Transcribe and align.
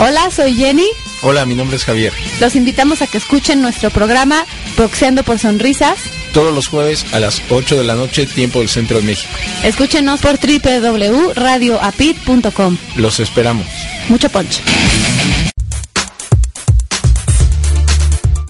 Hola, 0.00 0.30
soy 0.30 0.54
Jenny. 0.54 0.86
Hola, 1.22 1.44
mi 1.44 1.56
nombre 1.56 1.76
es 1.76 1.84
Javier. 1.84 2.12
Los 2.40 2.54
invitamos 2.54 3.02
a 3.02 3.08
que 3.08 3.18
escuchen 3.18 3.60
nuestro 3.60 3.90
programa 3.90 4.46
Boxeando 4.76 5.24
por 5.24 5.40
Sonrisas. 5.40 5.98
Todos 6.32 6.54
los 6.54 6.68
jueves 6.68 7.04
a 7.12 7.18
las 7.18 7.42
8 7.50 7.76
de 7.76 7.82
la 7.82 7.96
noche, 7.96 8.24
tiempo 8.26 8.60
del 8.60 8.68
Centro 8.68 8.98
de 8.98 9.02
México. 9.02 9.32
Escúchenos 9.64 10.20
por 10.20 10.38
www.radioapit.com. 10.38 12.76
Los 12.94 13.18
esperamos. 13.18 13.66
Mucho 14.08 14.28
ponche. 14.28 14.62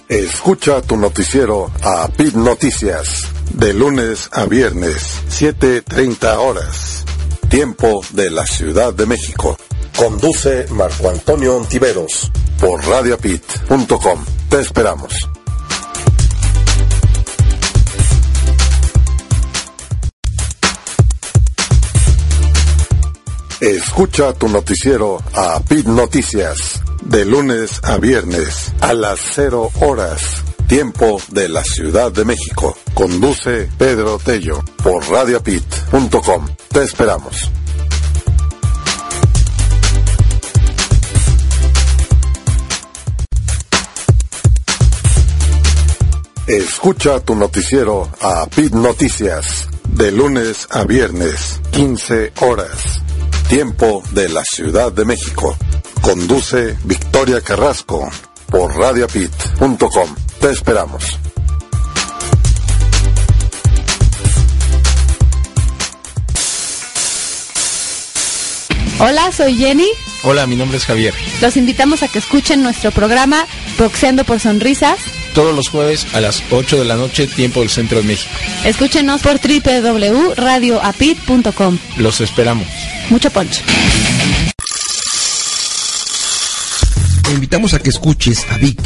Escucha 0.07 0.83
tu 0.83 0.97
noticiero 0.97 1.71
a 1.81 2.09
PIT 2.09 2.35
Noticias 2.35 3.23
de 3.53 3.73
lunes 3.73 4.29
a 4.31 4.45
viernes, 4.45 5.23
7.30 5.29 6.37
horas. 6.37 7.05
Tiempo 7.49 8.05
de 8.11 8.29
la 8.29 8.45
Ciudad 8.45 8.93
de 8.93 9.07
México. 9.07 9.57
Conduce 9.99 10.65
Marco 10.69 11.09
Antonio 11.09 11.57
Ontiveros 11.57 12.31
por 12.57 12.81
radiopit.com. 12.87 14.25
Te 14.49 14.61
esperamos. 14.61 15.13
Escucha 23.59 24.31
tu 24.31 24.47
noticiero 24.47 25.21
a 25.33 25.59
PIT 25.59 25.87
Noticias 25.87 26.81
de 27.03 27.25
lunes 27.25 27.81
a 27.83 27.97
viernes 27.97 28.71
a 28.79 28.93
las 28.93 29.19
0 29.35 29.69
horas. 29.81 30.45
Tiempo 30.69 31.21
de 31.27 31.49
la 31.49 31.65
Ciudad 31.65 32.09
de 32.09 32.23
México. 32.23 32.77
Conduce 32.93 33.69
Pedro 33.77 34.17
Tello 34.17 34.63
por 34.81 35.05
radiopit.com. 35.09 36.47
Te 36.71 36.83
esperamos. 36.83 37.51
Escucha 46.49 47.19
tu 47.19 47.35
noticiero 47.35 48.09
a 48.21 48.47
PIT 48.47 48.73
Noticias 48.73 49.67
de 49.87 50.11
lunes 50.11 50.67
a 50.71 50.83
viernes, 50.83 51.61
15 51.69 52.33
horas. 52.41 53.03
Tiempo 53.47 54.01
de 54.13 54.29
la 54.29 54.41
Ciudad 54.43 54.91
de 54.91 55.05
México. 55.05 55.55
Conduce 56.01 56.75
Victoria 56.85 57.39
Carrasco 57.41 58.09
por 58.47 58.75
radiopit.com. 58.75 60.15
Te 60.41 60.49
esperamos. 60.49 61.19
Hola, 68.97 69.31
soy 69.31 69.55
Jenny. 69.55 69.89
Hola, 70.23 70.47
mi 70.47 70.55
nombre 70.55 70.79
es 70.79 70.85
Javier. 70.85 71.13
Los 71.41 71.57
invitamos 71.57 72.01
a 72.01 72.07
que 72.07 72.17
escuchen 72.17 72.63
nuestro 72.63 72.89
programa 72.89 73.45
Boxeando 73.77 74.23
por 74.23 74.39
Sonrisas. 74.39 74.97
Todos 75.33 75.55
los 75.55 75.69
jueves 75.69 76.05
a 76.13 76.21
las 76.21 76.43
8 76.51 76.77
de 76.77 76.85
la 76.85 76.95
noche, 76.95 77.25
tiempo 77.27 77.61
del 77.61 77.69
Centro 77.69 77.99
de 77.99 78.05
México. 78.05 78.31
Escúchenos 78.65 79.21
por 79.21 79.39
www.radioapit.com. 79.39 81.77
Los 81.97 82.21
esperamos. 82.21 82.65
Mucho 83.09 83.29
ponche. 83.29 83.61
Te 87.23 87.31
invitamos 87.31 87.73
a 87.75 87.79
que 87.79 87.89
escuches 87.89 88.45
a 88.49 88.57
Vic, 88.57 88.79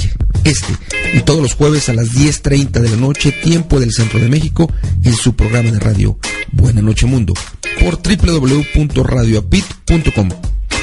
este, 0.44 0.76
y 1.14 1.22
todos 1.22 1.42
los 1.42 1.54
jueves 1.54 1.88
a 1.88 1.94
las 1.94 2.12
10.30 2.12 2.72
de 2.72 2.90
la 2.90 2.98
noche, 2.98 3.32
tiempo 3.32 3.80
del 3.80 3.94
Centro 3.94 4.20
de 4.20 4.28
México, 4.28 4.70
en 5.04 5.16
su 5.16 5.34
programa 5.36 5.72
de 5.72 5.80
radio 5.80 6.20
Buena 6.52 6.82
Noche 6.82 7.06
Mundo, 7.06 7.34
por 7.80 8.02
www.radioapit.com. 8.02 10.30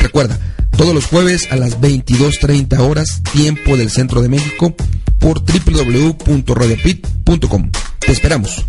Recuerda, 0.01 0.39
todos 0.81 0.95
los 0.95 1.07
jueves 1.09 1.49
a 1.51 1.57
las 1.57 1.79
22.30 1.79 2.79
horas, 2.79 3.21
tiempo 3.35 3.77
del 3.77 3.91
Centro 3.91 4.23
de 4.23 4.31
México, 4.31 4.73
por 5.19 5.43
www.radiopit.com. 5.45 7.71
Te 7.99 8.13
esperamos. 8.13 8.65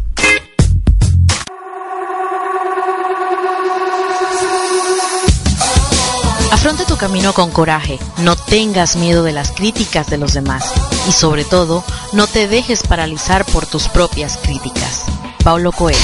Afronta 6.52 6.84
tu 6.86 6.98
camino 6.98 7.32
con 7.32 7.50
coraje, 7.50 7.98
no 8.18 8.36
tengas 8.36 8.98
miedo 8.98 9.24
de 9.24 9.32
las 9.32 9.52
críticas 9.52 10.10
de 10.10 10.18
los 10.18 10.34
demás 10.34 10.66
y 11.08 11.14
sobre 11.14 11.46
todo, 11.46 11.86
no 12.12 12.28
te 12.28 12.50
dejes 12.50 12.84
paralizar 12.84 13.46
por 13.46 13.66
tus 13.66 13.88
propias 13.88 14.36
críticas. 14.36 15.06
Paulo 15.46 15.72
Coelho. 15.72 15.98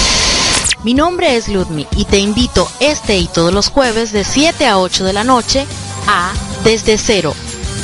Mi 0.86 0.94
nombre 0.94 1.36
es 1.36 1.50
Ludmi 1.50 1.86
y 1.98 2.06
te 2.06 2.20
invito 2.20 2.72
este 2.80 3.18
y 3.18 3.28
todos 3.28 3.54
los 3.54 3.68
jueves 3.68 4.14
de 4.14 4.24
7 4.24 4.68
a 4.68 4.78
8 4.78 5.04
de 5.04 5.12
la 5.12 5.26
noche 5.26 5.68
a 6.08 6.34
Desde 6.64 6.98
Cero 6.98 7.36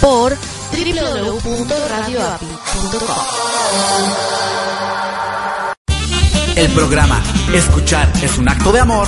por 0.01 0.35
www.radioapi.com. 0.71 1.43
El 6.55 6.71
programa 6.71 7.21
Escuchar 7.53 8.11
es 8.21 8.37
un 8.37 8.47
acto 8.49 8.71
de 8.71 8.79
amor 8.79 9.07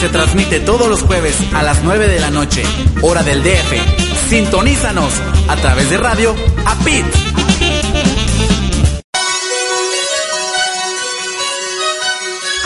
se 0.00 0.08
transmite 0.10 0.60
todos 0.60 0.88
los 0.88 1.02
jueves 1.02 1.36
a 1.54 1.62
las 1.62 1.82
9 1.82 2.06
de 2.08 2.20
la 2.20 2.30
noche, 2.30 2.62
hora 3.00 3.22
del 3.22 3.42
DF. 3.42 4.28
Sintonízanos 4.28 5.12
a 5.48 5.56
través 5.56 5.88
de 5.88 5.96
radio 5.96 6.34
APIT. 6.66 7.25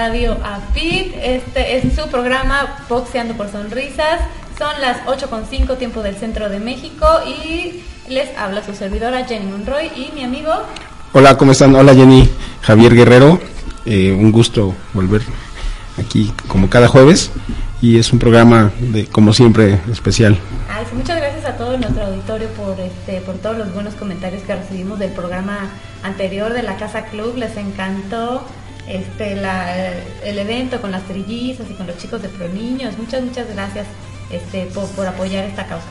Radio 0.08 0.38
APIT. 0.42 1.16
Este 1.22 1.76
es 1.76 1.94
su 1.94 2.08
programa 2.08 2.78
Boxeando 2.88 3.34
por 3.34 3.52
Sonrisas. 3.52 4.20
Son 4.56 4.80
las 4.80 5.04
8.5 5.04 5.76
tiempo 5.76 6.00
del 6.00 6.16
centro 6.16 6.48
de 6.48 6.58
México 6.60 7.06
y 7.26 7.82
les 8.08 8.34
habla 8.38 8.64
su 8.64 8.74
servidora 8.74 9.26
Jenny 9.26 9.44
Monroy 9.44 9.90
y 9.94 10.10
mi 10.14 10.24
amigo. 10.24 10.50
Hola, 11.12 11.36
¿cómo 11.36 11.52
están? 11.52 11.74
Hola, 11.74 11.94
Jenny. 11.94 12.26
Javier 12.62 12.94
Guerrero. 12.94 13.38
Eh, 13.84 14.10
un 14.10 14.32
gusto 14.32 14.74
volver 14.94 15.20
aquí 15.98 16.32
como 16.46 16.70
cada 16.70 16.88
jueves. 16.88 17.30
y 17.82 17.98
es 17.98 18.10
un 18.10 18.18
programa 18.18 18.72
de 18.80 19.08
como 19.08 19.34
siempre 19.34 19.78
especial. 19.92 20.38
Ay, 20.70 20.86
sí, 20.88 20.96
muchas 20.96 21.18
gracias 21.18 21.44
a 21.44 21.58
todo 21.58 21.76
nuestro 21.76 22.06
auditorio 22.06 22.48
por 22.52 22.80
este 22.80 23.20
por 23.20 23.34
todos 23.36 23.58
los 23.58 23.74
buenos 23.74 23.92
comentarios 23.92 24.42
que 24.42 24.54
recibimos 24.54 24.98
del 24.98 25.10
programa 25.10 25.68
anterior 26.02 26.54
de 26.54 26.62
la 26.62 26.76
Casa 26.76 27.04
Club, 27.04 27.36
les 27.36 27.54
encantó 27.58 28.42
este 28.88 29.36
la, 29.36 29.92
el 30.24 30.38
evento 30.38 30.80
con 30.80 30.90
las 30.90 31.04
trillizas 31.04 31.66
y 31.70 31.74
con 31.74 31.86
los 31.86 31.98
chicos 31.98 32.22
de 32.22 32.28
Pro 32.28 32.48
Niños. 32.48 32.96
Muchas 32.98 33.22
muchas 33.22 33.46
gracias 33.52 33.86
este 34.30 34.66
por, 34.66 34.86
por 34.90 35.06
apoyar 35.06 35.44
esta 35.44 35.66
causa. 35.66 35.86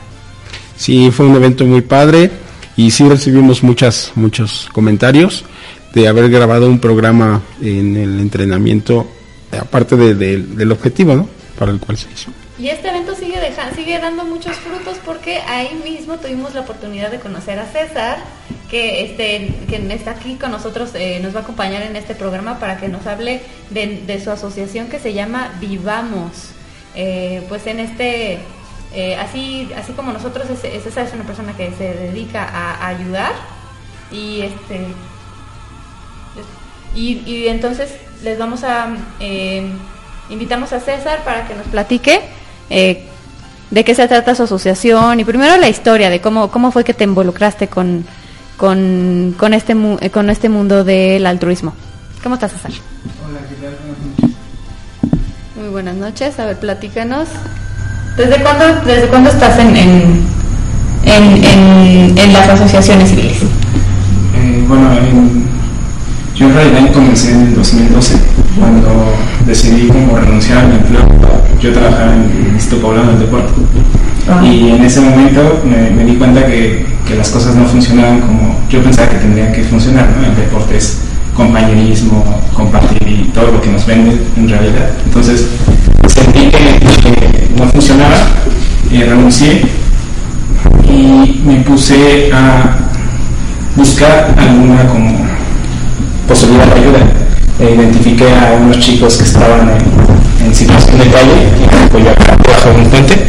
Sí, 0.76 1.10
fue 1.10 1.26
un 1.26 1.36
evento 1.36 1.64
muy 1.64 1.80
padre 1.80 2.30
y 2.76 2.90
sí 2.90 3.08
recibimos 3.08 3.62
muchas 3.62 4.12
muchos 4.14 4.68
comentarios 4.72 5.44
de 5.92 6.06
haber 6.06 6.30
grabado 6.30 6.68
un 6.68 6.78
programa 6.78 7.42
en 7.60 7.96
el 7.96 8.20
entrenamiento 8.20 9.08
aparte 9.58 9.96
de, 9.96 10.14
de, 10.14 10.38
del 10.38 10.72
objetivo, 10.72 11.14
¿no? 11.14 11.28
Para 11.58 11.72
el 11.72 11.80
cual 11.80 11.96
se 11.96 12.10
hizo. 12.12 12.30
Y 12.58 12.68
este 12.68 12.88
evento 12.88 13.14
sigue 13.14 13.38
dejando, 13.38 13.74
sigue 13.76 13.98
dando 13.98 14.24
muchos 14.24 14.56
frutos 14.56 14.98
porque 15.04 15.38
ahí 15.46 15.80
mismo 15.84 16.16
tuvimos 16.18 16.54
la 16.54 16.62
oportunidad 16.62 17.10
de 17.10 17.20
conocer 17.20 17.58
a 17.58 17.66
César, 17.66 18.18
que 18.70 19.04
este 19.04 19.50
que 19.68 19.94
está 19.94 20.12
aquí 20.12 20.36
con 20.36 20.50
nosotros, 20.50 20.90
eh, 20.94 21.20
nos 21.22 21.34
va 21.34 21.40
a 21.40 21.42
acompañar 21.42 21.82
en 21.82 21.96
este 21.96 22.14
programa 22.14 22.58
para 22.58 22.76
que 22.76 22.88
nos 22.88 23.06
hable 23.06 23.40
de, 23.70 24.20
su 24.22 24.30
asociación 24.30 24.88
que 24.88 24.98
se 24.98 25.14
llama 25.14 25.52
Vivamos. 25.60 26.50
Eh, 26.94 27.42
pues 27.48 27.66
en 27.66 27.80
este, 27.80 28.38
eh, 28.94 29.16
así 29.16 29.70
así 29.76 29.92
como 29.92 30.12
nosotros, 30.12 30.46
César 30.60 31.06
es 31.06 31.14
una 31.14 31.24
persona 31.24 31.56
que 31.56 31.72
se 31.78 31.94
dedica 31.94 32.44
a, 32.44 32.88
ayudar 32.88 33.32
y 34.10 34.42
este 34.42 34.86
y, 36.94 37.46
entonces 37.48 37.92
les 38.22 38.38
vamos 38.38 38.64
a 38.64 38.88
invitamos 40.28 40.72
a 40.72 40.80
César 40.80 41.22
para 41.24 41.46
que 41.46 41.54
nos 41.54 41.66
platique 41.66 42.20
de 42.68 43.84
qué 43.84 43.94
se 43.94 44.08
trata 44.08 44.34
su 44.34 44.42
asociación 44.42 45.20
y 45.20 45.24
primero 45.24 45.56
la 45.56 45.68
historia 45.68 46.10
de 46.10 46.20
cómo, 46.20 46.50
cómo 46.50 46.70
fue 46.70 46.84
que 46.84 46.94
te 46.94 47.04
involucraste 47.04 47.68
con, 47.68 48.06
con, 48.58 49.34
con, 49.38 49.54
este, 49.54 49.74
eh, 50.00 50.10
con 50.10 50.28
este 50.28 50.50
mundo 50.50 50.84
del 50.84 51.24
altruismo. 51.24 51.72
¿Cómo 52.22 52.34
estás, 52.34 52.52
César? 52.52 52.72
Hola, 53.24 53.38
¿qué 53.48 53.54
tal? 53.54 53.76
Buenas 53.80 54.04
noches. 54.04 54.36
Muy 55.56 55.68
buenas 55.68 55.94
noches. 55.94 56.38
A 56.40 56.46
ver, 56.46 56.58
platícanos. 56.58 57.28
¿Desde 58.16 58.42
cuándo, 58.42 58.64
desde 58.84 59.06
cuándo 59.06 59.30
estás 59.30 59.58
en, 59.60 59.76
en, 59.76 60.26
en, 61.04 61.44
en, 61.44 62.18
en 62.18 62.32
las 62.32 62.48
asociaciones 62.48 63.10
civiles? 63.10 63.38
Eh, 63.42 64.64
bueno, 64.66 64.90
yo 66.34 66.46
en 66.46 66.54
realidad 66.54 66.92
comencé 66.92 67.30
en 67.30 67.42
el 67.42 67.54
2012 67.54 68.16
cuando 68.58 69.12
decidí 69.46 69.86
como 69.86 70.16
renunciar 70.16 70.58
a 70.58 70.62
mi 70.66 70.74
empleo. 70.74 71.06
Yo 71.60 71.72
trabajaba 71.72 72.12
en 72.12 72.22
el 72.22 72.52
Instituto 72.54 72.82
Poblano 72.88 73.12
del 73.12 73.20
Deporte. 73.20 73.52
Ah. 74.28 74.44
Y 74.44 74.70
en 74.70 74.82
ese 74.84 75.00
momento 75.00 75.62
me, 75.64 75.90
me 75.90 76.04
di 76.04 76.16
cuenta 76.16 76.44
que, 76.44 76.84
que, 77.08 77.14
las 77.16 77.30
cosas 77.30 77.54
no 77.54 77.64
funcionaban 77.66 78.20
como 78.20 78.60
yo 78.68 78.82
pensaba 78.82 79.08
que 79.08 79.16
tendrían 79.16 79.52
que 79.52 79.62
funcionar. 79.64 80.08
¿no? 80.16 80.26
El 80.26 80.36
deporte 80.36 80.78
compañerismo, 81.34 82.24
compartir 82.52 83.08
y 83.08 83.30
todo 83.32 83.52
lo 83.52 83.60
que 83.60 83.70
nos 83.70 83.86
vende 83.86 84.20
en 84.36 84.48
realidad. 84.48 84.90
Entonces 85.06 85.46
sentí 86.06 86.50
que, 86.50 87.48
no 87.56 87.66
funcionaba 87.68 88.16
y 88.90 89.02
renuncié 89.02 89.62
y 90.88 91.40
me 91.44 91.60
puse 91.60 92.30
a 92.32 92.76
buscar 93.76 94.34
alguna 94.36 94.86
como 94.86 95.26
posibilidad 96.26 96.66
de 96.66 96.80
ayuda 96.80 96.98
e 97.60 97.74
identifiqué 97.74 98.24
a 98.24 98.58
unos 98.60 98.78
chicos 98.78 99.16
que 99.16 99.24
estaban 99.24 99.70
en, 99.70 100.46
en 100.46 100.54
situación 100.54 100.98
de 100.98 101.04
calle 101.06 101.88
pues 101.90 102.04
yo 102.04 102.10
bajo 102.10 102.78
un 102.78 102.90
puente 102.90 103.28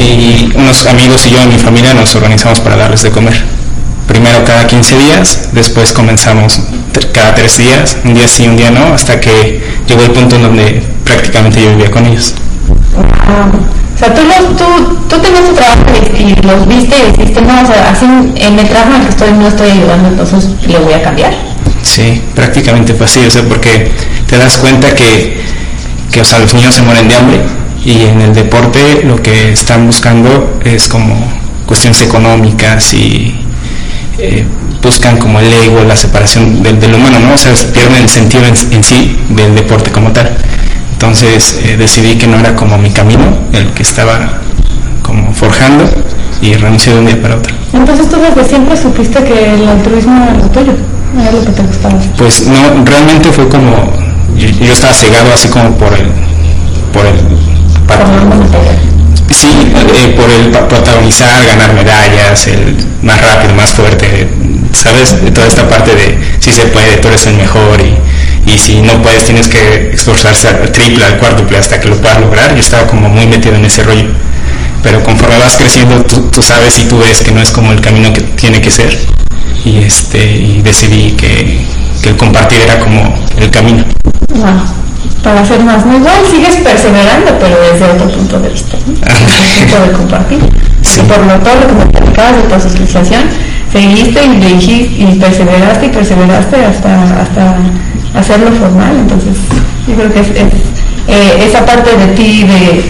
y 0.00 0.52
unos 0.56 0.86
amigos 0.86 1.26
y 1.26 1.30
yo 1.30 1.42
y 1.42 1.46
mi 1.46 1.58
familia 1.58 1.92
nos 1.94 2.14
organizamos 2.14 2.60
para 2.60 2.76
darles 2.76 3.02
de 3.02 3.10
comer. 3.10 3.34
Primero 4.06 4.44
cada 4.44 4.66
15 4.66 4.98
días 4.98 5.48
después 5.52 5.92
comenzamos 5.92 6.60
cada 7.12 7.34
tres 7.34 7.58
días 7.58 7.96
un 8.04 8.14
día 8.14 8.26
sí 8.26 8.46
un 8.48 8.56
día 8.56 8.70
no 8.70 8.92
hasta 8.92 9.20
que 9.20 9.62
llegó 9.86 10.02
el 10.02 10.10
punto 10.10 10.36
en 10.36 10.42
donde 10.42 10.82
prácticamente 11.04 11.62
yo 11.62 11.70
vivía 11.70 11.90
con 11.90 12.06
ellos. 12.06 12.34
O 13.94 13.98
sea, 13.98 14.14
tú, 14.14 14.22
los, 14.22 14.56
tú, 14.56 14.96
tú 15.08 15.18
tenías 15.20 15.44
tu 15.44 15.54
trabajo 15.54 15.84
y 16.18 16.34
los 16.46 16.66
viste 16.66 16.96
y 16.96 17.18
dijiste, 17.18 17.42
no, 17.42 17.60
o 17.60 17.66
sea, 17.66 17.90
así 17.90 18.06
en 18.06 18.58
el 18.58 18.68
trabajo 18.68 18.94
en 18.94 19.00
el 19.02 19.02
que 19.02 19.10
estoy 19.10 19.32
no 19.32 19.46
estoy 19.46 19.70
ayudando, 19.70 20.08
entonces 20.08 20.46
le 20.66 20.78
voy 20.78 20.94
a 20.94 21.02
cambiar. 21.02 21.34
Sí, 21.82 22.22
prácticamente 22.34 22.94
fue 22.94 23.04
así, 23.04 23.20
o 23.26 23.30
sea, 23.30 23.42
porque 23.42 23.92
te 24.26 24.38
das 24.38 24.56
cuenta 24.56 24.94
que, 24.94 25.38
que 26.10 26.20
o 26.22 26.24
sea, 26.24 26.38
los 26.38 26.54
niños 26.54 26.74
se 26.74 26.82
mueren 26.82 27.08
de 27.08 27.14
hambre 27.14 27.40
y 27.84 28.02
en 28.02 28.20
el 28.20 28.34
deporte 28.34 29.02
lo 29.04 29.16
que 29.22 29.52
están 29.52 29.86
buscando 29.86 30.60
es 30.64 30.88
como 30.88 31.14
cuestiones 31.66 32.02
económicas 32.02 32.92
y 32.94 33.34
eh, 34.18 34.44
buscan 34.82 35.18
como 35.18 35.40
el 35.40 35.52
ego, 35.52 35.82
la 35.84 35.96
separación 35.96 36.62
del, 36.62 36.80
del, 36.80 36.94
humano, 36.94 37.18
¿no? 37.20 37.34
O 37.34 37.38
sea, 37.38 37.52
pierden 37.72 38.02
el 38.02 38.08
sentido 38.08 38.44
en, 38.44 38.54
en 38.72 38.84
sí 38.84 39.18
del 39.30 39.54
deporte 39.54 39.90
como 39.90 40.12
tal. 40.12 40.36
Entonces 40.92 41.58
eh, 41.64 41.76
decidí 41.78 42.16
que 42.16 42.26
no 42.26 42.38
era 42.38 42.54
como 42.54 42.76
mi 42.76 42.90
camino, 42.90 43.24
el 43.52 43.70
que 43.72 43.82
estaba 43.82 44.40
como 45.02 45.32
forjando 45.32 45.88
y 46.42 46.54
renuncié 46.54 46.92
de 46.92 46.98
un 46.98 47.06
día 47.06 47.22
para 47.22 47.36
otro. 47.36 47.54
Entonces 47.72 48.08
tú 48.08 48.16
desde 48.16 48.48
siempre 48.48 48.76
supiste 48.76 49.22
que 49.24 49.54
el 49.54 49.68
altruismo 49.68 50.22
era 50.22 50.34
lo 50.34 50.50
tuyo, 50.50 50.72
era 51.18 51.32
lo 51.32 51.44
que 51.44 51.52
te 51.52 51.62
gustaba. 51.62 51.94
Pues 52.18 52.46
no, 52.46 52.84
realmente 52.84 53.30
fue 53.32 53.48
como, 53.48 53.92
yo, 54.36 54.48
yo 54.48 54.72
estaba 54.72 54.92
cegado 54.92 55.32
así 55.32 55.48
como 55.48 55.70
por 55.76 55.92
el, 55.94 56.10
por 56.92 57.06
el, 57.06 57.49
para, 57.90 58.06
sí, 59.30 59.48
eh, 59.94 60.14
por 60.16 60.30
el 60.30 60.50
protagonizar, 60.68 61.44
ganar 61.46 61.74
medallas, 61.74 62.46
el 62.46 62.76
más 63.02 63.20
rápido, 63.20 63.54
más 63.54 63.70
fuerte, 63.70 64.28
sabes, 64.72 65.16
toda 65.34 65.46
esta 65.46 65.68
parte 65.68 65.94
de 65.94 66.18
si 66.38 66.52
se 66.52 66.62
puede, 66.66 66.96
tú 66.98 67.08
eres 67.08 67.26
el 67.26 67.36
mejor 67.36 67.80
y 67.80 67.96
y 68.46 68.58
si 68.58 68.80
no 68.80 69.00
puedes 69.02 69.24
tienes 69.24 69.48
que 69.48 69.90
esforzarse 69.92 70.48
al 70.48 70.72
triple, 70.72 71.04
al 71.04 71.18
cuádruple 71.18 71.58
hasta 71.58 71.78
que 71.78 71.88
lo 71.88 71.96
puedas 71.96 72.20
lograr. 72.20 72.54
Yo 72.54 72.60
estaba 72.60 72.86
como 72.86 73.08
muy 73.08 73.26
metido 73.26 73.54
en 73.54 73.64
ese 73.64 73.82
rollo. 73.82 74.08
Pero 74.82 75.02
conforme 75.02 75.38
vas 75.38 75.56
creciendo, 75.56 76.02
tú, 76.04 76.30
tú 76.30 76.42
sabes 76.42 76.78
y 76.78 76.84
tú 76.84 76.98
ves 76.98 77.20
que 77.20 77.32
no 77.32 77.40
es 77.40 77.50
como 77.50 77.72
el 77.72 77.80
camino 77.80 78.12
que 78.12 78.22
tiene 78.22 78.60
que 78.60 78.70
ser. 78.70 78.96
Y, 79.64 79.78
este, 79.78 80.24
y 80.24 80.62
decidí 80.62 81.12
que, 81.12 81.60
que 82.02 82.08
el 82.08 82.16
compartir 82.16 82.60
era 82.62 82.78
como 82.78 83.14
el 83.36 83.50
camino. 83.50 83.84
Wow. 84.30 84.79
Para 85.22 85.40
hacer 85.42 85.62
más, 85.62 85.84
¿no? 85.84 85.96
Igual 85.96 86.16
sigues 86.30 86.56
perseverando, 86.56 87.38
pero 87.38 87.56
desde 87.60 87.84
otro 87.92 88.08
punto 88.08 88.40
de 88.40 88.48
vista, 88.48 88.76
¿no? 88.86 88.94
Desde 89.00 89.64
el 89.64 89.68
punto 89.68 89.86
de 89.86 89.92
compartir. 89.92 90.38
Sí. 90.82 91.00
Por 91.02 91.18
lo 91.18 91.34
todo 91.40 91.54
lo 91.60 91.66
que 91.66 91.74
me 91.74 91.86
platicabas 91.86 92.36
de 92.36 92.42
tu 92.48 92.54
asociación, 92.54 93.22
seguiste 93.70 94.24
y 94.24 94.36
dijiste 94.36 95.02
y 95.02 95.18
perseveraste 95.20 95.86
y 95.86 95.88
perseveraste 95.90 96.64
hasta, 96.64 97.20
hasta 97.20 97.56
hacerlo 98.14 98.50
formal. 98.52 98.96
Entonces, 98.96 99.36
yo 99.86 99.94
creo 99.94 100.12
que 100.12 100.20
es, 100.20 100.28
es 100.30 100.52
eh, 101.08 101.44
esa 101.46 101.66
parte 101.66 101.90
de 101.96 102.06
ti 102.14 102.44
de, 102.44 102.82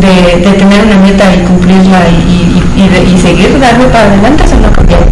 de, 0.00 0.40
de, 0.44 0.52
tener 0.56 0.84
una 0.84 0.96
meta 0.98 1.34
y 1.34 1.38
cumplirla 1.46 2.08
y, 2.10 2.62
y, 2.76 2.82
y, 2.82 2.88
de, 2.88 3.02
y 3.10 3.18
seguir, 3.18 3.58
darle 3.58 3.86
para 3.86 4.04
adelante, 4.04 4.44
eso 4.44 4.56
no 4.56 4.68
ha 4.68 4.72
cambiado. 4.72 5.06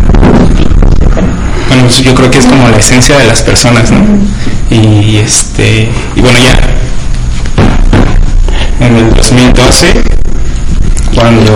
Bueno, 1.68 1.82
pues 1.82 2.02
yo 2.02 2.14
creo 2.14 2.30
que 2.30 2.38
es 2.38 2.46
como 2.46 2.68
la 2.68 2.76
esencia 2.76 3.18
de 3.18 3.26
las 3.26 3.42
personas, 3.42 3.90
¿no? 3.90 3.98
Uh 3.98 4.02
-huh. 4.02 4.47
Y, 4.70 5.16
este, 5.16 5.90
y 6.14 6.20
bueno, 6.20 6.38
ya 6.38 6.58
en 8.86 8.96
el 8.96 9.12
2012, 9.14 9.92
cuando 11.14 11.54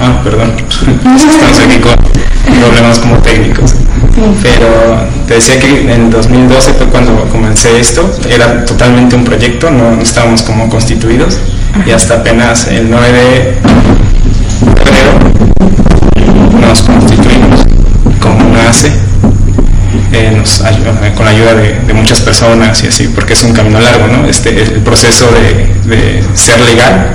Ah, 0.00 0.20
perdón. 0.22 0.52
Estamos 1.16 1.58
aquí 1.58 1.78
con 1.80 1.96
problemas 2.60 2.98
como 3.00 3.16
técnicos. 3.16 3.74
Pero 4.42 4.68
te 5.26 5.34
decía 5.34 5.58
que 5.58 5.80
en 5.80 5.90
el 5.90 6.10
2012 6.10 6.74
fue 6.74 6.86
cuando 6.86 7.24
comencé 7.30 7.80
esto. 7.80 8.08
Era 8.28 8.64
totalmente 8.64 9.16
un 9.16 9.24
proyecto, 9.24 9.70
no, 9.70 9.96
no 9.96 10.02
estábamos 10.02 10.42
como 10.42 10.68
constituidos. 10.68 11.38
Y 11.84 11.90
hasta 11.90 12.14
apenas 12.14 12.68
el 12.68 12.88
9 12.90 13.12
de 13.12 13.58
febrero 14.84 15.12
nos 16.60 16.82
constituimos 16.82 17.60
como 18.20 18.50
una 18.50 18.68
ACE. 18.68 18.92
Eh, 20.10 20.32
nos 20.34 20.62
ayuda, 20.62 21.12
con 21.14 21.26
la 21.26 21.32
ayuda 21.32 21.54
de, 21.54 21.80
de, 21.86 21.92
muchas 21.92 22.20
personas 22.22 22.82
y 22.82 22.86
así, 22.86 23.08
porque 23.08 23.34
es 23.34 23.42
un 23.42 23.52
camino 23.52 23.78
largo, 23.78 24.06
¿no? 24.06 24.26
Este, 24.26 24.62
el 24.62 24.80
proceso 24.80 25.26
de, 25.30 25.74
de 25.84 26.24
ser 26.34 26.58
legal 26.60 27.12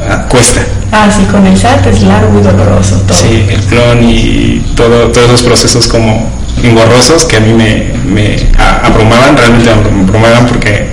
uh, 0.00 0.28
cuesta. 0.28 0.60
Ah, 0.90 1.08
sí, 1.08 1.22
con 1.30 1.46
el 1.46 1.56
SAT 1.56 1.86
es 1.86 2.02
largo 2.02 2.36
y 2.40 2.42
doloroso 2.42 2.96
todo. 3.02 3.16
Sí, 3.16 3.46
el 3.48 3.60
clon 3.60 4.02
y 4.02 4.58
todo, 4.74 5.12
todos 5.12 5.30
los 5.30 5.42
procesos 5.42 5.86
como 5.86 6.28
engorrosos 6.64 7.24
que 7.26 7.36
a 7.36 7.40
mí 7.40 7.52
me, 7.52 7.92
me 8.04 8.36
abrumaban, 8.82 9.36
realmente 9.36 9.70
me 9.72 10.02
abrumaban 10.02 10.46
porque 10.46 10.88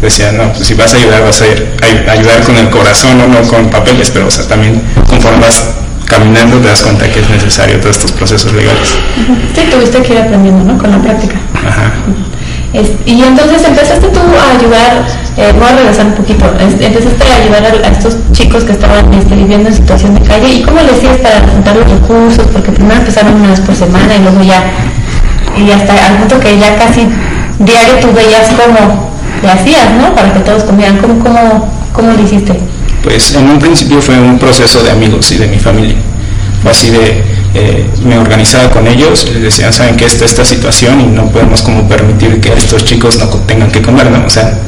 decía, 0.00 0.32
no, 0.32 0.54
pues 0.54 0.66
si 0.66 0.72
vas 0.72 0.94
a 0.94 0.96
ayudar, 0.96 1.22
vas 1.22 1.42
a, 1.42 1.46
ir, 1.48 1.76
a 2.08 2.12
ayudar 2.12 2.42
con 2.44 2.56
el 2.56 2.70
corazón, 2.70 3.18
no, 3.18 3.28
no 3.28 3.46
con 3.46 3.68
papeles, 3.68 4.10
pero 4.10 4.28
o 4.28 4.30
sea, 4.30 4.46
también 4.48 4.80
conforme 5.06 5.40
vas 5.40 5.64
caminando 6.06 6.58
te 6.58 6.68
das 6.68 6.82
cuenta 6.82 7.08
que 7.08 7.20
es 7.20 7.28
necesario 7.28 7.78
todos 7.80 7.96
estos 7.96 8.12
procesos 8.12 8.52
legales. 8.52 8.94
Sí, 9.54 9.62
tuviste 9.70 10.02
que 10.02 10.12
ir 10.14 10.18
aprendiendo, 10.20 10.64
¿no? 10.64 10.78
Con 10.78 10.90
la 10.90 10.98
práctica. 10.98 11.36
Ajá. 11.66 11.92
y 13.06 13.22
entonces 13.22 13.64
empezaste 13.64 14.08
tú 14.08 14.20
a 14.20 14.58
ayudar, 14.58 15.06
eh, 15.36 15.52
voy 15.58 15.68
a 15.68 15.76
regresar 15.76 16.06
un 16.06 16.14
poquito, 16.14 16.44
empezaste 16.60 17.24
a 17.24 17.42
ayudar 17.42 17.84
a, 17.84 17.88
estos 17.88 18.16
chicos 18.32 18.64
que 18.64 18.72
estaban 18.72 19.12
este, 19.14 19.34
viviendo 19.34 19.68
en 19.68 19.74
situación 19.74 20.14
de 20.14 20.20
calle 20.20 20.48
y 20.48 20.62
cómo 20.62 20.80
le 20.80 20.92
hacías 20.92 21.16
para 21.18 21.40
juntar 21.48 21.76
los 21.76 21.90
recursos, 21.90 22.46
porque 22.52 22.72
primero 22.72 22.96
empezaron 22.96 23.34
una 23.34 23.50
vez 23.50 23.60
por 23.60 23.74
semana 23.74 24.14
y 24.14 24.22
luego 24.22 24.42
ya, 24.42 24.62
y 25.56 25.70
hasta 25.70 25.92
al 26.06 26.18
punto 26.18 26.38
que 26.38 26.58
ya 26.58 26.76
casi 26.76 27.08
diario 27.58 27.94
tú 28.00 28.12
veías 28.12 28.48
cómo 28.50 29.10
le 29.42 29.50
hacías, 29.50 29.90
¿no? 29.98 30.14
Para 30.14 30.32
que 30.32 30.40
todos 30.40 30.64
comieran, 30.64 30.98
¿cómo, 30.98 31.18
cómo, 31.18 31.72
cómo 31.92 32.12
lo 32.12 32.22
hiciste? 32.22 32.60
Pues 33.06 33.36
en 33.36 33.48
un 33.48 33.60
principio 33.60 34.02
fue 34.02 34.18
un 34.18 34.36
proceso 34.36 34.82
de 34.82 34.90
amigos 34.90 35.30
y 35.30 35.36
de 35.36 35.46
mi 35.46 35.60
familia, 35.60 35.94
fue 36.60 36.72
así 36.72 36.90
de 36.90 37.22
eh, 37.54 37.88
me 38.04 38.18
organizaba 38.18 38.68
con 38.68 38.84
ellos, 38.88 39.30
les 39.32 39.42
decían, 39.42 39.72
saben 39.72 39.96
que 39.96 40.04
esta 40.04 40.24
esta 40.24 40.44
situación 40.44 41.00
y 41.00 41.04
no 41.04 41.30
podemos 41.30 41.62
como 41.62 41.88
permitir 41.88 42.40
que 42.40 42.52
estos 42.52 42.84
chicos 42.84 43.16
no 43.20 43.28
tengan 43.46 43.70
que 43.70 43.80
comer, 43.80 44.10
¿no? 44.10 44.26
O 44.26 44.28
sea, 44.28 44.58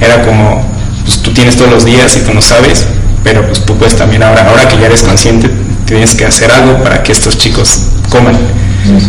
era 0.00 0.22
como, 0.22 0.66
pues 1.04 1.22
tú 1.22 1.32
tienes 1.32 1.56
todos 1.56 1.70
los 1.70 1.84
días 1.84 2.16
y 2.16 2.20
tú 2.22 2.34
no 2.34 2.42
sabes, 2.42 2.84
pero 3.22 3.46
pues 3.46 3.64
tú 3.64 3.76
puedes 3.76 3.94
también 3.94 4.24
ahora, 4.24 4.48
ahora 4.50 4.66
que 4.66 4.76
ya 4.76 4.86
eres 4.86 5.04
consciente, 5.04 5.48
tienes 5.86 6.16
que 6.16 6.24
hacer 6.24 6.50
algo 6.50 6.82
para 6.82 7.04
que 7.04 7.12
estos 7.12 7.38
chicos 7.38 7.82
coman. 8.08 8.36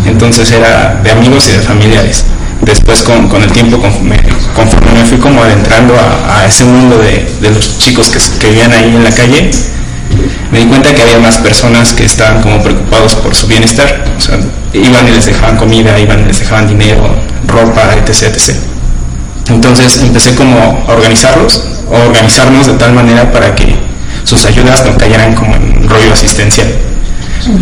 Entonces 0.05 0.51
era 0.51 1.01
de 1.03 1.09
amigos 1.09 1.49
y 1.49 1.53
de 1.53 1.59
familiares. 1.61 2.23
Después 2.61 3.01
con, 3.03 3.27
con 3.29 3.41
el 3.41 3.51
tiempo, 3.51 3.79
conforme, 3.79 4.17
me 4.93 5.05
fui 5.05 5.17
como 5.17 5.41
adentrando 5.43 5.95
a, 5.95 6.45
ese 6.45 6.65
mundo 6.65 6.97
de, 6.97 7.29
de 7.41 7.51
los 7.51 7.79
chicos 7.79 8.09
que, 8.09 8.19
que 8.39 8.47
vivían 8.47 8.71
ahí 8.71 8.95
en 8.95 9.03
la 9.03 9.11
calle, 9.11 9.49
me 10.51 10.59
di 10.59 10.65
cuenta 10.65 10.93
que 10.93 11.01
había 11.01 11.19
más 11.19 11.37
personas 11.37 11.93
que 11.93 12.05
estaban 12.05 12.41
como 12.41 12.61
preocupados 12.61 13.15
por 13.15 13.35
su 13.35 13.47
bienestar. 13.47 14.03
Iban 14.73 15.07
y 15.07 15.11
les 15.11 15.25
dejaban 15.25 15.57
comida, 15.57 15.99
iban 15.99 16.21
y 16.21 16.25
les 16.25 16.39
dejaban 16.39 16.67
dinero, 16.67 17.15
ropa, 17.47 17.95
etc. 17.95 18.35
Entonces 19.49 20.01
empecé 20.01 20.35
como 20.35 20.83
a 20.87 20.91
organizarlos, 20.93 21.63
o 21.89 21.95
organizarnos 21.95 22.67
de 22.67 22.73
tal 22.73 22.93
manera 22.93 23.31
para 23.31 23.55
que 23.55 23.75
sus 24.23 24.45
ayudas 24.45 24.85
no 24.85 24.97
cayeran 24.97 25.33
como 25.35 25.55
en 25.55 25.87
rollo 25.87 26.13
asistencial. 26.13 26.67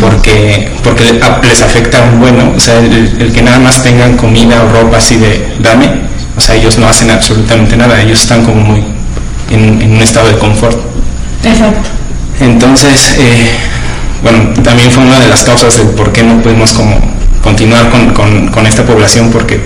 Porque, 0.01 0.71
porque 0.83 1.03
les 1.43 1.61
afecta 1.61 2.01
un 2.01 2.19
bueno, 2.19 2.53
o 2.55 2.59
sea, 2.59 2.79
el, 2.79 3.31
que 3.33 3.41
nada 3.41 3.59
más 3.59 3.83
tengan 3.83 4.17
comida 4.17 4.63
o 4.63 4.69
ropa 4.69 4.97
así 4.97 5.17
de 5.17 5.55
dame, 5.59 6.01
o 6.35 6.41
sea, 6.41 6.55
ellos 6.55 6.77
no 6.77 6.87
hacen 6.87 7.11
absolutamente 7.11 7.77
nada, 7.77 8.01
ellos 8.01 8.21
están 8.21 8.43
como 8.43 8.61
muy 8.61 8.83
en, 9.51 9.81
en 9.81 9.91
un 9.91 10.01
estado 10.01 10.27
de 10.27 10.37
confort. 10.37 10.77
Exacto. 11.43 11.89
Entonces, 12.39 13.15
eh, 13.19 13.49
bueno, 14.23 14.53
también 14.63 14.91
fue 14.91 15.03
una 15.03 15.19
de 15.19 15.27
las 15.27 15.43
causas 15.43 15.77
de 15.77 15.83
por 15.83 16.11
qué 16.11 16.23
no 16.23 16.41
pudimos 16.41 16.73
como 16.73 16.99
continuar 17.41 17.89
con, 17.89 18.65
esta 18.65 18.83
población 18.83 19.29
porque 19.31 19.61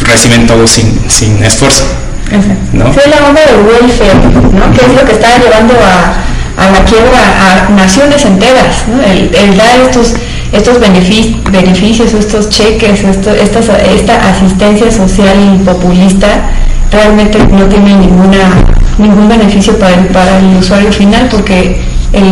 reciben 0.00 0.46
todo 0.46 0.66
sin, 0.66 1.00
sin 1.08 1.42
esfuerzo. 1.42 1.84
¿no? 2.72 2.92
Sí, 2.92 3.00
la 3.08 3.28
onda 3.28 3.40
del 3.46 3.60
welfare, 3.64 4.14
¿no? 4.52 4.72
que 4.72 4.84
es 4.84 4.92
lo 4.94 5.04
que 5.06 5.12
está 5.12 5.38
llevando 5.38 5.74
a, 5.74 6.14
a 6.56 6.70
la 6.70 6.84
quiebra 6.84 7.66
a 7.66 7.68
naciones 7.70 8.24
enteras, 8.24 8.84
¿no? 8.88 9.02
el, 9.02 9.56
dar 9.56 9.80
estos, 9.88 10.14
estos 10.52 10.80
beneficios, 10.80 12.14
estos 12.14 12.48
cheques, 12.48 13.04
esto, 13.04 13.30
esta, 13.32 13.60
esta 13.78 14.30
asistencia 14.30 14.90
social 14.90 15.60
populista 15.64 16.50
realmente 16.90 17.38
no 17.38 17.66
tiene 17.66 17.96
ninguna 17.96 18.64
ningún 18.98 19.28
beneficio 19.28 19.78
para 19.78 19.94
el, 19.94 20.06
para 20.06 20.38
el 20.38 20.56
usuario 20.56 20.90
final 20.90 21.28
porque 21.30 21.78
el, 22.12 22.24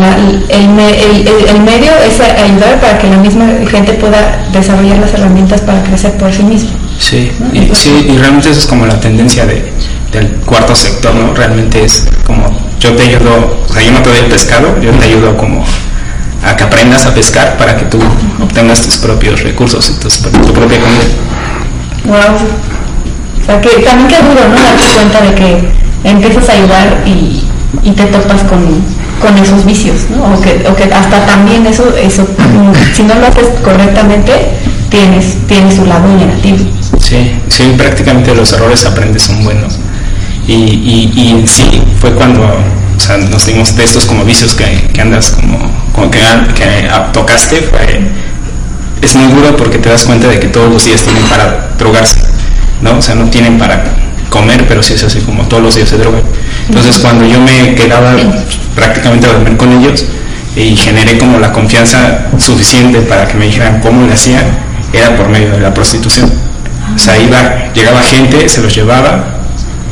el, 0.49 1.29
el, 1.49 1.61
medio 1.61 1.93
es 2.07 2.21
ayudar 2.21 2.81
para 2.81 2.99
que 2.99 3.09
la 3.09 3.19
misma 3.19 3.47
gente 3.71 3.93
pueda 3.95 4.47
desarrollar 4.53 4.99
las 4.99 5.13
herramientas 5.13 5.61
para 5.61 5.83
crecer 5.83 6.13
por 6.17 6.33
sí 6.33 6.43
mismo. 6.43 6.71
Sí, 6.99 7.31
y, 7.53 7.75
sí, 7.75 8.07
y 8.09 8.17
realmente 8.17 8.51
eso 8.51 8.61
es 8.61 8.67
como 8.67 8.87
la 8.87 8.99
tendencia 8.99 9.45
de, 9.45 9.73
del 10.15 10.29
cuarto 10.47 10.75
sector, 10.75 11.15
¿no? 11.15 11.35
Realmente 11.35 11.85
es 11.85 12.07
como 12.25 12.57
yo 12.79 12.93
te 12.95 13.03
ayudo, 13.03 13.65
o 13.69 13.73
sea, 13.73 13.83
yo 13.83 13.93
no 13.93 14.01
te 14.01 14.11
doy 14.11 14.19
el 14.19 14.27
pescado, 14.27 14.81
yo 14.81 14.91
te 14.93 15.07
ayudo 15.07 15.37
como 15.37 15.65
a 16.45 16.57
que 16.57 16.65
aprendas 16.65 17.07
a 17.07 17.15
pescar 17.15 17.57
para 17.57 17.77
que 17.77 17.87
tú 17.87 17.99
obtengas 18.43 18.83
tus 18.83 18.99
propios 18.99 19.43
recursos 19.43 19.91
y 19.91 19.95
tu 19.95 20.53
propia 20.53 20.79
comida. 20.79 21.05
Wow. 22.05 22.37
O 23.43 23.47
sea, 23.47 23.61
que 23.61 23.69
también 23.83 24.09
que 24.09 24.17
duro, 24.17 24.49
¿no? 24.49 24.55
Darte 24.55 24.85
cuenta 24.95 25.21
de 25.23 25.35
que 25.35 25.69
empiezas 26.05 26.49
a 26.49 26.53
ayudar 26.53 27.03
y, 27.07 27.45
te 27.83 28.05
topas 28.05 28.43
con, 28.45 29.39
esos 29.43 29.65
vicios, 29.65 30.03
¿no? 30.11 30.35
O 30.35 30.41
que, 30.41 30.67
o 30.69 30.77
que 30.77 30.85
hasta 30.85 31.25
también 31.25 31.67
eso, 31.67 31.95
eso, 31.97 32.27
si 32.93 33.03
no 33.05 33.15
lo 33.15 33.27
haces 33.27 33.49
correctamente, 33.65 34.33
tienes, 34.91 35.39
tienes 35.49 35.77
su 35.77 35.87
lado 35.87 36.07
negativo. 36.09 36.59
Sí, 37.01 37.33
sí, 37.49 37.75
prácticamente 37.77 38.35
los 38.35 38.53
errores 38.53 38.85
aprendes 38.85 39.23
son 39.23 39.43
buenos. 39.43 39.79
Y, 40.47 41.11
y, 41.15 41.31
en 41.31 41.49
sí 41.49 41.83
fue 42.01 42.13
cuando 42.13 42.43
o 42.43 43.01
sea, 43.01 43.17
nos 43.17 43.47
dimos 43.47 43.75
de 43.77 43.85
estos 43.85 44.05
como 44.05 44.25
vicios 44.25 44.55
que, 44.55 45.01
andas 45.01 45.31
como, 45.31 45.59
como 45.93 46.11
que, 46.11 46.21
que 46.55 46.89
tocaste, 47.13 47.69
es 49.01 49.17
muy 49.17 49.33
duro 49.33 49.57
porque 49.57 49.79
te 49.79 49.89
das 49.89 50.05
cuenta 50.05 50.29
de 50.29 50.39
que 50.39 50.49
todos 50.49 50.71
los 50.71 50.85
días 50.85 51.03
tienen 51.03 51.23
para 51.25 51.71
drogarse, 51.79 52.21
¿no? 52.81 52.99
O 52.99 53.03
sea, 53.03 53.15
no 53.15 53.29
tienen 53.31 53.59
para 53.59 53.85
comer, 54.31 54.67
pero 54.67 54.83
sí 54.83 54.95
es 54.95 55.05
así 55.05 55.21
como 55.21 55.45
todos 55.45 55.63
los 55.63 55.75
días 55.75 55.89
se 55.89 55.99
drogan. 55.99 56.23
Entonces 56.69 56.99
cuando 56.99 57.27
yo 57.27 57.41
me 57.41 57.75
quedaba 57.75 58.15
prácticamente 58.75 59.27
a 59.27 59.33
dormir 59.33 59.57
con 59.57 59.73
ellos 59.73 60.05
y 60.57 60.77
generé 60.77 61.19
como 61.19 61.39
la 61.39 61.53
confianza 61.53 62.27
suficiente 62.39 63.01
para 63.01 63.27
que 63.27 63.35
me 63.35 63.47
dijeran 63.47 63.81
cómo 63.81 64.07
le 64.07 64.13
hacían, 64.13 64.45
era 64.93 65.17
por 65.17 65.29
medio 65.29 65.51
de 65.51 65.61
la 65.61 65.75
prostitución. 65.75 66.33
O 66.95 66.99
sea, 66.99 67.19
iba, 67.19 67.73
llegaba 67.73 68.01
gente, 68.03 68.49
se 68.49 68.61
los 68.61 68.75
llevaba 68.75 69.44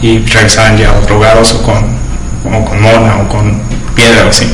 y 0.03 0.19
regresaban 0.19 0.77
ya 0.77 0.93
drogados 1.07 1.53
o 1.53 1.63
con, 1.63 1.97
con 2.43 2.83
mona 2.83 3.19
o 3.19 3.29
con 3.29 3.63
piedra 3.95 4.27
o 4.27 4.29
así. 4.29 4.47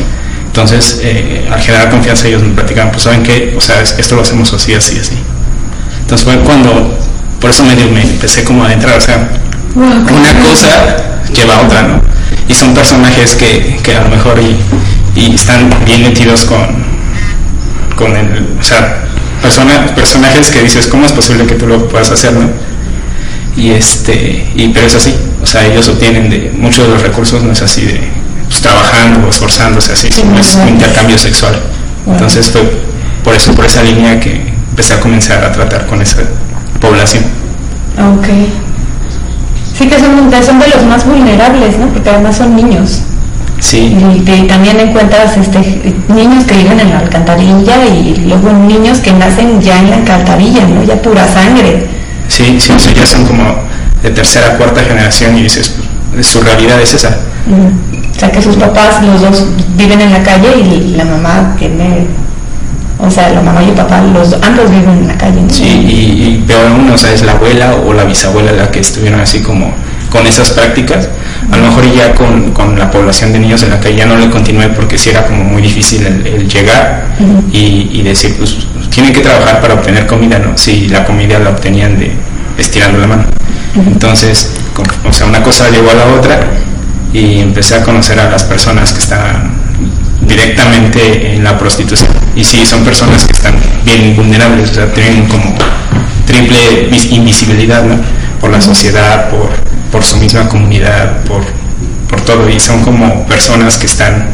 Entonces, 0.47 1.01
eh, 1.03 1.49
al 1.51 1.61
generar 1.61 1.91
confianza 1.91 2.29
ellos 2.29 2.43
me 2.43 2.55
platicaban, 2.55 2.91
pues 2.91 3.05
saben 3.05 3.23
qué, 3.23 3.55
o 3.57 3.61
sea, 3.61 3.81
esto 3.81 4.15
lo 4.15 4.23
hacemos 4.23 4.53
así, 4.53 4.75
así, 4.75 4.99
así. 4.99 5.17
Entonces 6.01 6.25
fue 6.27 6.39
cuando, 6.41 6.99
por 7.41 7.51
eso 7.51 7.65
medio 7.65 7.89
me 7.91 8.03
empecé 8.03 8.45
como 8.45 8.65
a 8.65 8.67
adentrar, 8.67 8.97
o 8.97 9.01
sea, 9.01 9.29
una 9.75 10.05
cosa 10.43 10.97
lleva 11.33 11.57
a 11.57 11.61
otra, 11.63 11.83
¿no? 11.83 12.03
Y 12.49 12.55
son 12.55 12.75
personajes 12.75 13.35
que, 13.37 13.97
a 13.97 14.03
lo 14.03 14.09
mejor 14.11 14.41
y, 14.41 15.35
están 15.35 15.71
bien 15.85 16.03
metidos 16.03 16.45
con, 16.45 16.67
con 17.97 18.17
el, 18.17 18.47
o 18.59 18.63
sea, 18.63 19.05
personajes 19.95 20.51
que 20.51 20.63
dices, 20.63 20.87
¿cómo 20.87 21.07
es 21.07 21.13
posible 21.13 21.47
que 21.47 21.55
tú 21.55 21.67
lo 21.67 21.89
puedas 21.89 22.11
hacer, 22.11 22.33
no? 22.33 22.49
Y 23.59 23.73
este, 23.73 24.49
y, 24.55 24.69
pero 24.69 24.87
es 24.87 24.95
así, 24.95 25.13
o 25.43 25.47
sea, 25.47 25.67
ellos 25.67 25.89
obtienen 25.89 26.31
de 26.31 26.53
muchos 26.57 26.87
de 26.87 26.93
los 26.93 27.03
recursos, 27.03 27.43
no 27.43 27.51
es 27.51 27.61
así 27.61 27.87
de 27.87 28.01
pues, 28.47 28.61
trabajando 28.61 29.27
o 29.27 29.31
esforzándose 29.31 29.93
así, 29.93 30.13
sino 30.13 30.39
es 30.39 30.55
un 30.55 30.69
intercambio 30.69 31.19
sexual. 31.19 31.61
Entonces 32.07 32.49
fue 32.51 32.63
por 33.25 33.35
eso, 33.35 33.53
por 33.55 33.65
esa 33.67 33.83
línea 33.83 34.21
que 34.21 34.55
empecé 34.71 34.95
a 34.95 35.01
comenzar 35.01 35.45
a 35.45 35.51
tratar 35.51 35.87
con 35.87 36.01
esa 36.01 36.19
población. 36.81 37.25
Okay. 38.21 38.53
Sí 39.77 39.89
que 39.89 39.99
son, 39.99 40.31
son 40.43 40.59
de 40.61 40.69
los 40.69 40.85
más 40.85 41.05
vulnerables, 41.05 41.79
¿no? 41.79 41.89
Porque 41.89 42.11
además 42.11 42.37
son 42.37 42.55
niños. 42.55 43.01
Sí. 43.59 43.97
Y, 44.25 44.47
también 44.47 44.79
encuentras 44.79 45.37
este, 45.37 45.59
niños 46.09 46.45
que 46.45 46.55
viven 46.55 46.79
en 46.79 46.91
la 46.91 47.01
alcantarilla 47.01 47.85
y 47.87 48.25
luego 48.29 48.53
niños 48.53 48.99
que 48.99 49.13
nacen 49.13 49.61
ya 49.61 49.81
en 49.81 49.91
la 49.91 49.97
alcantarilla, 49.97 50.65
¿no? 50.69 50.85
Ya 50.85 51.03
pura 51.03 51.27
sangre. 51.27 51.98
Sí, 52.29 52.61
sí, 52.61 52.73
ya 52.95 53.07
son 53.07 53.27
como 53.27 53.57
de 54.03 54.11
tercera, 54.11 54.57
cuarta 54.57 54.83
generación 54.83 55.37
y 55.39 55.43
dices, 55.43 55.75
pues, 56.13 56.27
su 56.27 56.41
realidad 56.41 56.81
es 56.81 56.95
esa. 56.95 57.17
O 57.49 58.19
sea, 58.19 58.31
que 58.31 58.43
sus 58.43 58.57
papás, 58.57 59.03
los 59.03 59.21
dos, 59.21 59.47
viven 59.77 60.01
en 60.01 60.13
la 60.13 60.23
calle 60.23 60.59
y 60.59 60.95
la 60.97 61.05
mamá 61.05 61.57
tiene 61.59 62.07
o 63.01 63.09
sea, 63.11 63.31
la 63.31 63.41
mamá 63.41 63.63
y 63.63 63.69
el 63.69 63.75
papá, 63.75 64.03
los 64.03 64.33
ambos 64.43 64.71
viven 64.71 64.99
en 64.99 65.07
la 65.07 65.17
calle. 65.17 65.41
Sí, 65.49 65.65
y, 65.65 66.45
peor 66.47 66.67
aún, 66.67 66.91
o 66.91 66.99
sea, 66.99 67.13
es 67.13 67.23
la 67.23 67.33
abuela 67.33 67.77
o 67.77 67.95
la 67.95 68.05
bisabuela 68.05 68.51
la 68.53 68.71
que 68.71 68.81
estuvieron 68.81 69.21
así 69.21 69.41
como 69.41 69.73
con 70.11 70.27
esas 70.27 70.51
prácticas. 70.51 71.09
A 71.53 71.57
lo 71.57 71.63
mejor 71.63 71.95
ya 71.95 72.13
con, 72.15 72.51
con 72.53 72.77
la 72.77 72.91
población 72.91 73.33
de 73.33 73.39
niños 73.39 73.63
en 73.63 73.71
la 73.71 73.79
calle 73.79 73.97
ya 73.97 74.07
no 74.07 74.17
le 74.17 74.29
continué 74.29 74.69
porque 74.71 74.99
sí 74.99 75.11
era 75.11 75.25
como 75.27 75.45
muy 75.45 75.63
difícil 75.63 76.05
el, 76.07 76.49
llegar 76.49 77.07
y, 77.53 77.89
y, 77.93 78.03
decir, 78.03 78.35
pues 78.37 78.57
tienen 78.91 79.13
que 79.13 79.21
trabajar 79.21 79.61
para 79.61 79.75
obtener 79.75 80.07
comida, 80.07 80.39
¿no? 80.39 80.57
Si 80.57 80.89
la 80.89 81.05
comida 81.05 81.39
la 81.39 81.51
obtenían 81.51 81.99
de 81.99 82.13
estirando 82.57 82.99
la 82.99 83.07
mano. 83.07 83.25
Entonces, 83.75 84.53
o 85.05 85.13
sea, 85.13 85.27
una 85.27 85.43
cosa 85.43 85.71
llegó 85.71 85.91
a 85.91 85.95
la 85.95 86.07
otra 86.07 86.41
y 87.13 87.41
empecé 87.41 87.77
a 87.77 87.83
conocer 87.83 88.19
a 88.19 88.31
las 88.31 88.45
personas 88.45 88.93
que 88.93 88.99
estaban 88.99 89.53
directamente 90.21 91.35
en 91.35 91.45
la 91.45 91.57
prostitución. 91.59 92.11
Y 92.35 92.45
sí, 92.45 92.65
son 92.67 92.85
personas 92.85 93.25
que 93.25 93.33
están 93.33 93.55
bien 93.85 94.15
vulnerables, 94.17 94.71
o 94.71 94.75
sea, 94.75 94.93
tienen 94.93 95.27
como 95.27 95.55
triple 96.27 96.91
invisibilidad, 97.11 97.83
¿no? 97.85 97.97
Por 98.41 98.51
la 98.51 98.61
sociedad, 98.61 99.31
por, 99.31 99.51
por 99.91 100.05
su 100.05 100.17
misma 100.19 100.49
comunidad, 100.49 101.25
por, 101.25 101.43
por 102.09 102.21
todo. 102.23 102.49
Y 102.49 102.61
son 102.61 102.83
como 102.83 103.27
personas 103.27 103.79
que 103.79 103.87
están 103.87 104.27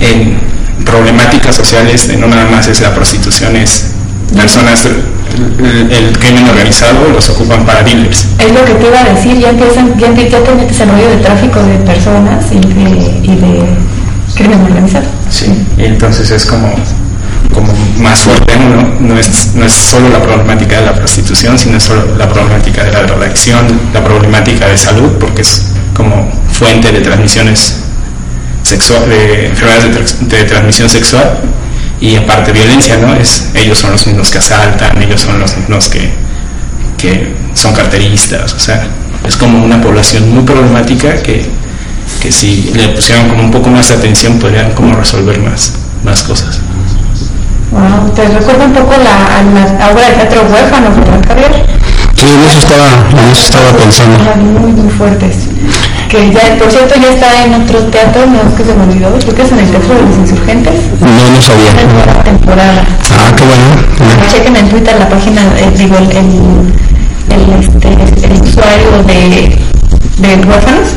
en 0.00 0.38
problemáticas 0.84 1.54
sociales, 1.54 2.08
de 2.08 2.16
no 2.16 2.26
nada 2.26 2.46
más 2.50 2.66
es 2.68 2.80
la 2.80 2.94
prostitución, 2.94 3.56
es 3.56 3.92
personas, 4.34 4.86
el, 4.86 5.92
el 5.92 6.18
crimen 6.18 6.48
organizado 6.48 7.08
los 7.12 7.28
ocupan 7.28 7.64
para 7.64 7.82
dealers. 7.82 8.26
Es 8.38 8.52
lo 8.52 8.64
que 8.64 8.74
te 8.74 8.86
iba 8.86 9.00
a 9.00 9.04
decir, 9.04 9.38
ya 9.38 9.50
empiezan, 9.50 9.98
ya, 9.98 10.12
ya 10.12 10.42
te 10.42 10.54
metes 10.54 10.80
en 10.80 10.88
rollo 10.90 11.10
de 11.10 11.16
tráfico 11.18 11.62
de 11.62 11.76
personas 11.78 12.44
y 12.50 12.60
de, 12.60 13.20
y 13.22 13.36
de 13.36 13.68
crimen 14.34 14.60
organizado. 14.60 15.06
Sí, 15.30 15.46
y 15.76 15.84
entonces 15.84 16.30
es 16.30 16.46
como, 16.46 16.72
como 17.52 17.72
más 17.98 18.20
fuerte, 18.20 18.56
¿no? 18.56 18.98
No 19.00 19.18
es, 19.18 19.54
no 19.54 19.64
es 19.64 19.72
solo 19.72 20.08
la 20.08 20.22
problemática 20.22 20.80
de 20.80 20.86
la 20.86 20.94
prostitución, 20.94 21.58
sino 21.58 21.78
solo 21.78 22.16
la 22.16 22.28
problemática 22.28 22.84
de 22.84 22.92
la 22.92 23.02
drogadicción, 23.02 23.66
la 23.92 24.02
problemática 24.02 24.66
de 24.66 24.76
salud, 24.76 25.12
porque 25.20 25.42
es 25.42 25.66
como 25.96 26.30
fuente 26.52 26.90
de 26.90 27.00
transmisiones 27.00 27.80
sexual, 28.64 29.08
de 29.08 29.46
enfermedades 29.48 29.84
de, 29.84 30.00
tra- 30.00 30.18
de 30.28 30.44
transmisión 30.44 30.88
sexual 30.88 31.38
y 32.00 32.16
aparte 32.16 32.50
violencia, 32.50 32.96
¿no? 32.96 33.14
Es, 33.14 33.50
ellos 33.54 33.78
son 33.78 33.92
los 33.92 34.06
mismos 34.06 34.30
que 34.30 34.38
asaltan, 34.38 35.00
ellos 35.00 35.20
son 35.20 35.38
los 35.38 35.56
mismos 35.56 35.88
que, 35.88 36.10
que 36.98 37.34
son 37.54 37.72
carteristas, 37.74 38.52
o 38.54 38.58
sea, 38.58 38.86
es 39.26 39.36
como 39.36 39.64
una 39.64 39.80
población 39.80 40.34
muy 40.34 40.42
problemática 40.44 41.22
que, 41.22 41.46
que 42.20 42.32
si 42.32 42.72
le 42.74 42.88
pusieran 42.88 43.28
como 43.28 43.42
un 43.44 43.50
poco 43.50 43.68
más 43.70 43.88
de 43.88 43.94
atención 43.94 44.38
podrían 44.38 44.72
como 44.72 44.92
resolver 44.94 45.38
más, 45.40 45.74
más 46.02 46.22
cosas. 46.24 46.58
Te 48.14 48.28
recuerda 48.28 48.64
un 48.66 48.72
poco 48.72 48.92
la, 49.02 49.90
obra 49.90 50.08
de 50.08 50.14
teatro 50.14 50.42
huérfano, 50.50 50.90
¿verdad, 50.94 51.22
Javier? 51.26 51.66
Sí, 52.16 52.26
en 52.26 52.40
eso 52.44 52.58
estaba, 52.58 52.88
en 53.10 53.30
eso 53.30 53.42
estaba 53.42 53.70
pensando. 53.76 54.18
Muy, 54.60 54.72
muy 54.72 54.90
fuertes. 54.90 55.48
Que 56.08 56.30
ya, 56.30 56.56
por 56.58 56.70
cierto, 56.70 56.94
ya 57.00 57.10
está 57.10 57.44
en 57.44 57.54
otro 57.54 57.78
teatro, 57.90 58.26
no 58.26 58.54
que 58.54 58.64
se 58.64 58.74
me 58.74 58.84
olvidó, 58.84 59.10
creo 59.18 59.34
que 59.34 59.42
es 59.42 59.52
en 59.52 59.58
el 59.58 59.70
Teatro 59.70 59.94
de 59.94 60.02
los 60.02 60.16
Insurgentes. 60.16 60.74
No, 61.00 61.08
no 61.08 61.42
sabía. 61.42 61.70
Es 61.70 61.92
nueva 61.92 62.22
temporada. 62.22 62.84
Ah, 63.10 63.32
qué 63.36 63.44
bueno. 63.44 63.64
Chequen 64.30 64.56
en 64.56 64.68
Twitter 64.68 64.94
la 64.98 65.08
página, 65.08 65.42
eh, 65.58 65.72
digo, 65.76 65.96
el, 65.98 66.10
el, 66.12 67.52
este, 67.58 67.88
el 68.26 68.42
usuario 68.42 69.02
de, 69.06 69.58
de 70.18 70.46
huérfanos 70.46 70.88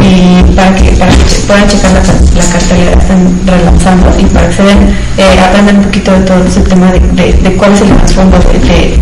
y 0.00 0.42
para 0.54 0.74
que, 0.76 0.90
para 0.92 1.10
que 1.10 1.24
puedan 1.46 1.68
checar 1.68 1.92
la, 1.92 2.00
la 2.00 2.50
cartelera 2.52 2.92
que 2.92 2.98
están 2.98 3.40
relanzando 3.46 4.10
y 4.18 4.24
para 4.26 4.48
que 4.48 4.54
se 4.54 4.62
den, 4.62 4.96
eh, 5.16 5.40
aprendan 5.40 5.78
un 5.78 5.84
poquito 5.84 6.12
de 6.12 6.20
todo 6.20 6.44
ese 6.44 6.60
tema 6.60 6.92
de, 6.92 7.00
de, 7.00 7.32
de 7.32 7.56
cuál 7.56 7.72
es 7.72 7.80
el 7.80 7.88
trasfondo 7.96 8.38
de, 8.38 9.00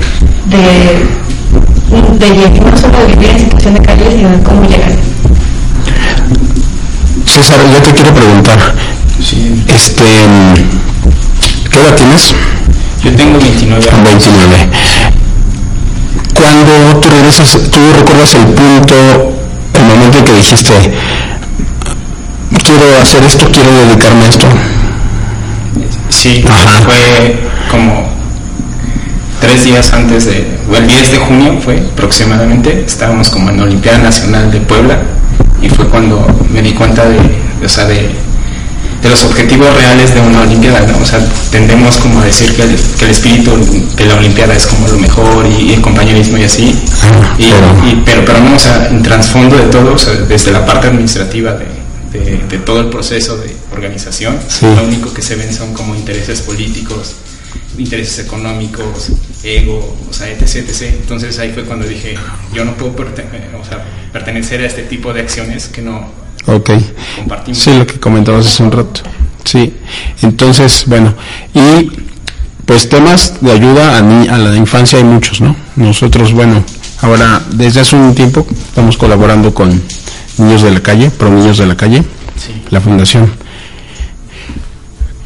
de, 0.63 1.07
de, 2.19 2.61
no 2.61 2.77
solo 2.77 2.99
de 2.99 3.07
vivir 3.15 3.31
en 3.31 3.39
situación 3.41 3.75
de 3.75 3.81
calle, 3.81 4.11
sino 4.11 4.31
de 4.31 4.43
cómo 4.43 4.63
llegan. 4.63 4.97
César, 7.27 7.59
yo 7.73 7.83
te 7.83 7.91
quiero 7.93 8.15
preguntar. 8.15 8.59
Este, 9.19 10.05
¿qué 11.71 11.81
edad 11.81 11.97
tienes? 11.97 12.35
Yo 13.03 13.15
tengo 13.15 13.39
29 13.39 13.89
años. 13.91 14.05
29. 14.05 14.71
Cuando 16.35 17.01
tú 17.01 17.09
regresas, 17.11 17.51
tú 17.71 17.81
recuerdas 17.99 18.35
el 18.35 18.45
punto, 18.47 18.95
el 19.75 19.85
momento 19.85 20.19
en 20.19 20.25
que 20.25 20.33
dijiste, 20.33 20.73
quiero 22.63 23.01
hacer 23.01 23.23
esto, 23.25 23.47
quiero 23.53 23.71
dedicarme 23.73 24.25
a 24.25 24.29
esto. 24.29 24.47
Sí, 26.09 26.45
fue 26.85 27.39
como 27.71 28.16
tres 29.57 29.65
días 29.65 29.91
antes 29.95 30.27
de, 30.27 30.45
o 30.71 30.77
el 30.77 30.87
10 30.87 31.13
de 31.13 31.17
junio 31.19 31.59
fue 31.65 31.79
aproximadamente, 31.79 32.85
estábamos 32.87 33.31
como 33.31 33.49
en 33.49 33.57
la 33.57 33.63
Olimpiada 33.63 33.97
Nacional 33.99 34.51
de 34.51 34.61
Puebla 34.61 35.01
y 35.63 35.69
fue 35.71 35.89
cuando 35.89 36.27
me 36.53 36.61
di 36.61 36.73
cuenta 36.73 37.09
de, 37.09 37.17
o 37.65 37.69
sea, 37.69 37.87
de, 37.87 38.11
de 39.03 39.09
los 39.09 39.25
objetivos 39.25 39.75
reales 39.75 40.13
de 40.13 40.21
una 40.21 40.43
Olimpiada, 40.43 40.81
¿no? 40.87 40.99
O 40.99 41.07
sea, 41.07 41.21
tendemos 41.51 41.97
como 41.97 42.21
a 42.21 42.25
decir 42.27 42.53
que 42.55 42.65
el, 42.65 42.77
que 42.99 43.05
el 43.07 43.11
espíritu 43.13 43.51
de 43.97 44.05
la 44.05 44.17
Olimpiada 44.17 44.53
es 44.55 44.67
como 44.67 44.89
lo 44.89 44.99
mejor 44.99 45.47
y, 45.47 45.71
y 45.71 45.73
el 45.73 45.81
compañerismo 45.81 46.37
y 46.37 46.43
así, 46.45 46.75
y, 47.39 47.45
y- 47.45 48.03
pero, 48.05 48.27
pero 48.27 48.41
no, 48.41 48.57
o 48.57 48.59
sea, 48.59 48.89
en 48.91 49.03
trasfondo 49.03 49.57
de 49.57 49.65
todo, 49.71 49.95
o 49.95 49.99
sea, 49.99 50.13
desde 50.13 50.51
la 50.51 50.67
parte 50.67 50.89
administrativa 50.89 51.53
de, 51.55 51.65
de- 52.19 52.45
de 52.47 52.59
todo 52.59 52.81
el 52.81 52.91
proceso 52.91 53.39
de 53.39 53.57
organización, 53.73 54.37
Sí. 54.49 54.67
lo 54.67 54.85
único 54.85 55.15
que 55.15 55.23
se 55.23 55.35
ven 55.35 55.51
son 55.55 55.73
como 55.73 55.95
intereses 55.95 56.43
políticos, 56.43 57.15
intereses 57.79 58.19
económicos, 58.25 59.09
ego, 59.47 59.97
o 60.09 60.13
sea, 60.13 60.29
etc, 60.29 60.57
etc. 60.57 60.83
Entonces 61.01 61.39
ahí 61.39 61.53
fue 61.53 61.65
cuando 61.65 61.87
dije, 61.87 62.17
yo 62.53 62.65
no 62.65 62.75
puedo 62.75 62.93
eh, 62.93 63.57
o 63.61 63.65
sea, 63.65 63.85
pertenecer 64.13 64.61
a 64.63 64.67
este 64.67 64.83
tipo 64.83 65.13
de 65.13 65.21
acciones 65.21 65.69
que 65.69 65.83
no 65.83 66.09
compartimos. 67.17 67.59
Sí, 67.59 67.77
lo 67.77 67.87
que 67.87 67.99
comentabas 68.01 68.47
hace 68.47 68.63
un 68.63 68.73
rato. 68.73 69.01
Sí. 69.45 69.75
Entonces, 70.23 70.85
bueno, 70.87 71.15
y 71.55 71.91
pues 72.65 72.89
temas 72.89 73.35
de 73.41 73.53
ayuda 73.53 73.99
a, 73.99 74.01
ni- 74.03 74.29
a 74.29 74.37
la 74.39 74.57
infancia 74.57 74.99
hay 74.99 75.05
muchos, 75.05 75.41
¿no? 75.41 75.55
Nosotros, 75.77 76.33
bueno, 76.33 76.65
ahora 77.03 77.41
desde 77.53 77.81
hace 77.81 77.95
un 77.97 78.15
tiempo 78.15 78.45
estamos 78.69 78.97
colaborando 78.97 79.55
con 79.55 79.81
Niños 80.39 80.63
de 80.63 80.71
la 80.73 80.81
Calle, 80.81 81.11
Pro 81.11 81.31
Niños 81.31 81.59
de 81.59 81.67
la 81.67 81.77
Calle, 81.77 82.03
Sí. 82.37 82.53
la 82.71 82.81
fundación. 82.81 83.31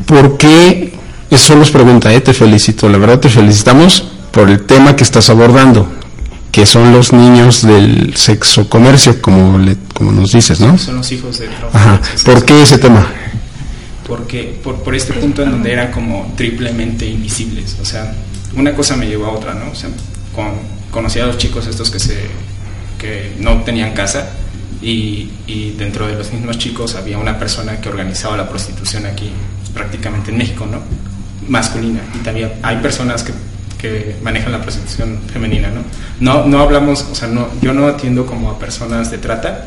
¿Por 0.06 0.36
qué? 0.36 0.92
Eso 1.30 1.60
es 1.62 1.70
pregunta, 1.70 2.12
¿eh? 2.12 2.20
te 2.20 2.34
felicito, 2.34 2.88
la 2.88 2.98
verdad 2.98 3.20
te 3.20 3.28
felicitamos 3.28 4.09
por 4.32 4.48
el 4.50 4.60
tema 4.66 4.96
que 4.96 5.02
estás 5.04 5.28
abordando, 5.30 5.90
que 6.52 6.66
son 6.66 6.92
los 6.92 7.12
niños 7.12 7.62
del 7.62 8.16
sexo 8.16 8.68
comercio, 8.68 9.20
como, 9.22 9.58
le- 9.58 9.76
como 9.94 10.12
nos 10.12 10.32
dices, 10.32 10.60
¿no? 10.60 10.76
Son 10.78 10.96
los 10.96 11.12
hijos 11.12 11.38
de 11.38 11.48
Ajá. 11.72 12.00
¿Por 12.24 12.44
qué 12.44 12.62
ese 12.62 12.78
tema? 12.78 13.06
porque 14.06 14.58
por, 14.64 14.82
por 14.82 14.94
este 14.96 15.12
punto 15.12 15.42
en 15.44 15.52
donde 15.52 15.72
eran 15.72 15.92
como 15.92 16.32
triplemente 16.36 17.06
invisibles. 17.06 17.76
O 17.80 17.84
sea, 17.84 18.12
una 18.56 18.74
cosa 18.74 18.96
me 18.96 19.06
llevó 19.06 19.26
a 19.26 19.30
otra, 19.30 19.54
¿no? 19.54 19.70
O 19.70 19.74
sea, 19.74 19.88
con- 20.34 20.54
conocí 20.90 21.20
a 21.20 21.26
los 21.26 21.38
chicos 21.38 21.66
estos 21.68 21.90
que, 21.92 22.00
se, 22.00 22.16
que 22.98 23.36
no 23.38 23.62
tenían 23.62 23.92
casa 23.92 24.30
y, 24.82 25.30
y 25.46 25.76
dentro 25.78 26.08
de 26.08 26.14
los 26.16 26.32
mismos 26.32 26.58
chicos 26.58 26.96
había 26.96 27.18
una 27.18 27.38
persona 27.38 27.80
que 27.80 27.88
organizaba 27.88 28.36
la 28.36 28.48
prostitución 28.48 29.06
aquí, 29.06 29.30
prácticamente 29.74 30.32
en 30.32 30.38
México, 30.38 30.66
¿no? 30.66 30.80
Masculina. 31.48 32.00
Y 32.14 32.18
también 32.24 32.50
hay 32.62 32.78
personas 32.78 33.22
que, 33.22 33.32
que 33.80 34.16
manejan 34.22 34.52
la 34.52 34.60
prostitución 34.60 35.18
femenina, 35.32 35.68
¿no? 35.70 35.82
No, 36.20 36.46
no 36.46 36.60
hablamos, 36.60 37.06
o 37.10 37.14
sea, 37.14 37.28
no, 37.28 37.48
yo 37.62 37.72
no 37.72 37.86
atiendo 37.86 38.26
como 38.26 38.50
a 38.50 38.58
personas 38.58 39.10
de 39.10 39.18
trata, 39.18 39.66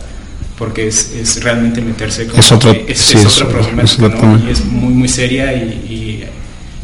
porque 0.58 0.88
es, 0.88 1.12
es 1.16 1.44
realmente 1.44 1.82
meterse 1.82 2.28
como 2.28 2.40
Es 2.40 2.52
otro- 2.52 2.72
es, 2.72 3.00
sí, 3.00 3.18
es 3.18 3.26
es- 3.26 3.42
otra 3.42 3.48
problemática, 3.50 4.10
¿no? 4.10 4.48
Y 4.48 4.52
es 4.52 4.64
muy 4.66 4.94
muy 4.94 5.08
seria 5.08 5.52
y, 5.54 6.26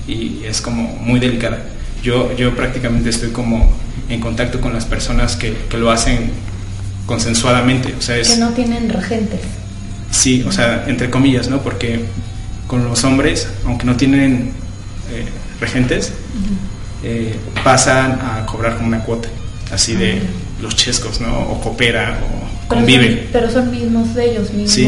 y, 0.07 0.11
y 0.11 0.43
es 0.45 0.59
como 0.61 0.81
muy 1.01 1.19
delicada. 1.19 1.59
Yo, 2.01 2.35
yo 2.35 2.55
prácticamente 2.55 3.09
estoy 3.09 3.29
como 3.29 3.71
en 4.09 4.19
contacto 4.21 4.59
con 4.59 4.73
las 4.73 4.85
personas 4.85 5.35
que, 5.35 5.53
que 5.69 5.77
lo 5.77 5.91
hacen 5.91 6.31
consensuadamente, 7.05 7.93
o 7.97 8.01
sea, 8.01 8.17
es, 8.17 8.29
Que 8.29 8.37
no 8.37 8.49
tienen 8.49 8.89
regentes. 8.89 9.41
Sí, 10.11 10.43
o 10.47 10.51
sea, 10.51 10.85
entre 10.87 11.09
comillas, 11.09 11.47
¿no? 11.49 11.61
Porque 11.61 12.05
con 12.67 12.83
los 12.85 13.03
hombres, 13.03 13.47
aunque 13.65 13.85
no 13.85 13.95
tienen 13.95 14.51
eh, 15.11 15.25
regentes, 15.59 16.11
eh, 17.03 17.35
pasan 17.63 18.19
a 18.21 18.45
cobrar 18.45 18.75
como 18.75 18.87
una 18.87 19.03
cuota, 19.03 19.29
así 19.71 19.95
de 19.95 20.21
los 20.61 20.75
chescos, 20.75 21.21
¿no? 21.21 21.37
O 21.39 21.61
coopera, 21.61 22.19
o 22.23 22.47
Pero 22.67 22.81
convive. 22.81 23.07
son, 23.15 23.27
pero 23.31 23.51
son 23.51 23.71
mismos 23.71 24.13
de 24.15 24.31
ellos, 24.31 24.51
mismos. 24.51 24.71
Sí, 24.71 24.85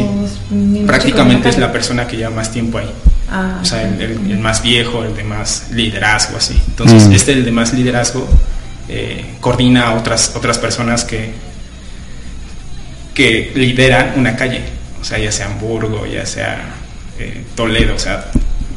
mismos 0.53 0.85
prácticamente 0.87 1.49
es 1.49 1.57
la 1.57 1.71
persona 1.71 2.05
que 2.07 2.17
lleva 2.17 2.31
más 2.31 2.51
tiempo 2.51 2.77
ahí. 2.77 2.91
Ah, 3.29 3.59
O 3.61 3.65
sea, 3.65 3.81
el, 3.87 4.01
el- 4.01 4.31
el 4.31 4.39
más 4.39 4.61
viejo, 4.61 5.03
el 5.05 5.15
de 5.15 5.23
más 5.23 5.67
liderazgo, 5.71 6.35
así. 6.37 6.61
Entonces, 6.67 7.07
Mm. 7.07 7.11
este, 7.13 7.31
el 7.33 7.45
de 7.45 7.51
más 7.51 7.71
liderazgo, 7.73 8.27
eh, 8.89 9.35
coordina 9.39 9.87
a 9.87 9.93
otras, 9.95 10.33
otras 10.35 10.57
personas 10.57 11.05
que, 11.05 11.31
que 13.13 13.51
lideran 13.55 14.13
una 14.17 14.35
calle. 14.35 14.61
O 14.99 15.03
sea, 15.03 15.17
ya 15.17 15.31
sea 15.31 15.47
Hamburgo, 15.47 16.05
ya 16.05 16.25
sea 16.25 16.59
eh, 17.19 17.43
Toledo, 17.55 17.95
o 17.95 17.99
sea, 17.99 18.25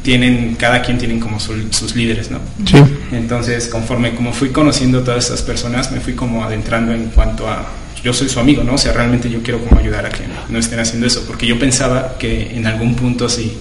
tienen, 0.05 0.55
cada 0.55 0.81
quien 0.83 0.97
tienen 0.99 1.19
como 1.19 1.39
su- 1.39 1.73
sus 1.73 1.95
líderes, 1.95 2.29
¿no? 2.31 2.39
Sí. 2.65 2.77
Entonces, 3.11 3.67
conforme 3.67 4.13
como 4.15 4.31
fui 4.31 4.49
conociendo 4.51 5.01
todas 5.03 5.23
estas 5.25 5.41
personas, 5.41 5.91
me 5.91 5.99
fui 5.99 6.13
como 6.13 6.43
adentrando 6.45 6.93
en 6.93 7.07
cuanto 7.09 7.49
a 7.49 7.65
yo 8.03 8.13
soy 8.13 8.29
su 8.29 8.39
amigo, 8.39 8.63
¿no? 8.63 8.75
O 8.75 8.77
sea, 8.77 8.93
realmente 8.93 9.31
yo 9.31 9.41
quiero 9.41 9.59
como 9.65 9.79
ayudar 9.81 10.05
a 10.05 10.09
que 10.09 10.21
no 10.49 10.59
estén 10.59 10.79
haciendo 10.79 11.07
eso, 11.07 11.23
porque 11.25 11.47
yo 11.47 11.57
pensaba 11.57 12.17
que 12.19 12.55
en 12.55 12.67
algún 12.67 12.93
punto 12.95 13.27
si 13.27 13.57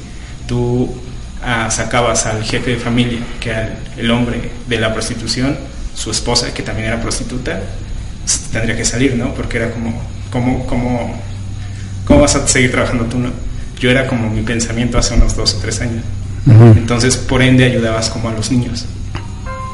tú 0.47 0.95
ah, 1.43 1.71
sacabas 1.71 2.27
al 2.27 2.45
jefe 2.45 2.73
de 2.73 2.77
familia, 2.77 3.21
que 3.41 3.51
al 3.55 3.79
el 3.97 4.11
hombre 4.11 4.51
de 4.69 4.79
la 4.79 4.93
prostitución, 4.93 5.57
su 5.95 6.11
esposa, 6.11 6.53
que 6.53 6.63
también 6.63 6.89
era 6.89 7.01
prostituta, 7.01 7.59
tendría 8.53 8.77
que 8.77 8.85
salir, 8.85 9.15
¿no? 9.17 9.33
Porque 9.35 9.57
era 9.57 9.71
como, 9.71 9.99
¿cómo, 10.31 10.67
cómo, 10.67 11.19
cómo 12.05 12.21
vas 12.21 12.37
a 12.37 12.47
seguir 12.47 12.71
trabajando 12.71 13.05
tú, 13.07 13.19
no? 13.19 13.31
Yo 13.81 13.91
era 13.91 14.07
como 14.07 14.29
mi 14.29 14.43
pensamiento 14.43 14.99
hace 14.99 15.15
unos 15.15 15.35
dos 15.37 15.55
o 15.55 15.59
tres 15.59 15.81
años. 15.81 16.05
Entonces, 16.47 17.17
por 17.17 17.43
ende, 17.43 17.65
ayudabas 17.65 18.11
como 18.11 18.29
a 18.29 18.33
los 18.33 18.51
niños, 18.51 18.85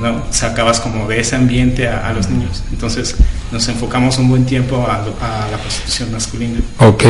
¿no? 0.00 0.22
Sacabas 0.30 0.78
como 0.80 1.08
de 1.08 1.20
ese 1.20 1.34
ambiente 1.36 1.88
a, 1.88 2.08
a 2.08 2.12
los 2.12 2.30
niños. 2.30 2.62
Entonces, 2.70 3.16
nos 3.50 3.66
enfocamos 3.68 4.18
un 4.18 4.28
buen 4.28 4.46
tiempo 4.46 4.86
a 4.88 4.98
la 5.50 5.58
prostitución 5.58 6.12
masculina. 6.12 6.60
Ok, 6.78 7.04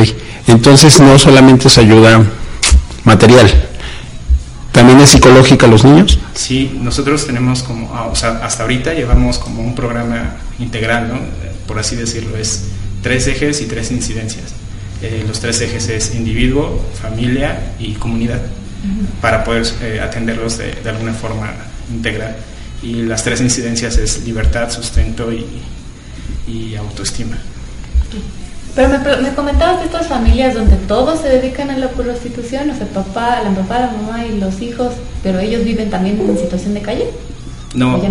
entonces 0.47 0.99
no 0.99 1.17
solamente 1.19 1.67
es 1.67 1.77
ayuda 1.77 2.23
material, 3.03 3.51
también 4.71 4.99
es 4.99 5.09
psicológica 5.09 5.67
a 5.67 5.69
los 5.69 5.83
niños. 5.83 6.17
Sí, 6.33 6.79
nosotros 6.81 7.25
tenemos 7.27 7.61
como, 7.61 7.93
ah, 7.93 8.07
o 8.11 8.15
sea, 8.15 8.39
hasta 8.43 8.63
ahorita 8.63 8.93
llevamos 8.93 9.37
como 9.37 9.61
un 9.61 9.75
programa 9.75 10.37
integral, 10.59 11.09
¿no? 11.09 11.19
Por 11.67 11.77
así 11.77 11.95
decirlo, 11.95 12.37
es 12.37 12.63
tres 13.03 13.27
ejes 13.27 13.61
y 13.61 13.65
tres 13.65 13.91
incidencias. 13.91 14.53
Eh, 15.01 15.23
los 15.27 15.39
tres 15.39 15.61
ejes 15.61 15.89
es 15.89 16.15
individuo, 16.15 16.79
familia 17.01 17.73
y 17.79 17.93
comunidad, 17.93 18.41
para 19.21 19.43
poder 19.43 19.65
eh, 19.81 19.99
atenderlos 20.01 20.57
de, 20.57 20.73
alguna 20.89 21.13
forma 21.13 21.53
integral. 21.91 22.35
Y 22.81 23.03
las 23.03 23.23
tres 23.23 23.41
incidencias 23.41 23.97
es 23.97 24.25
libertad, 24.25 24.71
sustento 24.71 25.31
y, 25.31 25.45
y 26.47 26.75
autoestima. 26.75 27.37
Pero 28.75 28.89
me, 28.89 28.99
me, 29.17 29.35
comentabas 29.35 29.79
de 29.79 29.85
estas 29.85 30.07
familias 30.07 30.53
donde 30.53 30.77
todos 30.77 31.19
se 31.19 31.27
dedican 31.27 31.69
a 31.69 31.77
la 31.77 31.89
prostitución, 31.89 32.69
o 32.69 32.75
sea, 32.75 32.87
papá, 32.87 33.41
la 33.43 33.51
papá, 33.53 33.79
la 33.79 33.91
mamá 33.91 34.25
y 34.25 34.39
los 34.39 34.61
hijos, 34.61 34.93
pero 35.21 35.39
ellos 35.39 35.65
viven 35.65 35.89
también 35.89 36.19
en 36.21 36.37
situación 36.37 36.73
de 36.73 36.81
calle. 36.81 37.09
No, 37.73 38.01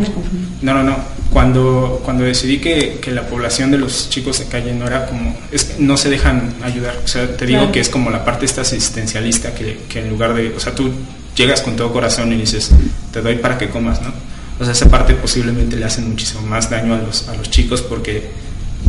no, 0.62 0.74
no, 0.74 0.82
no. 0.82 0.96
Cuando, 1.30 2.00
cuando 2.04 2.24
decidí 2.24 2.58
que, 2.58 2.98
que, 3.00 3.12
la 3.12 3.26
población 3.26 3.70
de 3.70 3.78
los 3.78 4.08
chicos 4.10 4.38
de 4.38 4.46
calle 4.46 4.72
no 4.72 4.86
era 4.86 5.06
como, 5.06 5.36
es 5.52 5.64
que 5.64 5.82
no 5.82 5.96
se 5.96 6.10
dejan 6.10 6.54
ayudar. 6.62 6.96
O 7.04 7.08
sea, 7.08 7.36
te 7.36 7.46
digo 7.46 7.60
claro. 7.60 7.72
que 7.72 7.80
es 7.80 7.88
como 7.88 8.10
la 8.10 8.24
parte 8.24 8.46
esta 8.46 8.62
asistencialista 8.62 9.54
que, 9.54 9.80
que, 9.88 10.00
en 10.00 10.10
lugar 10.10 10.34
de, 10.34 10.48
o 10.56 10.60
sea, 10.60 10.74
tú 10.74 10.90
llegas 11.36 11.60
con 11.60 11.76
todo 11.76 11.92
corazón 11.92 12.32
y 12.32 12.36
dices, 12.36 12.72
te 13.12 13.20
doy 13.20 13.36
para 13.36 13.58
que 13.58 13.68
comas, 13.68 14.02
¿no? 14.02 14.12
O 14.58 14.64
sea, 14.64 14.72
esa 14.72 14.88
parte 14.88 15.14
posiblemente 15.14 15.76
le 15.76 15.84
hacen 15.84 16.08
muchísimo 16.08 16.42
más 16.42 16.68
daño 16.68 16.94
a 16.94 16.98
los, 16.98 17.28
a 17.28 17.36
los 17.36 17.48
chicos 17.50 17.80
porque 17.80 18.30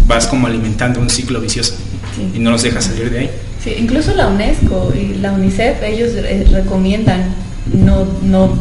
vas 0.07 0.25
como 0.27 0.47
alimentando 0.47 0.99
un 0.99 1.09
ciclo 1.09 1.39
vicioso 1.39 1.75
sí. 2.15 2.31
y 2.35 2.39
no 2.39 2.51
los 2.51 2.63
dejas 2.63 2.85
salir 2.85 3.09
de 3.09 3.19
ahí. 3.19 3.31
Sí, 3.63 3.75
incluso 3.77 4.15
la 4.15 4.27
UNESCO 4.27 4.91
y 4.95 5.19
la 5.19 5.31
UNICEF, 5.33 5.83
ellos 5.83 6.11
eh, 6.15 6.47
recomiendan 6.51 7.35
no, 7.73 8.07
no, 8.23 8.57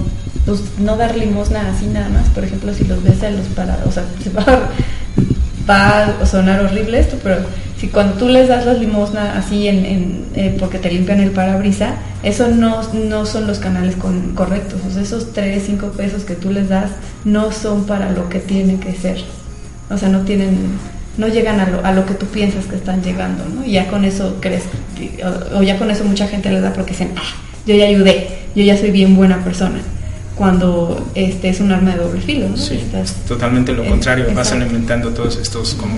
no 0.79 0.97
dar 0.97 1.17
limosna 1.17 1.69
así 1.71 1.87
nada 1.87 2.09
más. 2.09 2.29
Por 2.29 2.45
ejemplo, 2.45 2.73
si 2.75 2.85
los 2.85 3.03
ves 3.03 3.23
en 3.23 3.37
los 3.37 3.47
parados, 3.49 3.87
o 3.87 3.93
sea, 3.93 4.05
se 4.23 4.31
va, 4.31 4.69
a 5.69 6.27
sonar 6.27 6.65
horrible 6.65 6.99
esto, 6.99 7.17
pero 7.23 7.37
si 7.79 7.89
cuando 7.89 8.15
tú 8.15 8.29
les 8.29 8.49
das 8.49 8.67
la 8.67 8.75
limosna 8.75 9.39
así 9.39 9.69
en, 9.69 10.27
eh, 10.35 10.57
porque 10.59 10.79
te 10.79 10.91
limpian 10.91 11.21
el 11.21 11.31
parabrisa, 11.31 11.95
eso 12.23 12.49
no, 12.49 12.83
no 12.93 13.25
son 13.25 13.47
los 13.47 13.59
canales 13.59 13.95
correctos. 14.35 14.81
O 14.89 14.91
sea, 14.91 15.03
esos 15.03 15.33
3, 15.33 15.63
5 15.65 15.93
pesos 15.93 16.25
que 16.25 16.35
tú 16.35 16.51
les 16.51 16.69
das 16.69 16.91
no 17.25 17.53
son 17.53 17.85
para 17.85 18.11
lo 18.11 18.29
que 18.29 18.41
tiene 18.41 18.81
que 18.81 18.95
ser. 18.95 19.23
O 19.91 19.97
sea, 19.97 20.09
no 20.09 20.23
tienen 20.23 20.79
no 21.17 21.29
llegan 21.29 21.61
a 21.61 21.69
lo, 21.69 21.85
a 21.85 21.93
lo, 21.93 22.07
que 22.07 22.15
tú 22.15 22.27
piensas 22.27 22.65
que 22.65 22.77
están 22.77 23.03
llegando, 23.03 23.45
¿no? 23.45 23.65
Y 23.65 23.73
ya 23.73 23.89
con 23.89 24.05
eso 24.05 24.39
crees, 24.41 24.63
o, 25.53 25.59
o, 25.59 25.63
ya 25.63 25.77
con 25.79 25.91
eso 25.91 26.05
mucha 26.05 26.27
gente 26.27 26.51
les 26.51 26.63
da 26.63 26.73
porque 26.73 26.93
dicen, 26.93 27.13
ah, 27.17 27.35
yo 27.67 27.75
ya 27.75 27.87
ayudé, 27.87 28.29
yo 28.55 28.63
ya 28.63 28.77
soy 28.77 28.91
bien 28.91 29.17
buena 29.17 29.45
persona, 29.45 29.81
cuando 30.41 31.07
este 31.15 31.51
es 31.51 31.61
un 31.61 31.71
arma 31.71 31.91
de 31.91 31.99
doble 31.99 32.19
filo, 32.23 32.49
¿no? 32.49 32.57
Sí, 32.57 32.77
Estás, 32.77 33.13
totalmente 33.29 33.75
lo 33.75 33.85
eh, 33.85 33.91
contrario, 33.91 34.25
exacto. 34.25 34.39
vas 34.41 34.53
alimentando 34.53 35.11
todos 35.11 35.37
estos 35.37 35.75
como 35.75 35.97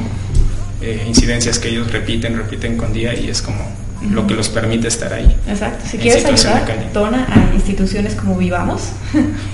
eh, 0.81 1.05
incidencias 1.07 1.61
que 1.61 1.68
ellos 1.68 1.92
repiten, 1.92 2.37
repiten 2.37 2.76
con 2.76 2.92
día 2.92 3.14
y 3.14 3.28
es 3.31 3.40
como 3.40 3.61
uh 3.61 4.05
-huh. 4.05 4.11
lo 4.11 4.26
que 4.26 4.35
los 4.35 4.48
permite 4.48 4.88
estar 4.88 5.12
ahí. 5.12 5.33
Exacto, 5.46 5.85
si 5.88 5.96
quieres 5.96 6.24
ayudar, 6.24 6.90
dona 6.92 7.24
a 7.33 7.55
instituciones 7.55 8.16
como 8.16 8.37
Vivamos. 8.37 8.88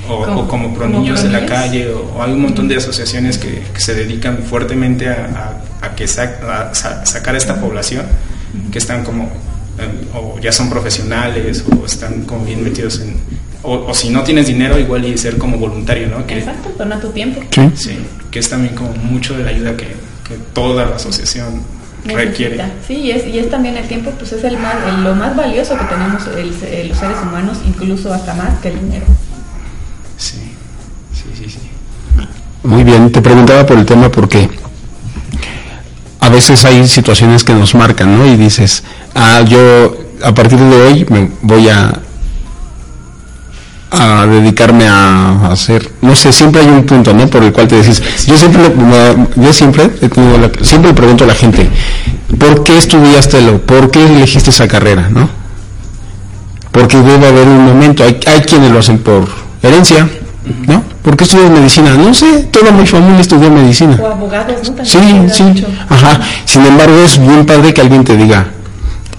O 0.09 0.25
como, 0.25 0.41
o 0.41 0.49
como 0.49 0.75
Pro 0.75 0.87
como 0.87 1.01
Niños 1.01 1.23
de 1.23 1.29
la 1.33 1.45
Calle, 1.45 1.91
o, 1.91 2.15
o, 2.17 2.23
hay 2.23 2.33
un 2.33 2.41
montón 2.41 2.67
de 2.67 2.77
asociaciones 2.77 3.37
que, 3.37 3.63
que 3.75 3.81
se 3.83 3.95
dedican 3.95 4.39
fuertemente 4.39 5.11
a, 5.11 5.61
a, 5.83 5.87
a 5.87 5.95
que 5.97 6.09
sac, 6.09 6.43
a 6.45 6.75
sacar 7.05 7.35
a 7.35 7.37
esta 7.37 7.61
población, 7.61 8.07
que 8.73 8.79
están 8.79 9.05
como, 9.05 9.25
eh, 9.25 10.15
o 10.15 10.41
ya 10.41 10.51
son 10.51 10.71
profesionales, 10.71 11.63
o 11.79 11.85
están 11.85 12.23
como 12.23 12.47
bien 12.47 12.65
metidos 12.65 13.01
en... 13.01 13.38
O, 13.63 13.87
o, 13.89 13.95
si 13.95 14.11
no 14.11 14.23
tienes 14.23 14.47
dinero, 14.47 14.79
igual 14.79 15.05
y 15.05 15.19
ser 15.19 15.37
como 15.37 15.59
voluntario, 15.59 16.09
¿no? 16.09 16.27
Que, 16.27 16.39
Exacto, 16.39 16.71
dona 16.79 17.01
tu 17.01 17.09
tiempo. 17.09 17.41
Sí. 17.51 17.71
sí, 17.75 17.99
que 18.31 18.39
es 18.39 18.49
también 18.49 18.75
como 18.75 18.93
mucho 18.95 19.37
de 19.37 19.45
la 19.45 19.51
ayuda 19.51 19.77
que, 19.77 19.87
que 19.87 20.37
toda 20.53 20.87
la 20.87 20.97
asociación 20.97 21.63
requiere. 22.05 22.63
Sí, 22.87 22.95
y 22.95 23.11
es, 23.11 23.27
y 23.27 23.39
es 23.39 23.51
también 23.51 23.77
el 23.77 23.87
tiempo, 23.89 24.11
pues 24.13 24.33
es 24.33 24.45
el 24.45 24.59
más, 24.59 24.77
el, 24.87 25.03
lo 25.03 25.15
más 25.15 25.37
valioso 25.37 25.77
que 25.77 25.85
tenemos 25.85 26.23
el, 26.29 26.73
el, 26.73 26.89
los 26.89 26.99
seres 26.99 27.17
humanos, 27.23 27.59
incluso 27.67 28.13
hasta 28.13 28.35
más 28.35 28.59
que 28.61 28.69
el 28.69 28.81
dinero. 28.81 29.07
Sí, 30.17 30.39
sí, 31.13 31.25
sí, 31.37 31.51
sí. 31.51 31.59
Muy 32.63 32.85
bien, 32.85 33.11
te 33.11 33.21
preguntaba 33.21 33.65
por 33.67 33.79
el 33.79 33.87
tema 33.87 34.11
porque 34.11 34.49
a 36.21 36.29
veces 36.29 36.65
hay 36.65 36.87
situaciones 36.87 37.45
que 37.45 37.55
nos 37.55 37.75
marcan, 37.75 38.19
¿no? 38.19 38.27
Y 38.27 38.37
dices, 38.37 38.83
ah, 39.15 39.43
yo 39.47 39.97
a 40.23 40.35
partir 40.35 40.59
de 40.59 40.77
hoy 40.77 41.07
me 41.09 41.31
voy 41.43 41.69
a 41.69 42.01
a 43.91 44.27
dedicarme 44.27 44.87
a 44.87 45.51
hacer, 45.51 45.91
no 46.03 46.15
sé, 46.15 46.33
siempre 46.33 46.61
hay 46.61 46.69
un 46.69 46.85
punto, 46.85 47.15
¿no? 47.15 47.27
Por 47.29 47.43
el 47.43 47.53
cual 47.53 47.69
te 47.69 47.77
decís, 47.77 48.03
yo 48.27 48.37
siempre, 48.37 48.63
yo 49.37 49.53
siempre, 49.53 49.91
siempre 50.63 50.91
le 50.91 50.95
pregunto 50.95 51.25
a 51.25 51.27
la 51.27 51.35
gente, 51.35 51.69
¿por 52.39 52.65
qué 52.65 52.77
estudiaste 52.77 53.41
lo? 53.41 53.61
¿Por 53.63 53.91
qué 53.91 54.05
elegiste 54.05 54.51
esa 54.51 54.69
carrera, 54.69 55.09
no? 55.09 55.29
Porque 56.71 56.99
debe 56.99 57.29
haber 57.29 57.49
un 57.49 57.65
momento, 57.65 58.05
hay, 58.05 58.21
hay 58.27 58.41
quienes 58.43 58.71
lo 58.71 58.79
hacen 58.79 58.99
por 58.99 59.27
herencia, 59.63 60.07
¿no? 60.67 60.83
¿Por 61.03 61.17
qué 61.17 61.25
estudias 61.25 61.51
medicina? 61.51 61.95
No 61.95 62.13
sé, 62.13 62.49
toda 62.51 62.71
mi 62.71 62.87
familia 62.87 63.21
estudió 63.21 63.51
medicina. 63.51 63.99
O 64.03 64.07
abogados, 64.07 64.71
¿no? 64.77 64.85
Sí, 64.85 64.99
sí, 65.33 65.43
mucho. 65.43 65.67
ajá. 65.89 66.21
Sin 66.45 66.67
embargo, 66.67 66.95
es 67.03 67.19
bien 67.19 67.47
padre 67.47 67.73
que 67.73 67.81
alguien 67.81 68.05
te 68.05 68.17
diga, 68.17 68.49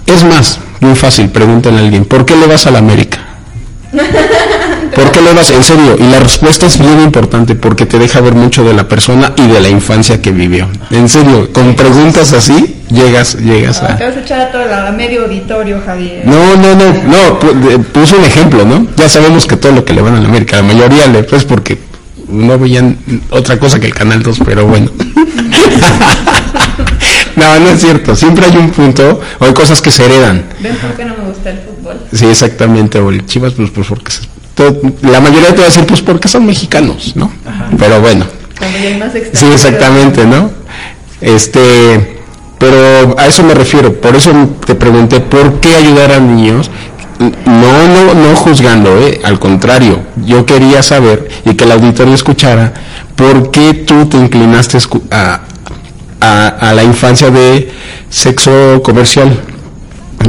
es 0.06 0.22
más, 0.22 0.60
muy 0.78 0.94
fácil, 0.94 1.28
pregúntale 1.28 1.78
a 1.78 1.80
alguien, 1.80 2.04
¿por 2.04 2.24
qué 2.24 2.36
le 2.36 2.46
vas 2.46 2.66
a 2.68 2.70
la 2.70 2.78
América? 2.78 3.18
¿Por 4.94 5.10
qué 5.12 5.20
le 5.20 5.34
das? 5.34 5.50
En 5.50 5.62
serio, 5.62 5.96
y 5.98 6.10
la 6.10 6.20
respuesta 6.20 6.66
es 6.66 6.78
bien 6.78 7.00
importante 7.00 7.54
porque 7.54 7.86
te 7.86 7.98
deja 7.98 8.20
ver 8.20 8.34
mucho 8.34 8.64
de 8.64 8.74
la 8.74 8.88
persona 8.88 9.32
y 9.36 9.46
de 9.46 9.60
la 9.60 9.68
infancia 9.68 10.20
que 10.20 10.32
vivió. 10.32 10.68
En 10.90 11.08
serio, 11.08 11.48
con 11.52 11.74
preguntas 11.74 12.32
así, 12.32 12.82
llegas, 12.90 13.36
llegas 13.36 13.82
a... 13.82 13.96
Te 13.96 14.04
vas 14.04 14.16
a 14.16 14.20
echar 14.20 14.40
a 14.40 14.50
todo 14.50 14.62
el 14.62 14.96
medio 14.96 15.24
auditorio, 15.24 15.80
Javier. 15.84 16.22
No, 16.24 16.56
no, 16.56 16.74
no, 16.74 16.92
no, 17.04 17.38
puse 17.92 18.16
un 18.16 18.24
ejemplo, 18.24 18.64
¿no? 18.64 18.86
Ya 18.96 19.08
sabemos 19.08 19.46
que 19.46 19.56
todo 19.56 19.72
lo 19.72 19.84
que 19.84 19.94
le 19.94 20.02
van 20.02 20.16
a 20.16 20.20
la 20.20 20.28
América, 20.28 20.56
la 20.56 20.62
mayoría 20.62 21.06
le, 21.06 21.22
pues 21.22 21.44
porque 21.44 21.78
no 22.28 22.58
veían 22.58 22.98
otra 23.30 23.58
cosa 23.58 23.80
que 23.80 23.86
el 23.86 23.94
Canal 23.94 24.22
2, 24.22 24.40
pero 24.44 24.66
bueno. 24.66 24.90
no, 27.36 27.60
no 27.60 27.68
es 27.68 27.80
cierto. 27.80 28.16
Siempre 28.16 28.46
hay 28.46 28.56
un 28.56 28.70
punto, 28.70 29.20
o 29.38 29.44
hay 29.44 29.52
cosas 29.52 29.80
que 29.80 29.90
se 29.90 30.06
heredan. 30.06 30.44
¿Ven 30.60 30.76
por 30.76 30.94
qué 30.94 31.04
no 31.04 31.16
me 31.16 31.24
gusta 31.24 31.50
el 31.50 31.58
fútbol? 31.58 31.96
Sí, 32.12 32.26
exactamente. 32.26 33.00
O 33.00 33.10
el 33.10 33.26
Chivas, 33.26 33.54
pues, 33.54 33.70
pues 33.70 33.88
porque 33.88 34.12
la 35.02 35.20
mayoría 35.20 35.50
te 35.50 35.56
va 35.56 35.62
a 35.62 35.66
decir, 35.66 35.86
pues 35.86 36.00
porque 36.00 36.28
son 36.28 36.46
mexicanos, 36.46 37.12
¿no? 37.16 37.30
Ajá. 37.46 37.68
Pero 37.78 38.00
bueno. 38.00 38.26
sí, 39.32 39.46
exactamente, 39.52 40.26
¿no? 40.26 40.50
Este, 41.20 42.18
pero 42.58 43.18
a 43.18 43.26
eso 43.26 43.42
me 43.42 43.54
refiero. 43.54 44.00
Por 44.00 44.16
eso 44.16 44.32
te 44.64 44.74
pregunté, 44.74 45.20
¿por 45.20 45.60
qué 45.60 45.76
ayudar 45.76 46.12
a 46.12 46.20
niños? 46.20 46.70
No, 47.18 47.88
no, 47.88 48.14
no 48.14 48.36
juzgando, 48.36 48.98
¿eh? 48.98 49.20
al 49.24 49.38
contrario, 49.38 50.00
yo 50.24 50.46
quería 50.46 50.82
saber 50.82 51.28
y 51.44 51.52
que 51.54 51.64
el 51.64 51.72
auditorio 51.72 52.14
escuchara 52.14 52.72
por 53.14 53.50
qué 53.50 53.74
tú 53.74 54.06
te 54.06 54.16
inclinaste 54.16 54.78
a, 55.10 55.40
a, 56.20 56.48
a 56.48 56.72
la 56.72 56.82
infancia 56.82 57.30
de 57.30 57.70
sexo 58.08 58.80
comercial, 58.82 59.38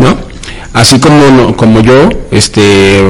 ¿no? 0.01 0.17
Así 0.73 0.99
como, 0.99 1.55
como 1.55 1.81
yo, 1.81 2.09
este, 2.31 3.01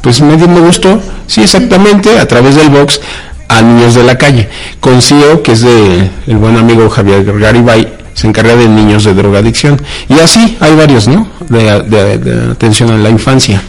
pues 0.00 0.20
me, 0.20 0.36
me 0.36 0.60
gustó, 0.60 1.00
sí, 1.26 1.42
exactamente, 1.42 2.18
a 2.18 2.26
través 2.26 2.54
del 2.54 2.70
box 2.70 3.00
a 3.48 3.62
niños 3.62 3.94
de 3.94 4.04
la 4.04 4.16
calle. 4.16 4.48
Con 4.78 5.02
CIO, 5.02 5.42
que 5.42 5.52
es 5.52 5.62
de 5.62 6.10
el 6.26 6.36
buen 6.36 6.56
amigo 6.56 6.88
Javier 6.88 7.24
Garibay, 7.38 8.00
se 8.14 8.28
encarga 8.28 8.54
de 8.54 8.68
niños 8.68 9.04
de 9.04 9.14
drogadicción. 9.14 9.80
Y 10.08 10.20
así 10.20 10.56
hay 10.60 10.74
varios, 10.76 11.08
¿no? 11.08 11.28
De, 11.48 11.82
de, 11.82 12.50
atención 12.52 12.90
a 12.90 12.96
la 12.96 13.10
infancia. 13.10 13.62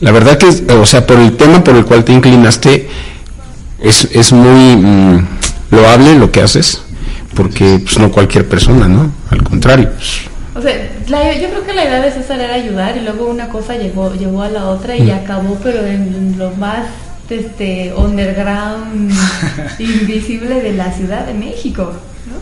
La 0.00 0.10
verdad 0.10 0.36
que, 0.38 0.46
o 0.72 0.86
sea, 0.86 1.06
por 1.06 1.18
el 1.18 1.36
tema 1.36 1.62
por 1.62 1.76
el 1.76 1.84
cual 1.84 2.04
te 2.04 2.12
inclinaste, 2.12 2.88
es, 3.80 4.08
es 4.12 4.32
muy 4.32 4.76
mmm, 4.76 5.26
loable 5.70 6.18
lo 6.18 6.30
que 6.30 6.42
haces, 6.42 6.82
porque 7.34 7.80
pues, 7.82 7.98
no 7.98 8.10
cualquier 8.10 8.48
persona, 8.48 8.88
¿no? 8.88 9.12
Al 9.30 9.42
contrario. 9.42 9.90
Pues. 9.94 10.20
O 10.54 10.62
sea, 10.62 10.74
la, 11.08 11.32
yo 11.34 11.48
creo 11.50 11.64
que 11.64 11.74
la 11.74 11.84
idea 11.84 12.00
de 12.00 12.12
César 12.12 12.40
era 12.40 12.54
ayudar 12.54 12.96
y 12.96 13.00
luego 13.00 13.28
una 13.28 13.48
cosa 13.48 13.76
llegó, 13.76 14.14
llevó 14.14 14.42
a 14.42 14.48
la 14.48 14.68
otra 14.68 14.96
y 14.96 15.02
mm. 15.02 15.10
acabó, 15.10 15.58
pero 15.62 15.86
en 15.86 16.36
lo 16.38 16.50
más 16.52 16.86
este 17.28 17.92
underground 17.94 19.12
invisible 19.78 20.60
de 20.60 20.72
la 20.72 20.92
Ciudad 20.92 21.26
de 21.26 21.34
México. 21.34 21.92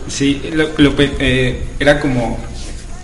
Sí, 0.07 0.41
lo, 0.53 0.69
lo, 0.77 0.93
eh, 0.99 1.63
era 1.79 1.99
como, 1.99 2.37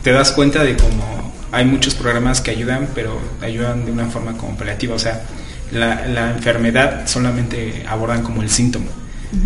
te 0.04 0.12
das 0.12 0.32
cuenta 0.32 0.64
de 0.64 0.76
cómo 0.76 1.34
hay 1.52 1.66
muchos 1.66 1.96
programas 1.96 2.42
que 2.42 2.52
ayudan, 2.52 2.88
pero 2.94 3.20
ayudan 3.42 3.86
de 3.86 3.92
una 3.92 4.08
forma 4.08 4.38
como 4.38 4.56
paliativa, 4.56 4.96
o 4.96 5.00
sea, 5.00 5.24
la, 5.72 6.06
la 6.08 6.32
enfermedad 6.32 7.08
solamente 7.08 7.84
abordan 7.88 8.24
como 8.24 8.42
el 8.42 8.50
síntoma. 8.50 8.88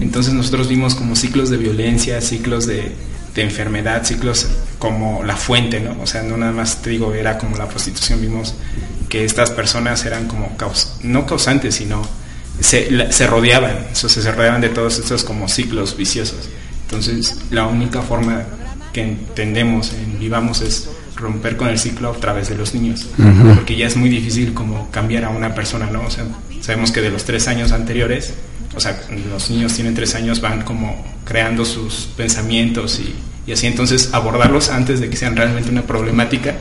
Entonces 0.01 0.33
nosotros 0.33 0.67
vimos 0.67 0.95
como 0.95 1.15
ciclos 1.15 1.51
de 1.51 1.57
violencia, 1.57 2.19
ciclos 2.19 2.65
de, 2.65 2.91
de, 3.35 3.41
enfermedad, 3.41 4.05
ciclos 4.05 4.47
como 4.79 5.23
la 5.23 5.35
fuente, 5.35 5.79
¿no? 5.79 6.01
O 6.01 6.07
sea, 6.07 6.23
no 6.23 6.37
nada 6.37 6.51
más 6.51 6.81
te 6.81 6.89
digo, 6.89 7.13
era 7.13 7.37
como 7.37 7.57
la 7.57 7.67
prostitución, 7.67 8.21
vimos 8.21 8.55
que 9.09 9.25
estas 9.25 9.51
personas 9.51 10.05
eran 10.05 10.27
como 10.27 10.55
caus 10.57 10.93
no 11.03 11.25
causantes, 11.25 11.75
sino 11.75 12.01
se, 12.59 13.11
se 13.11 13.27
rodeaban, 13.27 13.87
o 13.91 13.95
sea, 13.95 14.09
se 14.09 14.31
rodeaban 14.31 14.61
de 14.61 14.69
todos 14.69 14.99
estos 14.99 15.23
como 15.23 15.47
ciclos 15.47 15.97
viciosos. 15.97 16.49
Entonces, 16.83 17.37
la 17.51 17.67
única 17.67 18.01
forma 18.01 18.43
que 18.93 19.01
entendemos 19.01 19.91
en 19.93 20.19
Vivamos 20.19 20.61
es 20.61 20.87
romper 21.15 21.57
con 21.57 21.67
el 21.67 21.79
ciclo 21.79 22.11
a 22.11 22.13
través 22.13 22.49
de 22.49 22.55
los 22.55 22.73
niños, 22.73 23.07
porque 23.55 23.75
ya 23.75 23.87
es 23.87 23.95
muy 23.95 24.09
difícil 24.09 24.53
como 24.53 24.89
cambiar 24.91 25.25
a 25.25 25.29
una 25.29 25.53
persona, 25.53 25.87
¿no? 25.87 26.01
O 26.01 26.09
sea, 26.09 26.25
sabemos 26.61 26.91
que 26.91 27.01
de 27.01 27.09
los 27.09 27.25
tres 27.25 27.47
años 27.47 27.71
anteriores, 27.71 28.33
o 28.75 28.79
sea, 28.79 28.99
los 29.29 29.49
niños 29.49 29.73
tienen 29.73 29.93
tres 29.93 30.15
años, 30.15 30.41
van 30.41 30.63
como 30.63 31.05
creando 31.23 31.65
sus 31.65 32.09
pensamientos 32.15 32.99
y, 32.99 33.15
y 33.49 33.53
así, 33.53 33.67
entonces 33.67 34.09
abordarlos 34.13 34.69
antes 34.69 34.99
de 34.99 35.09
que 35.09 35.17
sean 35.17 35.35
realmente 35.35 35.69
una 35.69 35.83
problemática 35.83 36.55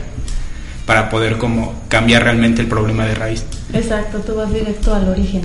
para 0.86 1.08
poder 1.08 1.38
como 1.38 1.82
cambiar 1.88 2.24
realmente 2.24 2.60
el 2.60 2.68
problema 2.68 3.06
de 3.06 3.14
raíz. 3.14 3.44
Exacto, 3.72 4.18
tú 4.18 4.34
vas 4.34 4.52
directo 4.52 4.94
al 4.94 5.08
origen. 5.08 5.42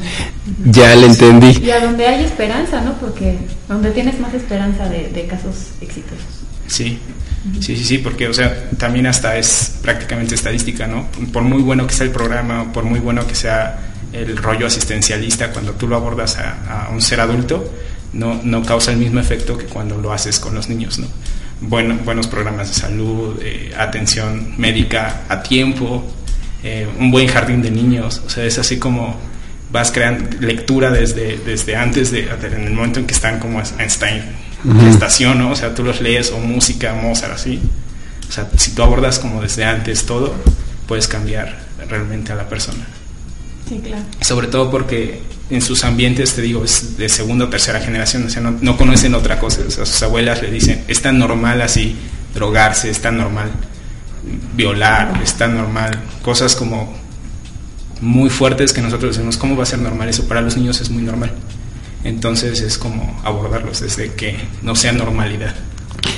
Ya 0.65 0.95
le 0.95 1.07
entendí. 1.07 1.57
Y 1.63 1.71
a 1.71 1.79
donde 1.79 2.05
hay 2.05 2.25
esperanza, 2.25 2.81
¿no? 2.81 2.93
Porque 2.99 3.37
donde 3.67 3.91
tienes 3.91 4.19
más 4.19 4.33
esperanza 4.33 4.89
de, 4.89 5.09
de 5.09 5.27
casos 5.27 5.69
exitosos. 5.79 6.25
Sí, 6.67 6.99
sí, 7.61 7.75
sí, 7.75 7.83
sí, 7.83 7.97
porque, 7.99 8.27
o 8.27 8.33
sea, 8.33 8.69
también 8.77 9.07
hasta 9.07 9.37
es 9.37 9.77
prácticamente 9.81 10.35
estadística, 10.35 10.87
¿no? 10.87 11.07
Por 11.31 11.43
muy 11.43 11.61
bueno 11.61 11.87
que 11.87 11.93
sea 11.93 12.05
el 12.05 12.11
programa, 12.11 12.71
por 12.71 12.83
muy 12.83 12.99
bueno 12.99 13.25
que 13.25 13.33
sea 13.33 13.88
el 14.13 14.37
rollo 14.37 14.67
asistencialista, 14.67 15.51
cuando 15.51 15.73
tú 15.73 15.87
lo 15.87 15.95
abordas 15.95 16.37
a, 16.37 16.85
a 16.85 16.89
un 16.89 17.01
ser 17.01 17.19
adulto, 17.21 17.71
no, 18.13 18.39
no 18.43 18.63
causa 18.63 18.91
el 18.91 18.97
mismo 18.97 19.19
efecto 19.19 19.57
que 19.57 19.65
cuando 19.65 19.97
lo 19.97 20.11
haces 20.11 20.39
con 20.39 20.55
los 20.55 20.69
niños, 20.69 20.99
¿no? 20.99 21.07
Bueno, 21.61 21.99
buenos 22.05 22.27
programas 22.27 22.69
de 22.69 22.73
salud, 22.73 23.37
eh, 23.41 23.73
atención 23.77 24.53
médica 24.57 25.23
a 25.27 25.43
tiempo, 25.43 26.03
eh, 26.63 26.87
un 26.99 27.11
buen 27.11 27.27
jardín 27.27 27.61
de 27.61 27.69
niños, 27.69 28.21
o 28.25 28.29
sea, 28.29 28.45
es 28.45 28.57
así 28.57 28.79
como 28.79 29.17
vas 29.71 29.91
creando 29.91 30.25
lectura 30.39 30.89
desde, 30.89 31.37
desde 31.37 31.75
antes, 31.75 32.11
de, 32.11 32.29
en 32.29 32.63
el 32.63 32.73
momento 32.73 32.99
en 32.99 33.05
que 33.05 33.13
están 33.13 33.39
como 33.39 33.61
esta 33.61 34.09
en 34.09 34.23
Ujú. 34.63 34.87
estación, 34.87 35.37
¿no? 35.37 35.51
O 35.51 35.55
sea, 35.55 35.75
tú 35.75 35.83
los 35.83 36.01
lees, 36.01 36.31
o 36.31 36.39
música, 36.39 36.93
Mozart, 36.93 37.33
así. 37.33 37.61
O 38.27 38.31
sea, 38.31 38.49
si 38.57 38.71
tú 38.71 38.83
abordas 38.83 39.19
como 39.19 39.41
desde 39.41 39.63
antes 39.63 40.05
todo, 40.05 40.33
puedes 40.87 41.07
cambiar 41.07 41.59
realmente 41.87 42.31
a 42.31 42.35
la 42.35 42.49
persona. 42.49 42.85
Sí, 43.69 43.79
claro. 43.83 44.03
Sobre 44.21 44.47
todo 44.47 44.71
porque 44.71 45.21
en 45.51 45.61
sus 45.61 45.83
ambientes, 45.83 46.33
te 46.33 46.41
digo, 46.41 46.63
es 46.65 46.97
de 46.97 47.07
segunda 47.07 47.45
o 47.45 47.49
tercera 47.49 47.79
generación, 47.79 48.25
o 48.25 48.29
sea, 48.29 48.41
no, 48.41 48.57
no 48.61 48.77
conocen 48.77 49.13
otra 49.13 49.39
cosa. 49.39 49.61
O 49.67 49.71
sea, 49.71 49.85
sus 49.85 50.01
abuelas 50.03 50.41
le 50.41 50.49
dicen, 50.49 50.83
es 50.87 51.01
tan 51.01 51.19
normal 51.19 51.61
así 51.61 51.95
drogarse, 52.33 52.89
es 52.89 52.99
tan 52.99 53.17
normal 53.17 53.51
violar, 54.55 55.21
es 55.23 55.35
tan 55.35 55.55
normal, 55.55 55.99
cosas 56.21 56.55
como 56.55 56.93
muy 58.01 58.29
fuertes 58.29 58.73
que 58.73 58.81
nosotros 58.81 59.15
decimos, 59.15 59.37
¿cómo 59.37 59.55
va 59.55 59.63
a 59.63 59.65
ser 59.65 59.79
normal 59.79 60.09
eso? 60.09 60.27
Para 60.27 60.41
los 60.41 60.57
niños 60.57 60.81
es 60.81 60.89
muy 60.89 61.03
normal. 61.03 61.31
Entonces 62.03 62.61
es 62.61 62.77
como 62.77 63.19
abordarlos 63.23 63.81
desde 63.81 64.13
que 64.13 64.37
no 64.61 64.75
sea 64.75 64.93
normalidad. 64.93 65.53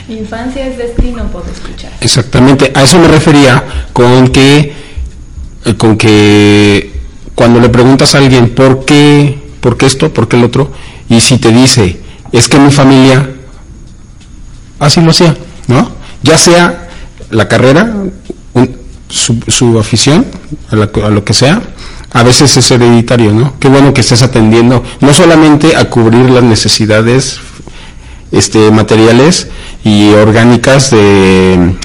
Infancia 0.08 0.68
es 0.68 0.78
destino, 0.78 1.26
puedo 1.32 1.46
escuchar. 1.52 1.92
Exactamente, 2.02 2.72
a 2.76 2.84
eso 2.84 3.00
me 3.00 3.08
refería 3.08 3.88
con 3.94 4.30
que 4.30 4.74
con 5.78 5.98
que 5.98 7.01
cuando 7.36 7.60
le 7.60 7.70
preguntas 7.70 8.16
a 8.16 8.20
alguien 8.20 8.50
por 8.50 8.86
qué, 8.86 9.40
por 9.60 9.78
qué 9.78 9.86
esto, 9.86 10.14
por 10.14 10.28
qué 10.28 10.38
el 10.38 10.44
otro, 10.44 10.72
y 11.10 11.20
si 11.22 11.38
te 11.38 11.52
dice, 11.52 12.00
es 12.32 12.48
que 12.48 12.60
mi 12.60 12.72
familia 12.72 13.30
así 14.80 15.02
lo 15.02 15.12
hacía, 15.12 15.36
¿no? 15.68 15.92
Ya 16.24 16.38
sea 16.38 16.90
la 17.30 17.48
carrera, 17.48 17.94
su, 19.10 19.80
afición, 19.80 20.26
a 20.70 20.76
lo 21.10 21.24
que 21.24 21.34
sea, 21.34 21.62
a 22.14 22.24
veces 22.24 22.56
es 22.58 22.72
hereditario, 22.72 23.32
¿no? 23.32 23.54
Qué 23.60 23.70
bueno 23.70 23.94
que 23.94 24.02
estés 24.02 24.22
atendiendo, 24.22 24.84
no 25.00 25.14
solamente 25.14 25.76
a 25.76 25.86
cubrir 25.86 26.30
las 26.30 26.44
necesidades 26.44 27.40
este, 28.32 28.72
materiales 28.72 29.48
y 29.84 30.10
orgánicas 30.10 30.92
de, 30.92 31.76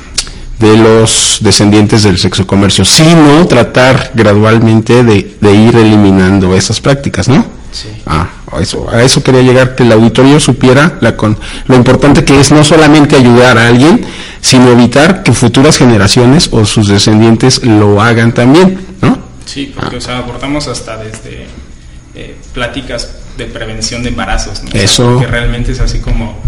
de 0.58 0.76
los 0.76 1.38
descendientes 1.40 2.02
del 2.02 2.18
sexo 2.18 2.46
comercio, 2.46 2.84
sino 2.84 3.46
tratar 3.46 4.12
gradualmente 4.14 5.02
de, 5.02 5.36
de 5.40 5.54
ir 5.54 5.76
eliminando 5.76 6.54
esas 6.54 6.80
prácticas, 6.80 7.28
¿no? 7.28 7.44
Sí. 7.72 7.88
Ah, 8.06 8.30
a 8.52 8.60
eso, 8.60 8.88
a 8.90 9.02
eso 9.02 9.22
quería 9.22 9.42
llegar, 9.42 9.74
que 9.74 9.82
el 9.82 9.92
auditorio 9.92 10.40
supiera 10.40 10.96
la 11.00 11.16
con, 11.16 11.38
lo 11.66 11.74
importante 11.76 12.24
que 12.24 12.40
es 12.40 12.52
no 12.52 12.64
solamente 12.64 13.16
ayudar 13.16 13.58
a 13.58 13.68
alguien, 13.68 14.06
sino 14.40 14.70
evitar 14.70 15.22
que 15.22 15.32
futuras 15.32 15.76
generaciones 15.76 16.48
o 16.52 16.64
sus 16.64 16.88
descendientes 16.88 17.62
lo 17.64 18.00
hagan 18.00 18.32
también, 18.32 18.78
¿no? 19.02 19.18
Sí, 19.44 19.72
porque 19.74 19.96
o 19.96 20.00
sea, 20.00 20.18
abordamos 20.18 20.68
hasta 20.68 20.96
desde 20.96 21.46
eh, 22.14 22.36
pláticas 22.54 23.10
de 23.36 23.44
prevención 23.44 24.02
de 24.02 24.08
embarazos, 24.08 24.62
¿no? 24.62 24.68
O 24.68 24.72
sea, 24.72 24.82
Eso. 24.82 25.18
que 25.18 25.26
realmente 25.26 25.72
es 25.72 25.80
así 25.80 25.98
como, 25.98 26.38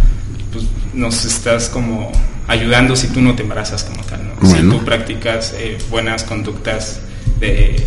pues, 0.52 0.64
nos 0.94 1.24
estás 1.26 1.68
como 1.68 2.10
ayudando 2.48 2.96
si 2.96 3.08
tú 3.08 3.20
no 3.20 3.34
te 3.34 3.42
embarazas 3.42 3.84
como 3.84 4.02
tal, 4.02 4.26
¿no? 4.26 4.34
Bueno. 4.40 4.72
Si 4.72 4.78
tú 4.78 4.84
practicas 4.84 5.54
eh, 5.56 5.78
buenas 5.90 6.24
conductas 6.24 7.00
de, 7.38 7.86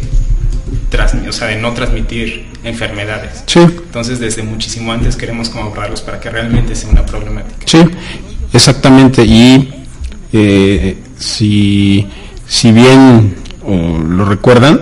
o 1.27 1.31
sea, 1.31 1.47
de 1.47 1.57
no 1.57 1.73
transmitir 1.73 2.45
enfermedades. 2.63 3.43
Sí. 3.47 3.59
Entonces, 3.59 4.19
desde 4.19 4.43
muchísimo 4.43 4.93
antes 4.93 5.15
queremos 5.15 5.49
como 5.49 5.73
para 5.73 6.19
que 6.19 6.29
realmente 6.29 6.75
sea 6.75 6.89
una 6.89 7.05
problemática. 7.05 7.65
Sí, 7.65 7.79
exactamente. 8.53 9.23
Y 9.25 9.73
eh, 10.31 10.97
si, 11.17 12.07
si 12.47 12.71
bien 12.71 13.35
o 13.65 13.97
lo 13.97 14.25
recuerdan, 14.25 14.81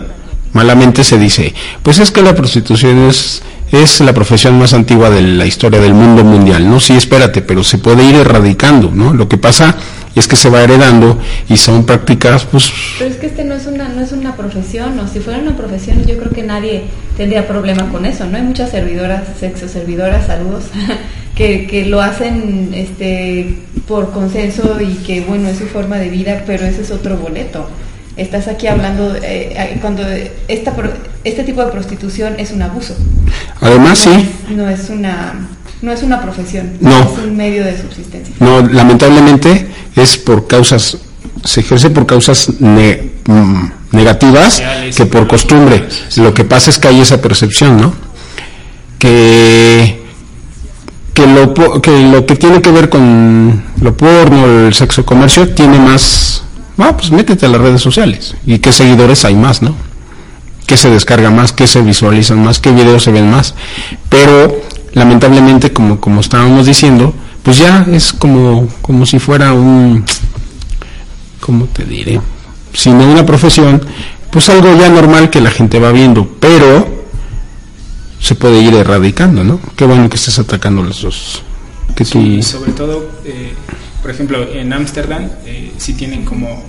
malamente 0.54 1.04
se 1.04 1.18
dice, 1.18 1.54
pues 1.84 2.00
es 2.00 2.12
que 2.12 2.22
la 2.22 2.36
prostitución 2.36 3.10
es, 3.10 3.42
es 3.72 4.02
la 4.02 4.14
profesión 4.14 4.58
más 4.58 4.74
antigua 4.74 5.10
de 5.10 5.22
la 5.22 5.46
historia 5.46 5.80
del 5.80 5.94
mundo 5.94 6.24
mundial. 6.24 6.70
No, 6.70 6.80
sí, 6.80 6.94
espérate, 6.94 7.42
pero 7.42 7.64
se 7.64 7.78
puede 7.78 8.04
ir 8.04 8.16
erradicando, 8.16 8.92
¿no? 8.92 9.14
Lo 9.14 9.28
que 9.28 9.38
pasa 9.38 9.76
es 10.16 10.28
que 10.28 10.36
se 10.36 10.50
va 10.50 10.64
heredando 10.64 11.20
y 11.48 11.58
son 11.58 11.86
prácticas, 11.86 12.46
pues, 12.46 12.72
Pero 12.98 13.12
es 13.12 13.18
que 13.18 13.28
este 13.28 13.44
no 13.44 13.56
es 13.56 13.68
una 13.68 13.90
no 13.90 14.02
es 14.02 14.12
una 14.12 14.36
profesión, 14.36 15.00
o 15.00 15.08
si 15.08 15.20
fuera 15.20 15.40
una 15.40 15.56
profesión 15.56 16.04
yo 16.06 16.18
creo 16.18 16.32
que 16.32 16.44
nadie 16.44 16.86
tendría 17.16 17.48
problema 17.48 17.90
con 17.90 18.06
eso, 18.06 18.26
¿no? 18.26 18.38
Hay 18.38 18.44
muchas 18.44 18.72
servidoras, 18.72 19.24
sexo 19.40 19.68
servidoras, 19.68 20.28
saludos, 20.28 20.66
que, 21.36 21.68
que 21.68 21.86
lo 21.86 22.02
hacen 22.02 22.72
este 22.74 23.60
por 23.88 24.12
consenso 24.12 24.80
y 24.82 24.96
que 25.06 25.22
bueno, 25.22 25.50
es 25.50 25.58
su 25.58 25.66
forma 25.66 25.98
de 25.98 26.10
vida, 26.10 26.44
pero 26.46 26.66
ese 26.66 26.82
es 26.82 26.92
otro 26.92 27.18
boleto. 27.18 27.68
Estás 28.20 28.48
aquí 28.48 28.68
hablando 28.68 29.16
eh, 29.22 29.78
cuando 29.82 30.04
esta 30.48 30.74
pro- 30.76 30.94
este 31.24 31.44
tipo 31.44 31.64
de 31.64 31.72
prostitución 31.72 32.36
es 32.38 32.52
un 32.52 32.62
abuso. 32.62 32.96
además 33.62 34.06
no 34.06 34.14
sí, 34.14 34.30
es, 34.50 34.56
no 34.58 34.70
es 34.70 34.90
una 34.90 35.34
no 35.82 35.92
es 35.94 36.04
una 36.04 36.22
profesión, 36.22 36.74
No. 36.82 37.00
es 37.00 37.18
un 37.24 37.38
medio 37.38 37.64
de 37.64 37.78
subsistencia. 37.82 38.36
No, 38.42 38.62
lamentablemente 38.62 39.68
es 39.96 40.18
por 40.18 40.46
causas, 40.48 40.98
se 41.46 41.62
ejerce 41.62 41.90
por 41.90 42.06
causas 42.06 42.50
ne- 42.60 43.12
mm, 43.26 43.64
negativas 43.94 44.62
que 44.96 45.06
por 45.06 45.26
costumbre. 45.28 45.88
Lo 46.18 46.34
que 46.34 46.44
pasa 46.44 46.70
es 46.72 46.78
que 46.80 46.90
hay 46.90 47.00
esa 47.00 47.22
percepción, 47.22 47.78
¿no? 47.80 47.94
Que, 48.98 50.02
que, 51.14 51.26
lo, 51.28 51.54
po- 51.54 51.82
que 51.82 51.92
lo 52.12 52.26
que 52.26 52.36
tiene 52.36 52.62
que 52.62 52.72
ver 52.72 52.90
con 52.90 53.64
lo 53.82 53.96
porno, 53.96 54.68
el 54.68 54.74
sexo 54.74 55.06
comercio, 55.06 55.50
tiene 55.54 55.80
más... 55.80 56.44
Ah, 56.80 56.98
pues 56.98 57.12
métete 57.12 57.46
a 57.46 57.50
las 57.50 57.62
redes 57.62 57.82
sociales. 57.82 58.36
¿Y 58.46 58.60
qué 58.60 58.72
seguidores 58.72 59.26
hay 59.26 59.36
más, 59.36 59.62
no? 59.62 59.76
qué 60.70 60.78
se 60.78 60.92
descarga 60.92 61.32
más, 61.32 61.52
qué 61.52 61.66
se 61.66 61.82
visualizan 61.82 62.44
más, 62.44 62.60
qué 62.60 62.72
videos 62.72 63.02
se 63.02 63.12
ven 63.12 63.28
más. 63.28 63.56
Pero 64.08 64.62
lamentablemente, 64.94 65.74
como, 65.74 66.00
como 66.00 66.22
estábamos 66.22 66.68
diciendo, 66.68 67.12
pues 67.42 67.58
ya 67.58 67.88
es 67.92 68.14
como, 68.14 68.68
como 68.84 69.08
si 69.08 69.18
fuera 69.18 69.52
un, 69.52 70.06
¿cómo 71.40 71.66
te 71.66 71.86
diré? 71.86 72.22
Si 72.72 72.92
no 72.92 73.04
una 73.04 73.26
profesión, 73.26 73.82
pues 74.30 74.48
algo 74.50 74.78
ya 74.78 74.90
normal 74.90 75.32
que 75.32 75.42
la 75.42 75.50
gente 75.50 75.80
va 75.80 75.92
viendo, 75.92 76.28
pero 76.40 76.88
se 78.20 78.36
puede 78.36 78.62
ir 78.62 78.76
erradicando, 78.76 79.44
¿no? 79.44 79.60
Qué 79.76 79.86
bueno 79.86 80.08
que 80.08 80.18
estés 80.18 80.38
atacando 80.38 80.84
los 80.84 81.02
dos. 81.02 81.42
Que 81.96 82.06
tú... 82.06 82.22
Y 82.22 82.44
sobre 82.44 82.74
todo, 82.74 83.10
eh, 83.26 83.56
por 84.10 84.16
ejemplo, 84.16 84.52
en 84.52 84.74
Ámsterdam 84.74 85.30
eh, 85.46 85.72
sí 85.78 85.94
tienen 85.94 86.26
como 86.26 86.64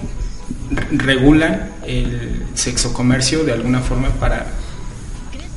re- 0.70 0.86
regulan 0.90 1.70
el 1.86 2.42
sexo 2.52 2.92
comercio 2.92 3.44
de 3.44 3.52
alguna 3.52 3.80
forma 3.80 4.10
para 4.10 4.46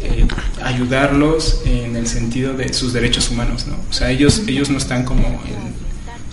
eh, 0.01 0.25
ayudarlos 0.63 1.59
en 1.65 1.97
el 1.97 2.07
sentido 2.07 2.53
de 2.53 2.73
sus 2.73 2.93
derechos 2.93 3.29
humanos, 3.31 3.67
¿no? 3.67 3.75
O 3.89 3.91
sea, 3.91 4.11
ellos 4.11 4.43
ellos 4.47 4.69
no 4.69 4.77
están 4.77 5.03
como 5.03 5.23
en- 5.45 5.73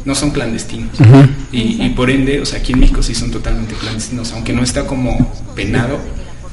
no 0.04 0.14
son 0.14 0.30
clandestinos 0.30 0.92
y, 1.50 1.84
y 1.84 1.88
por 1.96 2.10
ende, 2.10 2.40
o 2.40 2.46
sea, 2.46 2.60
aquí 2.60 2.72
en 2.72 2.78
México 2.78 3.02
sí 3.02 3.16
son 3.16 3.32
totalmente 3.32 3.74
clandestinos, 3.74 4.32
aunque 4.32 4.52
no 4.52 4.62
está 4.62 4.86
como 4.86 5.32
penado, 5.56 5.98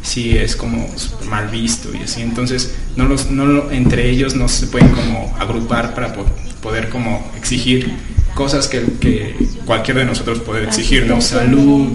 sí 0.02 0.36
es 0.36 0.56
como 0.56 0.90
mal 1.30 1.50
visto 1.50 1.90
y 1.94 2.02
así. 2.02 2.24
Entonces, 2.24 2.74
no 2.96 3.06
los, 3.06 3.30
no 3.30 3.70
entre 3.70 4.10
ellos 4.10 4.34
no 4.36 4.48
se 4.48 4.66
pueden 4.66 4.90
como 4.90 5.36
agrupar 5.40 5.94
para 5.94 6.14
po- 6.14 6.26
poder 6.64 6.90
como 6.90 7.32
exigir 7.38 7.94
cosas 8.38 8.68
que, 8.68 8.86
que 9.02 9.36
cualquier 9.66 9.98
de 9.98 10.06
nosotros 10.06 10.40
puede 10.42 10.64
exigir, 10.64 11.08
¿no? 11.08 11.16
Asistencia 11.16 11.48
Salud, 11.48 11.88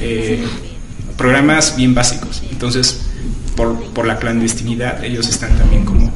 eh, 0.00 0.44
programas 1.18 1.74
bien 1.76 1.92
básicos. 1.92 2.40
Entonces, 2.52 3.00
por, 3.56 3.82
por 3.92 4.06
la 4.06 4.16
clandestinidad, 4.16 5.02
ellos 5.02 5.28
están 5.28 5.58
también 5.58 5.84
como 5.84 6.12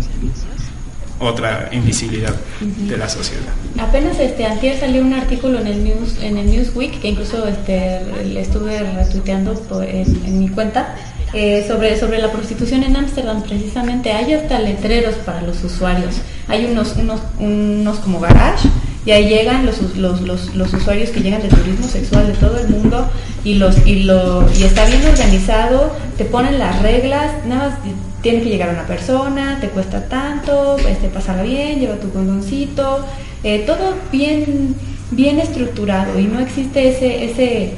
otra 1.18 1.68
invisibilidad 1.72 2.34
de 2.60 2.96
la 2.96 3.08
sociedad. 3.08 3.52
Apenas 3.78 4.20
este 4.20 4.46
antier 4.46 4.78
salió 4.78 5.02
un 5.02 5.14
artículo 5.14 5.58
en 5.58 5.66
el 5.66 5.82
news 5.82 6.22
en 6.22 6.36
el 6.36 6.46
Newsweek 6.48 7.00
que 7.00 7.08
incluso 7.08 7.48
este 7.48 8.02
le 8.24 8.40
estuve 8.40 8.78
retuiteando 8.78 9.60
en, 9.82 10.38
mi 10.38 10.48
cuenta 10.48 10.94
eh, 11.32 11.64
sobre 11.66 11.98
sobre 11.98 12.18
la 12.18 12.30
prostitución 12.30 12.82
en 12.82 12.96
Ámsterdam 12.96 13.42
precisamente 13.42 14.12
hay 14.12 14.34
hasta 14.34 14.58
letreros 14.58 15.14
para 15.24 15.40
los 15.40 15.64
usuarios 15.64 16.16
hay 16.48 16.66
unos 16.66 16.96
unos 16.96 17.20
unos 17.38 17.98
como 18.00 18.20
garage 18.20 18.68
y 19.06 19.12
ahí 19.12 19.28
llegan 19.28 19.64
los, 19.64 19.80
los, 19.96 20.20
los, 20.54 20.74
usuarios 20.74 21.10
que 21.10 21.20
llegan 21.20 21.40
de 21.40 21.48
turismo 21.48 21.86
sexual 21.86 22.26
de 22.26 22.32
todo 22.34 22.58
el 22.58 22.68
mundo 22.68 23.08
y 23.44 23.54
los 23.54 23.86
y 23.86 24.02
lo 24.02 24.44
y 24.58 24.64
está 24.64 24.84
bien 24.84 25.04
organizado 25.06 25.92
te 26.18 26.24
ponen 26.24 26.58
las 26.58 26.82
reglas 26.82 27.32
nada 27.46 27.68
más 27.68 27.78
tiene 28.20 28.42
que 28.42 28.48
llegar 28.48 28.68
una 28.70 28.86
persona 28.86 29.58
te 29.60 29.68
cuesta 29.68 30.08
tanto 30.08 30.76
este 30.78 31.08
pasarla 31.08 31.44
bien 31.44 31.78
lleva 31.78 31.94
tu 31.96 32.10
condoncito 32.10 33.06
eh, 33.44 33.62
todo 33.64 33.94
bien 34.10 34.74
bien 35.12 35.38
estructurado 35.38 36.18
y 36.18 36.24
no 36.24 36.40
existe 36.40 36.88
ese 36.88 37.24
ese 37.24 37.74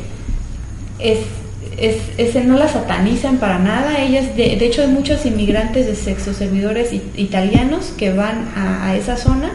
es, 0.98 1.98
ese 2.16 2.42
no 2.42 2.58
la 2.58 2.66
satanizan 2.66 3.36
para 3.36 3.60
nada. 3.60 4.02
Ellas 4.02 4.34
de, 4.36 4.56
de, 4.56 4.66
hecho 4.66 4.82
hay 4.82 4.88
muchos 4.88 5.24
inmigrantes 5.26 5.86
de 5.86 5.94
sexo 5.94 6.34
servidores 6.34 6.92
italianos 7.16 7.92
que 7.96 8.12
van 8.12 8.48
a 8.56 8.96
esa 8.96 9.16
zona 9.16 9.52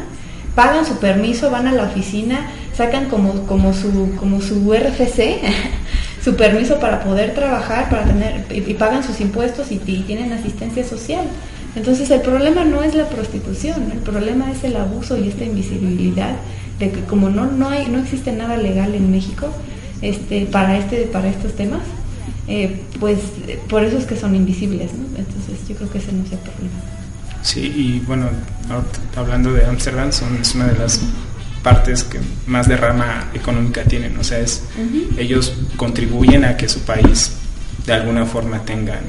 pagan 0.55 0.85
su 0.85 0.97
permiso, 0.97 1.49
van 1.49 1.67
a 1.67 1.73
la 1.73 1.83
oficina, 1.83 2.47
sacan 2.75 3.09
como, 3.09 3.45
como, 3.45 3.73
su, 3.73 4.15
como 4.17 4.41
su 4.41 4.73
RFC, 4.73 5.41
su 6.23 6.35
permiso 6.35 6.79
para 6.79 7.03
poder 7.03 7.33
trabajar, 7.33 7.89
para 7.89 8.05
tener, 8.05 8.45
y, 8.51 8.73
pagan 8.73 9.03
sus 9.03 9.19
impuestos 9.19 9.71
y, 9.71 9.77
tienen 9.77 10.31
asistencia 10.33 10.83
social. 10.83 11.25
Entonces 11.75 12.11
el 12.11 12.21
problema 12.21 12.63
no 12.63 12.83
es 12.83 12.93
la 12.93 13.09
prostitución, 13.09 13.91
el 13.91 13.99
problema 13.99 14.51
es 14.51 14.63
el 14.63 14.75
abuso 14.75 15.17
y 15.17 15.27
esta 15.27 15.43
invisibilidad 15.43 16.35
de 16.77 16.91
que 16.91 17.01
como 17.01 17.29
no, 17.29 17.47
no, 17.47 17.69
hay, 17.69 17.87
no 17.87 17.99
existe 17.99 18.31
nada 18.31 18.57
legal 18.57 18.93
en 18.93 19.09
México 19.09 19.47
este, 20.01 20.45
para, 20.45 20.77
este, 20.77 21.03
para 21.03 21.29
estos 21.29 21.53
temas, 21.53 21.81
eh, 22.47 22.81
pues 22.99 23.19
por 23.69 23.83
eso 23.83 23.97
es 23.97 24.05
que 24.05 24.15
son 24.15 24.35
invisibles. 24.35 24.91
Entonces 25.17 25.67
yo 25.67 25.75
creo 25.75 25.89
que 25.89 25.97
ese 25.97 26.11
no 26.11 26.23
es 26.23 26.31
el 26.31 26.39
problema. 26.39 27.02
Sí, 27.43 27.59
y 27.59 27.99
bueno, 28.07 28.29
hablando 29.15 29.51
de 29.51 29.65
Ámsterdam, 29.65 30.11
son 30.11 30.37
es 30.37 30.55
una 30.55 30.67
de 30.67 30.79
las 30.79 31.01
partes 31.61 32.03
que 32.03 32.19
más 32.47 32.67
derrama 32.67 33.29
económica 33.33 33.83
tienen, 33.83 34.17
o 34.17 34.23
sea, 34.23 34.39
es, 34.39 34.63
ellos 35.17 35.53
contribuyen 35.77 36.45
a 36.45 36.57
que 36.57 36.67
su 36.67 36.81
país 36.81 37.33
de 37.85 37.93
alguna 37.93 38.25
forma 38.25 38.63
tengan 38.63 39.01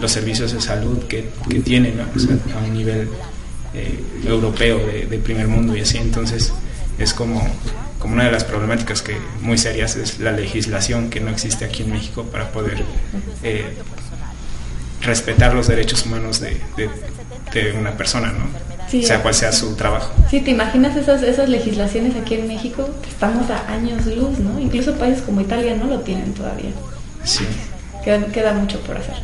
los 0.00 0.12
servicios 0.12 0.52
de 0.52 0.60
salud 0.60 0.98
que, 1.04 1.30
que 1.48 1.60
tienen, 1.60 1.96
¿no? 1.96 2.04
o 2.14 2.18
sea, 2.18 2.36
a 2.56 2.64
un 2.64 2.74
nivel 2.74 3.08
eh, 3.74 4.04
europeo 4.26 4.78
de, 4.78 5.18
primer 5.18 5.48
mundo 5.48 5.76
y 5.76 5.80
así, 5.80 5.98
entonces 5.98 6.52
es 6.98 7.14
como, 7.14 7.46
como 7.98 8.14
una 8.14 8.24
de 8.24 8.32
las 8.32 8.44
problemáticas 8.44 9.02
que 9.02 9.16
muy 9.40 9.58
serias 9.58 9.96
es 9.96 10.20
la 10.20 10.32
legislación 10.32 11.10
que 11.10 11.20
no 11.20 11.30
existe 11.30 11.64
aquí 11.64 11.82
en 11.82 11.92
México 11.92 12.24
para 12.24 12.50
poder 12.52 12.84
eh, 13.42 13.76
respetar 15.00 15.54
los 15.54 15.68
derechos 15.68 16.04
humanos 16.06 16.40
de, 16.40 16.60
de 16.76 16.88
una 17.76 17.92
persona, 17.92 18.32
¿no? 18.32 18.64
sea 19.02 19.22
cual 19.22 19.34
sea 19.34 19.52
su 19.52 19.74
trabajo. 19.74 20.12
Sí, 20.30 20.40
¿te 20.40 20.50
imaginas 20.50 20.96
esas, 20.96 21.22
esas 21.22 21.48
legislaciones 21.48 22.14
aquí 22.16 22.34
en 22.34 22.46
México? 22.46 22.88
Estamos 23.08 23.50
a 23.50 23.66
años 23.72 24.06
luz, 24.06 24.38
¿no? 24.38 24.60
Incluso 24.60 24.94
países 24.94 25.22
como 25.22 25.40
Italia 25.40 25.74
no 25.74 25.86
lo 25.86 26.00
tienen 26.00 26.32
todavía. 26.34 26.70
Sí. 27.24 27.46
Queda, 28.04 28.52
mucho 28.52 28.78
por 28.80 28.98
hacer. 28.98 29.14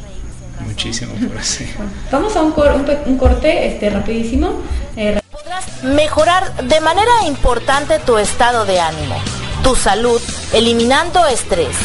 Muchísimo 0.66 1.12
por 1.14 1.38
hacer. 1.38 1.68
vamos 2.10 2.34
a 2.36 2.42
un, 2.42 2.54
un, 3.06 3.18
corte 3.18 3.68
este, 3.68 3.90
rapidísimo. 3.90 4.60
Eh, 4.96 5.20
Podrás 5.30 5.84
mejorar 5.84 6.64
de 6.64 6.80
manera 6.80 7.26
importante 7.26 7.98
tu 8.00 8.18
estado 8.18 8.64
de 8.64 8.80
ánimo, 8.80 9.16
tu 9.62 9.76
salud, 9.76 10.20
eliminando 10.52 11.26
estrés. 11.26 11.76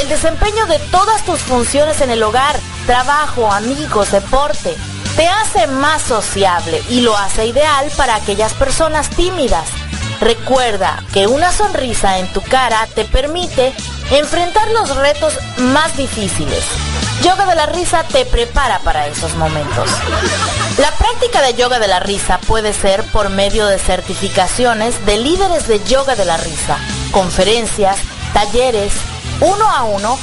El 0.00 0.08
desempeño 0.08 0.66
de 0.66 0.78
todas 0.90 1.24
tus 1.24 1.40
funciones 1.40 2.00
en 2.00 2.10
el 2.10 2.22
hogar, 2.22 2.56
trabajo, 2.86 3.52
amigos, 3.52 4.10
deporte, 4.10 4.74
te 5.16 5.28
hace 5.28 5.66
más 5.66 6.02
sociable 6.02 6.82
y 6.88 7.00
lo 7.00 7.16
hace 7.16 7.46
ideal 7.46 7.90
para 7.96 8.16
aquellas 8.16 8.54
personas 8.54 9.10
tímidas. 9.10 9.68
Recuerda 10.20 11.02
que 11.12 11.26
una 11.26 11.52
sonrisa 11.52 12.18
en 12.18 12.32
tu 12.32 12.40
cara 12.42 12.86
te 12.94 13.04
permite 13.04 13.72
enfrentar 14.10 14.70
los 14.70 14.94
retos 14.96 15.34
más 15.58 15.96
difíciles. 15.96 16.64
Yoga 17.22 17.46
de 17.46 17.54
la 17.54 17.66
risa 17.66 18.04
te 18.04 18.24
prepara 18.24 18.78
para 18.80 19.06
esos 19.06 19.34
momentos. 19.34 19.88
La 20.78 20.90
práctica 20.92 21.42
de 21.42 21.54
yoga 21.54 21.78
de 21.78 21.88
la 21.88 22.00
risa 22.00 22.38
puede 22.38 22.72
ser 22.72 23.02
por 23.04 23.30
medio 23.30 23.66
de 23.66 23.78
certificaciones 23.78 25.04
de 25.06 25.18
líderes 25.18 25.66
de 25.68 25.82
yoga 25.84 26.14
de 26.14 26.24
la 26.24 26.36
risa, 26.36 26.78
conferencias, 27.10 27.98
talleres, 28.32 28.92
uno 29.40 29.68
a 29.68 29.84
uno 29.84 30.18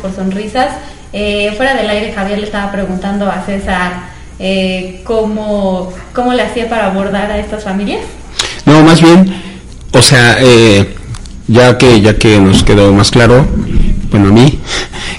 por 0.00 0.14
sonrisas. 0.14 0.68
Eh, 1.12 1.52
fuera 1.56 1.74
del 1.74 1.88
aire, 1.90 2.12
Javier 2.12 2.38
le 2.38 2.46
estaba 2.46 2.70
preguntando 2.70 3.30
a 3.30 3.44
César 3.44 4.04
eh, 4.38 5.00
cómo, 5.04 5.92
cómo 6.14 6.32
le 6.32 6.42
hacía 6.42 6.68
para 6.68 6.86
abordar 6.86 7.30
a 7.30 7.38
estas 7.38 7.64
familias. 7.64 8.00
No, 8.64 8.82
más 8.82 9.00
bien, 9.00 9.34
o 9.92 10.02
sea, 10.02 10.36
eh, 10.40 10.94
ya 11.48 11.76
que 11.76 12.00
ya 12.00 12.16
que 12.16 12.38
nos 12.38 12.62
quedó 12.62 12.92
más 12.92 13.10
claro, 13.10 13.46
bueno, 14.10 14.28
a 14.28 14.32
mí, 14.32 14.58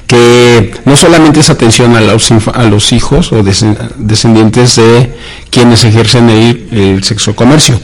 que 0.08 0.74
no 0.86 0.96
solamente 0.96 1.42
es 1.42 1.50
atención 1.50 1.96
a 1.96 2.02
los, 2.02 2.32
a 2.32 2.64
los 2.64 2.92
hijos 2.92 3.32
o 3.32 3.44
descendientes 3.44 4.76
de 4.78 5.16
quienes 5.50 5.84
ejercen 5.84 6.30
el, 6.30 6.68
el 6.72 7.04
sexo 7.04 7.36
comercio, 7.36 7.80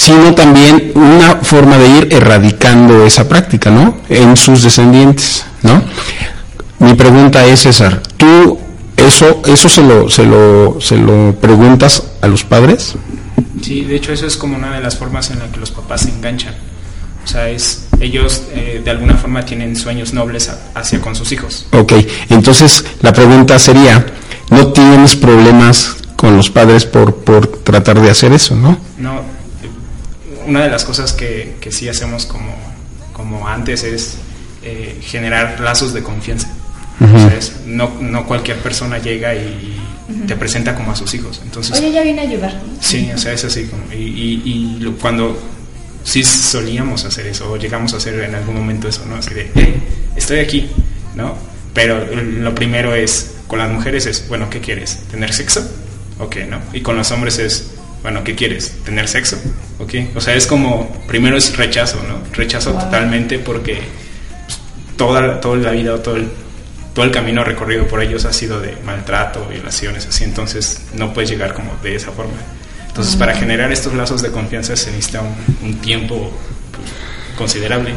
sino 0.00 0.34
también 0.34 0.92
una 0.94 1.36
forma 1.42 1.76
de 1.76 1.88
ir 1.88 2.08
erradicando 2.10 3.04
esa 3.04 3.28
práctica, 3.28 3.70
¿no? 3.70 3.98
En 4.08 4.34
sus 4.34 4.62
descendientes, 4.62 5.44
¿no? 5.62 5.82
Mi 6.78 6.94
pregunta 6.94 7.44
es, 7.44 7.60
César, 7.60 8.02
¿tú 8.16 8.58
eso, 8.96 9.42
eso 9.44 9.68
se, 9.68 9.82
lo, 9.82 10.08
se, 10.08 10.24
lo, 10.24 10.80
se 10.80 10.96
lo 10.96 11.34
preguntas 11.38 12.02
a 12.22 12.28
los 12.28 12.44
padres? 12.44 12.94
Sí, 13.60 13.84
de 13.84 13.96
hecho 13.96 14.14
eso 14.14 14.26
es 14.26 14.38
como 14.38 14.56
una 14.56 14.74
de 14.74 14.80
las 14.80 14.96
formas 14.96 15.30
en 15.32 15.40
la 15.40 15.48
que 15.48 15.60
los 15.60 15.70
papás 15.70 16.00
se 16.00 16.08
enganchan. 16.08 16.54
O 17.22 17.26
sea, 17.26 17.50
es, 17.50 17.86
ellos 18.00 18.44
eh, 18.54 18.80
de 18.82 18.90
alguna 18.90 19.16
forma 19.16 19.44
tienen 19.44 19.76
sueños 19.76 20.14
nobles 20.14 20.50
hacia 20.74 20.98
con 21.02 21.14
sus 21.14 21.30
hijos. 21.30 21.66
Ok, 21.72 21.92
entonces 22.30 22.86
la 23.02 23.12
pregunta 23.12 23.58
sería, 23.58 24.06
no 24.48 24.68
tienes 24.68 25.14
problemas 25.14 25.94
con 26.16 26.38
los 26.38 26.48
padres 26.48 26.86
por, 26.86 27.16
por 27.16 27.48
tratar 27.48 28.00
de 28.00 28.08
hacer 28.08 28.32
eso, 28.32 28.56
¿no? 28.56 28.78
No, 28.96 29.39
una 30.50 30.62
de 30.64 30.68
las 30.70 30.84
cosas 30.84 31.12
que, 31.12 31.56
que 31.60 31.70
sí 31.72 31.88
hacemos 31.88 32.26
como, 32.26 32.54
como 33.12 33.48
antes 33.48 33.82
es 33.84 34.16
eh, 34.62 34.98
generar 35.02 35.60
lazos 35.60 35.94
de 35.94 36.02
confianza. 36.02 36.48
No, 37.66 37.90
no 38.00 38.26
cualquier 38.26 38.58
persona 38.58 38.98
llega 38.98 39.34
y 39.34 39.76
te 40.26 40.36
presenta 40.36 40.74
como 40.74 40.92
a 40.92 40.96
sus 40.96 41.14
hijos. 41.14 41.40
Entonces, 41.42 41.78
Oye, 41.78 41.92
ya 41.92 42.02
vine 42.02 42.20
a 42.20 42.24
ayudar. 42.24 42.60
Sí, 42.80 43.10
o 43.14 43.18
sea, 43.18 43.32
es 43.32 43.44
así. 43.44 43.64
Como, 43.66 43.82
y 43.92 43.96
y, 43.96 44.42
y 44.44 44.80
lo- 44.80 44.92
cuando 44.96 45.38
sí 46.04 46.22
solíamos 46.24 47.04
hacer 47.04 47.26
eso, 47.26 47.50
o 47.52 47.56
llegamos 47.56 47.94
a 47.94 47.98
hacer 47.98 48.20
en 48.20 48.34
algún 48.34 48.56
momento 48.56 48.88
eso, 48.88 49.04
¿no? 49.06 49.16
Así 49.16 49.32
de, 49.34 49.50
"Hey, 49.54 49.82
estoy 50.16 50.40
aquí, 50.40 50.68
¿no? 51.14 51.34
Pero 51.72 52.04
lo 52.14 52.54
primero 52.54 52.94
es, 52.94 53.36
con 53.46 53.58
las 53.60 53.70
mujeres 53.70 54.06
es, 54.06 54.26
bueno, 54.28 54.50
¿qué 54.50 54.60
quieres? 54.60 54.98
¿Tener 55.10 55.32
sexo? 55.32 55.66
Ok, 56.18 56.36
¿no? 56.48 56.58
Y 56.72 56.80
con 56.82 56.96
los 56.96 57.10
hombres 57.12 57.38
es, 57.38 57.70
bueno, 58.02 58.24
¿qué 58.24 58.34
quieres? 58.34 58.72
¿Tener 58.84 59.08
sexo? 59.08 59.38
Ok. 59.78 59.94
O 60.14 60.20
sea, 60.20 60.34
es 60.34 60.46
como, 60.46 60.90
primero 61.06 61.36
es 61.36 61.56
rechazo, 61.56 61.98
¿no? 62.08 62.20
Rechazo 62.32 62.72
Wow. 62.72 62.82
totalmente 62.84 63.38
porque 63.38 63.80
pues, 64.46 64.58
toda, 64.96 65.40
toda 65.40 65.56
la 65.58 65.70
vida 65.72 65.94
o 65.94 66.00
todo 66.00 66.16
el, 66.16 66.28
todo 66.94 67.04
el 67.04 67.10
camino 67.10 67.44
recorrido 67.44 67.86
por 67.86 68.02
ellos 68.02 68.24
ha 68.24 68.32
sido 68.32 68.60
de 68.60 68.76
maltrato, 68.84 69.46
violaciones, 69.46 70.06
así, 70.06 70.24
entonces 70.24 70.82
no 70.94 71.12
puedes 71.12 71.30
llegar 71.30 71.52
como 71.54 71.76
de 71.82 71.94
esa 71.94 72.10
forma. 72.12 72.32
Entonces, 72.88 73.14
para 73.16 73.34
generar 73.36 73.70
estos 73.70 73.94
lazos 73.94 74.20
de 74.22 74.30
confianza 74.30 74.76
se 74.76 74.90
necesita 74.90 75.20
un, 75.22 75.34
un 75.62 75.74
tiempo 75.76 76.32
pues, 76.72 76.90
considerable 77.36 77.94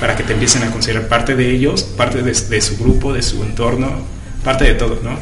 para 0.00 0.16
que 0.16 0.22
te 0.24 0.32
empiecen 0.32 0.64
a 0.64 0.70
considerar 0.70 1.06
parte 1.08 1.36
de 1.36 1.50
ellos, 1.50 1.82
parte 1.84 2.22
de, 2.22 2.32
de 2.32 2.60
su 2.60 2.76
grupo, 2.76 3.12
de 3.12 3.22
su 3.22 3.42
entorno, 3.42 4.02
parte 4.44 4.64
de 4.64 4.74
todo, 4.74 4.98
¿no? 5.02 5.18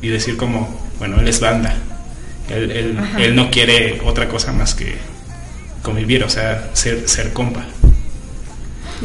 Y 0.00 0.08
decir 0.08 0.36
como, 0.36 0.88
bueno, 0.98 1.20
él 1.20 1.26
es 1.28 1.40
banda, 1.40 1.74
él, 2.50 2.98
él, 3.18 3.34
no 3.36 3.50
quiere 3.50 4.00
otra 4.04 4.28
cosa 4.28 4.52
más 4.52 4.74
que 4.74 4.96
convivir, 5.82 6.24
o 6.24 6.28
sea, 6.28 6.68
ser, 6.72 7.08
ser 7.08 7.32
compa. 7.32 7.64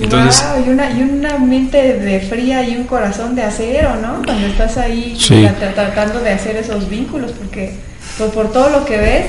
Entonces, 0.01 0.41
Guau, 0.43 0.65
y, 0.65 0.69
una, 0.69 0.91
y 0.91 1.01
una 1.03 1.37
mente 1.37 1.93
de 1.99 2.19
fría 2.19 2.67
y 2.67 2.75
un 2.75 2.83
corazón 2.83 3.33
de 3.35 3.43
acero, 3.43 3.95
¿no? 4.01 4.21
Cuando 4.25 4.47
estás 4.47 4.77
ahí 4.77 5.15
Sí. 5.17 5.35
tra- 5.35 5.57
tra- 5.57 5.73
tratando 5.73 6.19
de 6.19 6.31
hacer 6.31 6.57
esos 6.57 6.89
vínculos, 6.89 7.31
porque 7.31 7.77
por, 8.17 8.31
por 8.31 8.51
todo 8.51 8.69
lo 8.69 8.83
que 8.85 8.97
ves, 8.97 9.25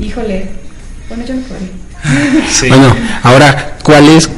híjole, 0.00 0.48
bueno, 1.08 1.24
yo 1.26 1.34
no 1.34 1.42
sí. 2.50 2.68
Bueno, 2.68 2.94
ahora, 3.22 3.76
¿cuál 3.82 4.08
es, 4.08 4.26
eh, 4.26 4.30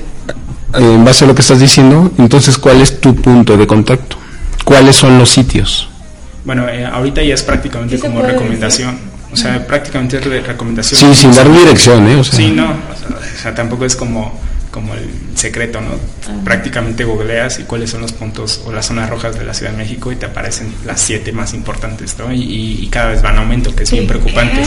en 0.79 1.05
base 1.05 1.25
a 1.25 1.29
lo 1.29 1.35
que 1.37 1.43
estás 1.43 1.61
diciendo, 1.61 2.11
entonces, 2.19 2.59
cuál 2.59 2.81
es 2.81 3.01
tu 3.01 3.15
punto 3.15 3.57
de 3.57 3.67
contacto? 3.67 4.17
¿Cuáles 4.65 4.97
son 4.97 5.19
los 5.19 5.31
sitios? 5.31 5.89
Bueno, 6.45 6.69
eh, 6.69 6.85
ahorita 6.87 7.23
ya 7.23 7.35
es 7.35 7.43
prácticamente 7.43 7.97
¿Sí 7.97 8.03
se 8.03 8.09
como 8.09 8.23
recomendación. 8.23 8.99
O 9.33 9.37
sea, 9.37 9.67
prácticamente 9.67 10.19
es 10.19 10.25
re- 10.25 10.41
recomendación. 10.41 10.99
Sí, 10.99 11.15
sin 11.15 11.35
dar 11.35 11.51
dirección, 11.51 12.07
¿eh? 12.09 12.17
O 12.17 12.25
sea, 12.25 12.37
Sí, 12.37 12.51
no. 12.51 12.71
O 12.71 13.43
sea, 13.43 13.55
tampoco 13.55 13.85
es 13.85 13.95
como, 13.97 14.39
como 14.71 14.95
el 14.95 15.09
secreto, 15.37 15.81
¿no? 15.81 15.91
Prácticamente 16.45 17.05
googleas 17.05 17.59
y 17.61 17.63
cuáles 17.65 17.91
son 17.91 18.01
los 18.03 18.13
puntos 18.13 18.61
o 18.67 18.73
las 18.73 18.87
zonas 18.87 19.09
rojas 19.09 19.39
de 19.39 19.45
la 19.45 19.55
Ciudad 19.55 19.73
de 19.73 19.79
México 19.79 20.11
y 20.13 20.17
te 20.17 20.27
aparecen 20.27 20.75
las 20.85 21.01
siete 21.01 21.33
más 21.33 21.55
importantes, 21.55 22.17
¿no? 22.19 22.33
Y, 22.33 22.41
y- 22.83 22.87
cada 22.89 23.11
vez 23.11 23.23
van 23.23 23.35
en 23.35 23.39
aumento, 23.41 23.75
que 23.75 23.85
es 23.85 23.91
bien 23.93 24.07
preocupante. 24.07 24.63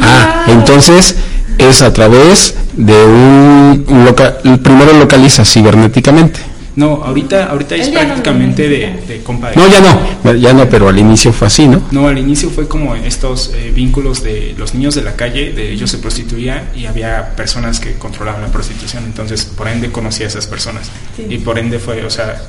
Ah, 0.00 0.44
entonces 0.48 1.16
es 1.58 1.82
a 1.82 1.92
través 1.92 2.54
de 2.76 3.04
un, 3.04 3.86
loca- 4.04 4.38
primero 4.62 4.92
localiza 4.94 5.44
cibernéticamente. 5.44 6.40
No, 6.74 7.02
ahorita, 7.04 7.46
ahorita 7.50 7.74
es 7.76 7.88
prácticamente 7.90 8.68
de, 8.68 9.02
de 9.06 9.22
compa 9.22 9.50
de 9.50 9.56
No, 9.56 9.68
ya 9.68 9.80
no, 9.80 10.34
ya 10.34 10.52
no, 10.54 10.68
pero 10.70 10.88
al 10.88 10.98
inicio 10.98 11.30
fue 11.32 11.48
así, 11.48 11.68
¿no? 11.68 11.82
No, 11.90 12.08
al 12.08 12.16
inicio 12.18 12.48
fue 12.48 12.66
como 12.66 12.94
estos 12.94 13.52
eh, 13.54 13.70
vínculos 13.74 14.22
de 14.22 14.54
los 14.56 14.72
niños 14.74 14.94
de 14.94 15.02
la 15.02 15.14
calle, 15.14 15.52
de 15.52 15.70
ellos 15.72 15.90
se 15.90 15.98
prostituían 15.98 16.70
y 16.74 16.86
había 16.86 17.36
personas 17.36 17.78
que 17.78 17.94
controlaban 17.94 18.40
la 18.40 18.48
prostitución, 18.48 19.04
entonces 19.04 19.44
por 19.44 19.68
ende 19.68 19.90
conocía 19.92 20.24
a 20.26 20.28
esas 20.30 20.46
personas 20.46 20.90
Sí. 21.16 21.26
y 21.28 21.38
por 21.38 21.58
ende 21.58 21.78
fue, 21.78 22.02
o 22.04 22.10
sea, 22.10 22.40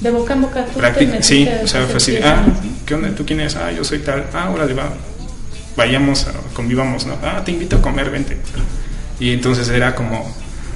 De 0.00 0.10
boca 0.10 0.34
en 0.34 0.42
boca 0.42 0.64
tú 0.64 0.80
sí, 1.20 1.48
o 1.64 1.66
sea, 1.66 1.82
fue 1.86 1.96
así, 1.96 2.16
ah, 2.16 2.18
10 2.18 2.24
años, 2.38 2.46
¿no? 2.64 2.70
¿qué 2.86 2.94
onda? 2.94 3.10
¿Tú 3.16 3.24
quién 3.26 3.40
eres? 3.40 3.56
Ah, 3.56 3.72
yo 3.72 3.82
soy 3.82 3.98
tal, 3.98 4.26
ah, 4.32 4.50
órale, 4.54 4.74
va, 4.74 4.92
vayamos, 5.76 6.26
a- 6.28 6.32
convivamos, 6.54 7.06
¿no? 7.06 7.16
Ah, 7.22 7.42
te 7.44 7.50
invito 7.52 7.76
a 7.76 7.82
comer, 7.82 8.10
vente. 8.10 8.36
Y 9.18 9.30
entonces 9.32 9.68
era 9.68 9.94
como 9.94 10.32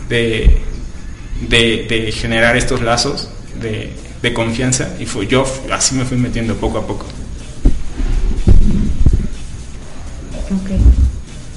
de, 0.08 0.60
de, 1.40 1.86
de 1.88 2.12
generar 2.12 2.56
estos 2.56 2.82
lazos 2.82 3.28
de, 3.60 3.92
de 4.22 4.34
confianza 4.34 4.90
y 4.98 5.06
fue, 5.06 5.26
yo 5.26 5.44
así 5.72 5.94
me 5.94 6.04
fui 6.04 6.16
metiendo 6.16 6.54
poco 6.56 6.78
a 6.78 6.86
poco. 6.86 7.06
Ok. 10.46 10.70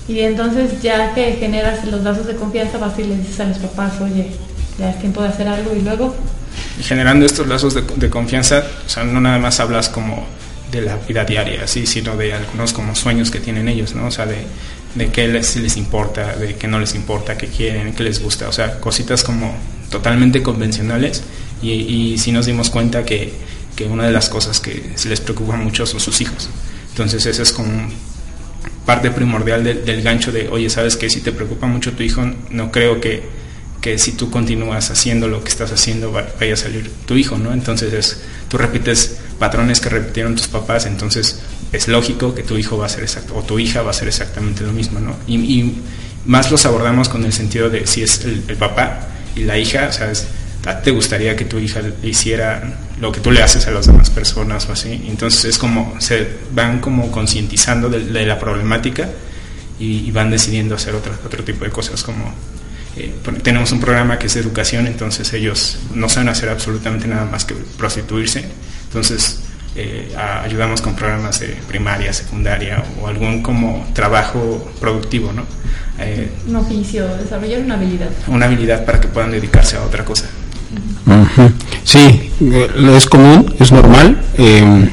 Y 0.07 0.19
entonces 0.21 0.81
ya 0.81 1.13
que 1.13 1.33
generas 1.33 1.85
los 1.85 2.01
lazos 2.01 2.25
de 2.27 2.35
confianza, 2.35 2.77
vas 2.77 2.97
y 2.97 3.03
les 3.03 3.19
dices 3.19 3.39
a 3.39 3.45
los 3.45 3.57
papás, 3.59 3.93
oye, 4.01 4.31
ya 4.77 4.89
es 4.89 4.99
tiempo 4.99 5.21
de 5.21 5.29
hacer 5.29 5.47
algo 5.47 5.75
y 5.75 5.81
luego... 5.81 6.15
Y 6.79 6.83
generando 6.83 7.25
estos 7.25 7.47
lazos 7.47 7.75
de, 7.75 7.83
de 7.95 8.09
confianza, 8.09 8.63
o 8.85 8.89
sea, 8.89 9.03
no 9.03 9.21
nada 9.21 9.37
más 9.37 9.59
hablas 9.59 9.87
como 9.87 10.25
de 10.71 10.81
la 10.81 10.97
vida 10.97 11.25
diaria, 11.25 11.67
sí, 11.67 11.85
sino 11.85 12.15
de 12.15 12.33
algunos 12.33 12.73
como 12.73 12.95
sueños 12.95 13.31
que 13.31 13.39
tienen 13.39 13.67
ellos, 13.67 13.95
¿no? 13.95 14.07
O 14.07 14.11
sea, 14.11 14.25
de, 14.25 14.37
de 14.95 15.07
qué 15.07 15.27
les, 15.27 15.55
les 15.57 15.77
importa, 15.77 16.35
de 16.35 16.55
qué 16.55 16.67
no 16.67 16.79
les 16.79 16.95
importa, 16.95 17.37
qué 17.37 17.47
quieren, 17.47 17.93
qué 17.93 18.03
les 18.03 18.21
gusta, 18.21 18.49
o 18.49 18.51
sea, 18.51 18.79
cositas 18.79 19.23
como 19.23 19.55
totalmente 19.91 20.41
convencionales 20.43 21.23
y, 21.61 21.71
y 21.71 22.17
sí 22.17 22.31
nos 22.31 22.45
dimos 22.45 22.69
cuenta 22.69 23.03
que, 23.05 23.33
que 23.75 23.85
una 23.85 24.05
de 24.05 24.11
las 24.11 24.29
cosas 24.29 24.59
que 24.59 24.91
se 24.95 25.09
les 25.09 25.21
preocupa 25.21 25.55
mucho 25.57 25.85
son 25.85 25.99
sus 25.99 26.21
hijos. 26.21 26.49
Entonces 26.89 27.25
esa 27.25 27.43
es 27.43 27.51
como 27.51 27.71
parte 28.85 29.11
primordial 29.11 29.63
del, 29.63 30.01
gancho 30.01 30.31
de, 30.31 30.47
oye, 30.49 30.69
¿sabes 30.69 30.95
qué? 30.95 31.09
Si 31.09 31.21
te 31.21 31.31
preocupa 31.31 31.67
mucho 31.67 31.93
tu 31.93 32.03
hijo, 32.03 32.21
no 32.49 32.71
creo 32.71 32.99
que, 32.99 33.23
que 33.81 33.97
si 33.99 34.13
tú 34.13 34.29
continúas 34.31 34.89
haciendo 34.91 35.27
lo 35.27 35.43
que 35.43 35.49
estás 35.49 35.71
haciendo 35.71 36.11
va- 36.11 36.27
vaya 36.39 36.53
a 36.53 36.57
salir 36.57 36.91
tu 37.05 37.15
hijo, 37.15 37.37
¿no? 37.37 37.53
Entonces 37.53 37.93
es, 37.93 38.21
tú 38.49 38.57
repites 38.57 39.17
patrones 39.39 39.79
que 39.79 39.89
repitieron 39.89 40.35
tus 40.35 40.47
papás, 40.47 40.85
entonces 40.85 41.39
es 41.71 41.87
lógico 41.87 42.35
que 42.35 42.43
tu 42.43 42.57
hijo 42.57 42.77
va 42.77 42.85
a 42.85 42.89
ser 42.89 43.03
exacto, 43.03 43.35
o 43.35 43.43
tu 43.43 43.57
hija 43.59 43.81
va 43.81 43.91
a 43.91 43.93
ser 43.93 44.07
exactamente 44.07 44.63
lo 44.63 44.71
mismo, 44.73 44.99
¿no? 44.99 45.15
Y, 45.27 45.73
más 46.25 46.51
los 46.51 46.65
abordamos 46.65 47.07
con 47.07 47.23
el 47.23 47.31
sentido 47.31 47.69
de 47.69 47.87
si 47.87 48.03
es 48.03 48.25
el, 48.25 48.41
papá 48.57 49.07
y 49.35 49.43
la 49.45 49.57
hija, 49.57 49.87
o 49.89 49.93
sea, 49.93 50.11
es- 50.11 50.27
¿a 50.65 50.77
ti 50.77 50.83
te 50.85 50.91
gustaría 50.91 51.35
que 51.35 51.45
tu 51.45 51.57
hija 51.57 51.79
hiciera 52.03 52.61
lo 52.99 53.11
que 53.11 53.21
tú 53.21 53.31
le 53.31 53.41
haces 53.41 53.65
a 53.67 53.71
las 53.71 53.87
demás 53.87 54.09
personas 54.09 54.67
o 54.69 54.73
así? 54.73 55.05
Entonces 55.07 55.45
es 55.45 55.57
como, 55.57 55.95
se 55.99 56.27
van 56.51 56.81
como 56.81 57.09
concientizando 57.09 57.89
de, 57.89 58.01
de 58.03 58.25
la 58.25 58.37
problemática 58.37 59.09
y, 59.79 59.99
y 60.07 60.11
van 60.11 60.29
decidiendo 60.29 60.75
hacer 60.75 60.93
otro, 60.93 61.13
otro 61.25 61.41
tipo 61.43 61.63
de 61.63 61.71
cosas 61.71 62.03
como 62.03 62.33
eh, 62.97 63.13
tenemos 63.43 63.71
un 63.71 63.79
programa 63.79 64.17
que 64.19 64.27
es 64.27 64.33
de 64.33 64.39
educación, 64.41 64.87
entonces 64.87 65.31
ellos 65.33 65.79
no 65.93 66.09
saben 66.09 66.29
hacer 66.29 66.49
absolutamente 66.49 67.07
nada 67.07 67.25
más 67.25 67.45
que 67.45 67.55
prostituirse, 67.77 68.45
entonces 68.85 69.41
eh, 69.75 70.13
a- 70.17 70.41
ayudamos 70.43 70.81
con 70.81 70.95
programas 70.95 71.39
de 71.39 71.55
primaria, 71.67 72.11
secundaria 72.13 72.83
o 73.01 73.07
algún 73.07 73.41
como 73.43 73.87
trabajo 73.93 74.71
productivo, 74.79 75.31
¿no? 75.31 75.43
Eh, 75.99 76.29
Un 76.47 76.55
oficio, 76.55 77.07
desarrollar 77.17 77.61
una 77.61 77.75
habilidad. 77.75 78.09
una 78.27 78.45
habilidad 78.47 78.85
para 78.85 78.99
que 78.99 79.07
puedan 79.07 79.31
dedicarse 79.31 79.75
a 79.77 79.83
otra 79.83 80.03
cosa. 80.05 80.25
Sí, 81.83 82.31
es 82.95 83.05
común, 83.07 83.55
es 83.59 83.71
normal, 83.71 84.21
eh, 84.37 84.89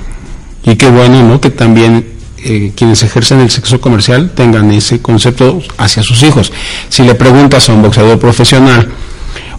y 0.62 0.76
qué 0.76 0.88
bueno, 0.88 1.22
¿no? 1.28 1.40
Que 1.40 1.50
también 1.50 2.06
eh, 2.46 2.72
quienes 2.76 3.02
ejercen 3.02 3.40
el 3.40 3.50
sexo 3.50 3.80
comercial 3.80 4.30
tengan 4.34 4.70
ese 4.70 5.00
concepto 5.02 5.60
hacia 5.78 6.02
sus 6.02 6.22
hijos. 6.22 6.52
Si 6.88 7.02
le 7.02 7.14
preguntas 7.14 7.68
a 7.68 7.72
un 7.72 7.82
boxeador 7.82 8.18
profesional, 8.18 8.88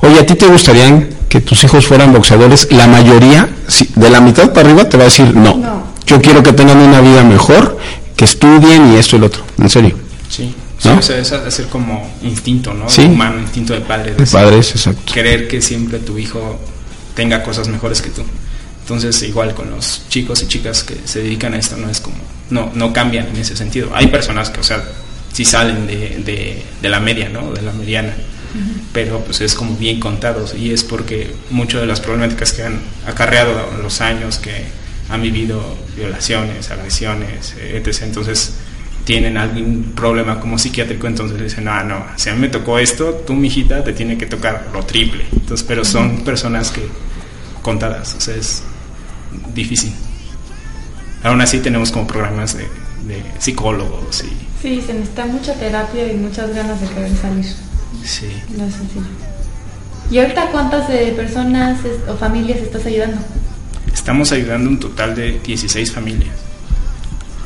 oye, 0.01 0.19
¿a 0.19 0.25
ti 0.25 0.35
te 0.35 0.47
gustarían 0.47 1.09
que 1.29 1.41
tus 1.41 1.63
hijos 1.63 1.85
fueran 1.85 2.13
boxeadores? 2.13 2.67
La 2.71 2.87
mayoría, 2.87 3.49
si- 3.67 3.89
de 3.95 4.09
la 4.09 4.21
mitad 4.21 4.53
para 4.53 4.69
arriba, 4.69 4.87
te 4.89 4.97
va 4.97 5.03
a 5.03 5.05
decir 5.05 5.35
no. 5.35 5.55
No. 5.57 5.87
Yo 6.05 6.21
quiero 6.21 6.41
que 6.41 6.53
tengan 6.53 6.77
una 6.77 7.01
vida 7.01 7.23
mejor, 7.23 7.77
que 8.15 8.25
estudien 8.25 8.93
y 8.93 8.95
esto 8.97 9.17
y 9.17 9.19
lo 9.19 9.25
otro. 9.27 9.43
En 9.59 9.69
serio. 9.69 9.97
Sí, 10.29 10.55
sí, 10.79 10.87
¿No? 10.89 10.99
o 10.99 11.01
sea, 11.01 11.17
es 11.17 11.31
hacer 11.31 11.67
como 11.67 12.09
instinto, 12.23 12.73
¿no? 12.73 12.87
Sí. 12.89 13.03
Humano, 13.03 13.41
instinto 13.41 13.73
de 13.73 13.81
padre. 13.81 14.13
De 14.15 14.25
padres, 14.25 14.71
exacto. 14.71 15.13
Querer 15.13 15.47
que 15.47 15.61
siempre 15.61 15.99
tu 15.99 16.17
hijo 16.17 16.59
tenga 17.13 17.43
cosas 17.43 17.67
mejores 17.67 18.01
que 18.01 18.09
tú. 18.09 18.21
Entonces, 18.83 19.21
igual 19.23 19.53
con 19.53 19.69
los 19.69 20.03
chicos 20.07 20.41
y 20.43 20.47
chicas 20.47 20.83
que 20.83 20.95
se 21.03 21.19
dedican 21.21 21.53
a 21.53 21.57
esto, 21.57 21.75
no 21.75 21.89
es 21.89 21.99
como, 21.99 22.15
no, 22.49 22.71
no 22.73 22.93
cambian 22.93 23.27
en 23.27 23.37
ese 23.37 23.55
sentido. 23.55 23.89
Hay 23.93 24.07
personas 24.07 24.49
que, 24.49 24.59
o 24.59 24.63
sea, 24.63 24.83
sí 25.33 25.45
salen 25.45 25.87
de, 25.87 26.21
de, 26.25 26.63
de 26.81 26.89
la 26.89 26.99
media, 26.99 27.29
¿no? 27.29 27.51
De 27.51 27.61
la 27.61 27.71
mediana. 27.71 28.13
Pero 28.91 29.19
pues 29.19 29.41
es 29.41 29.53
como 29.53 29.75
bien 29.75 29.99
contados 29.99 30.55
y 30.55 30.71
es 30.71 30.83
porque 30.83 31.31
muchas 31.51 31.81
de 31.81 31.87
las 31.87 31.99
problemáticas 31.99 32.53
que 32.53 32.63
han 32.63 32.79
acarreado 33.05 33.53
los 33.83 34.01
años 34.01 34.39
que 34.39 34.65
han 35.09 35.21
vivido 35.21 35.61
violaciones, 35.95 36.71
agresiones, 36.71 37.55
eh, 37.59 37.81
etc. 37.83 38.03
Entonces 38.03 38.53
tienen 39.05 39.37
algún 39.37 39.93
problema 39.95 40.39
como 40.39 40.57
psiquiátrico, 40.57 41.07
entonces 41.07 41.41
dicen, 41.41 41.67
ah, 41.67 41.83
no, 41.83 42.05
si 42.17 42.29
a 42.29 42.33
mí 42.33 42.39
me 42.39 42.49
tocó 42.49 42.77
esto, 42.79 43.23
tú, 43.25 43.33
mijita, 43.33 43.83
te 43.83 43.93
tiene 43.93 44.17
que 44.17 44.25
tocar 44.25 44.67
lo 44.73 44.83
triple. 44.83 45.25
Entonces, 45.31 45.65
pero 45.65 45.85
son 45.85 46.23
personas 46.25 46.71
que 46.71 46.81
contadas, 47.61 48.15
o 48.15 48.21
sea, 48.21 48.35
es 48.35 48.63
difícil. 49.53 49.93
Aún 51.27 51.41
así 51.41 51.59
tenemos 51.59 51.91
como 51.91 52.07
programas 52.07 52.55
de, 52.57 52.63
de 53.07 53.21
psicólogos 53.39 54.23
y 54.23 54.31
Sí, 54.61 54.81
se 54.85 54.93
necesita 54.93 55.25
mucha 55.27 55.53
terapia 55.53 56.11
y 56.11 56.15
muchas 56.17 56.53
ganas 56.55 56.81
de 56.81 56.87
querer 56.87 57.15
salir. 57.15 57.45
sí. 58.03 58.25
No 58.57 58.65
es 58.65 58.73
sencillo. 58.73 59.05
¿Y 60.09 60.17
ahorita 60.19 60.47
cuántas 60.51 60.89
eh, 60.89 61.13
personas 61.15 61.83
es- 61.85 62.07
o 62.09 62.15
familias 62.17 62.59
estás 62.59 62.85
ayudando? 62.85 63.17
Estamos 63.93 64.31
ayudando 64.31 64.69
un 64.69 64.79
total 64.79 65.15
de 65.15 65.39
16 65.39 65.91
familias 65.91 66.33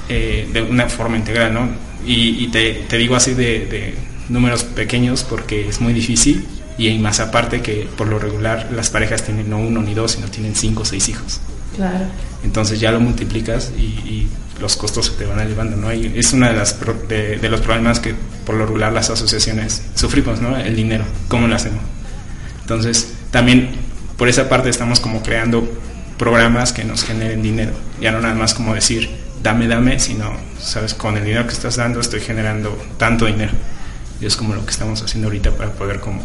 eh, 0.10 0.50
de 0.52 0.62
una 0.62 0.88
forma 0.90 1.18
integral, 1.18 1.54
¿no? 1.54 1.70
Y, 2.06 2.44
y 2.44 2.48
te, 2.48 2.86
te 2.88 2.98
digo 2.98 3.16
así 3.16 3.34
de, 3.34 3.66
de 3.66 3.96
números 4.30 4.64
pequeños 4.64 5.24
porque 5.24 5.68
es 5.68 5.82
muy 5.82 5.94
difícil 5.94 6.46
y 6.78 6.88
hay 6.88 6.98
más 7.00 7.20
aparte 7.20 7.62
que 7.62 7.88
por 7.98 8.08
lo 8.08 8.18
regular 8.20 8.70
las 8.74 8.90
parejas 8.90 9.24
tienen 9.24 9.50
no 9.50 9.58
uno 9.60 9.82
ni 9.82 9.94
dos, 9.94 10.14
sino 10.14 10.28
tienen 10.28 10.56
cinco 10.56 10.84
o 10.84 10.86
seis 10.86 11.10
hijos. 11.10 11.40
Claro. 11.76 12.06
Entonces 12.44 12.80
ya 12.80 12.92
lo 12.92 13.00
multiplicas 13.00 13.72
y, 13.78 14.28
los 14.60 14.78
costos 14.78 15.08
se 15.08 15.14
te 15.14 15.26
van 15.26 15.40
elevando, 15.40 15.76
¿no? 15.76 15.90
Es 15.90 16.34
uno 16.34 16.46
de, 16.46 16.54
las 16.54 16.78
de, 17.10 17.40
de 17.40 17.50
los 17.50 17.62
problemas 17.62 18.00
que 18.00 18.14
por 18.46 18.54
lo 18.54 18.68
regular 18.68 18.94
las 18.94 19.10
asociaciones 19.10 19.82
sufrimos, 19.96 20.40
¿no? 20.40 20.56
El 20.56 20.76
dinero, 20.76 21.04
¿cómo 21.30 21.48
lo 21.48 21.56
hacemos? 21.56 21.82
Entonces 22.62 23.12
también 23.32 23.72
por 24.18 24.30
esa 24.30 24.50
parte 24.50 24.70
estamos 24.70 25.00
como 25.00 25.24
creando 25.24 25.68
programas 26.20 26.74
que 26.74 26.84
nos 26.84 27.04
generen 27.04 27.42
dinero, 27.42 27.72
ya 28.00 28.12
no 28.12 28.22
nada 28.22 28.36
más 28.36 28.54
como 28.54 28.76
decir 28.76 29.10
dame, 29.42 29.68
dame, 29.68 30.00
sino, 30.00 30.32
sabes, 30.60 30.94
con 30.94 31.18
el 31.18 31.26
dinero 31.26 31.46
que 31.46 31.54
estás 31.54 31.78
dando 31.78 32.00
estoy 32.00 32.20
generando 32.20 32.78
tanto 32.98 33.26
dinero. 33.26 33.54
Y 34.20 34.26
es 34.26 34.36
como 34.36 34.54
lo 34.54 34.64
que 34.66 34.72
estamos 34.72 35.02
haciendo 35.02 35.28
ahorita 35.28 35.52
para 35.52 35.72
poder 35.72 36.00
como 36.00 36.22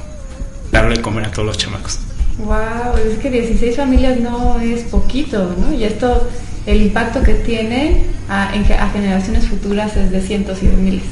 darle 0.71 1.01
comer 1.01 1.27
a 1.27 1.31
todos 1.31 1.47
los 1.47 1.59
chamacos. 1.59 1.99
Wow, 2.39 2.97
es 3.11 3.19
que 3.19 3.31
16 3.31 3.77
familias 3.77 4.21
no 4.21 4.61
es 4.61 4.83
poquito, 4.85 5.55
¿no? 5.59 5.73
Y 5.73 5.85
esto, 5.85 6.29
el 6.67 6.83
impacto 6.83 7.23
que 7.23 7.35
tiene 7.35 8.03
a, 8.29 8.51
a 8.51 8.91
generaciones 8.91 9.47
futuras 9.47 9.97
es 9.97 10.11
de 10.11 10.21
cientos 10.21 10.63
y 10.63 10.67
de 10.67 10.77
miles 10.77 11.03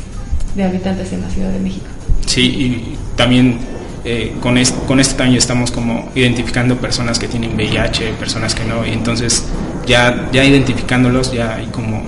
de 0.54 0.64
habitantes 0.64 1.12
en 1.12 1.22
la 1.22 1.30
Ciudad 1.30 1.50
de 1.50 1.60
México. 1.60 1.86
Sí, 2.26 2.42
y 2.42 2.96
también 3.16 3.58
eh, 4.04 4.34
con, 4.40 4.58
es- 4.58 4.72
con 4.86 5.00
también 5.00 5.38
estamos 5.38 5.70
como 5.70 6.10
identificando 6.14 6.76
personas 6.76 7.18
que 7.18 7.26
tienen 7.26 7.54
VIH, 7.54 8.12
personas 8.18 8.54
que 8.54 8.64
no, 8.64 8.86
y 8.86 8.90
entonces 8.90 9.44
ya, 9.86 10.28
ya 10.30 10.44
identificándolos 10.44 11.32
ya 11.32 11.54
hay 11.54 11.66
como 11.66 11.96
eh, 11.98 12.02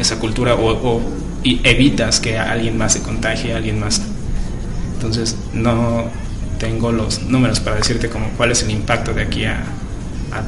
esa 0.00 0.18
cultura 0.18 0.54
o, 0.56 0.70
evitas 1.64 2.18
que 2.18 2.36
alguien 2.36 2.76
más 2.76 2.94
se 2.94 3.02
contagie, 3.02 3.54
alguien 3.54 3.78
más. 3.78 4.02
Entonces 4.94 5.36
no 5.54 6.06
tengo 6.58 6.92
los 6.92 7.22
números 7.22 7.60
para 7.60 7.76
decirte 7.76 8.08
como 8.08 8.28
cuál 8.36 8.52
es 8.52 8.62
el 8.62 8.70
impacto 8.70 9.12
de 9.14 9.22
aquí 9.22 9.44
a, 9.44 9.62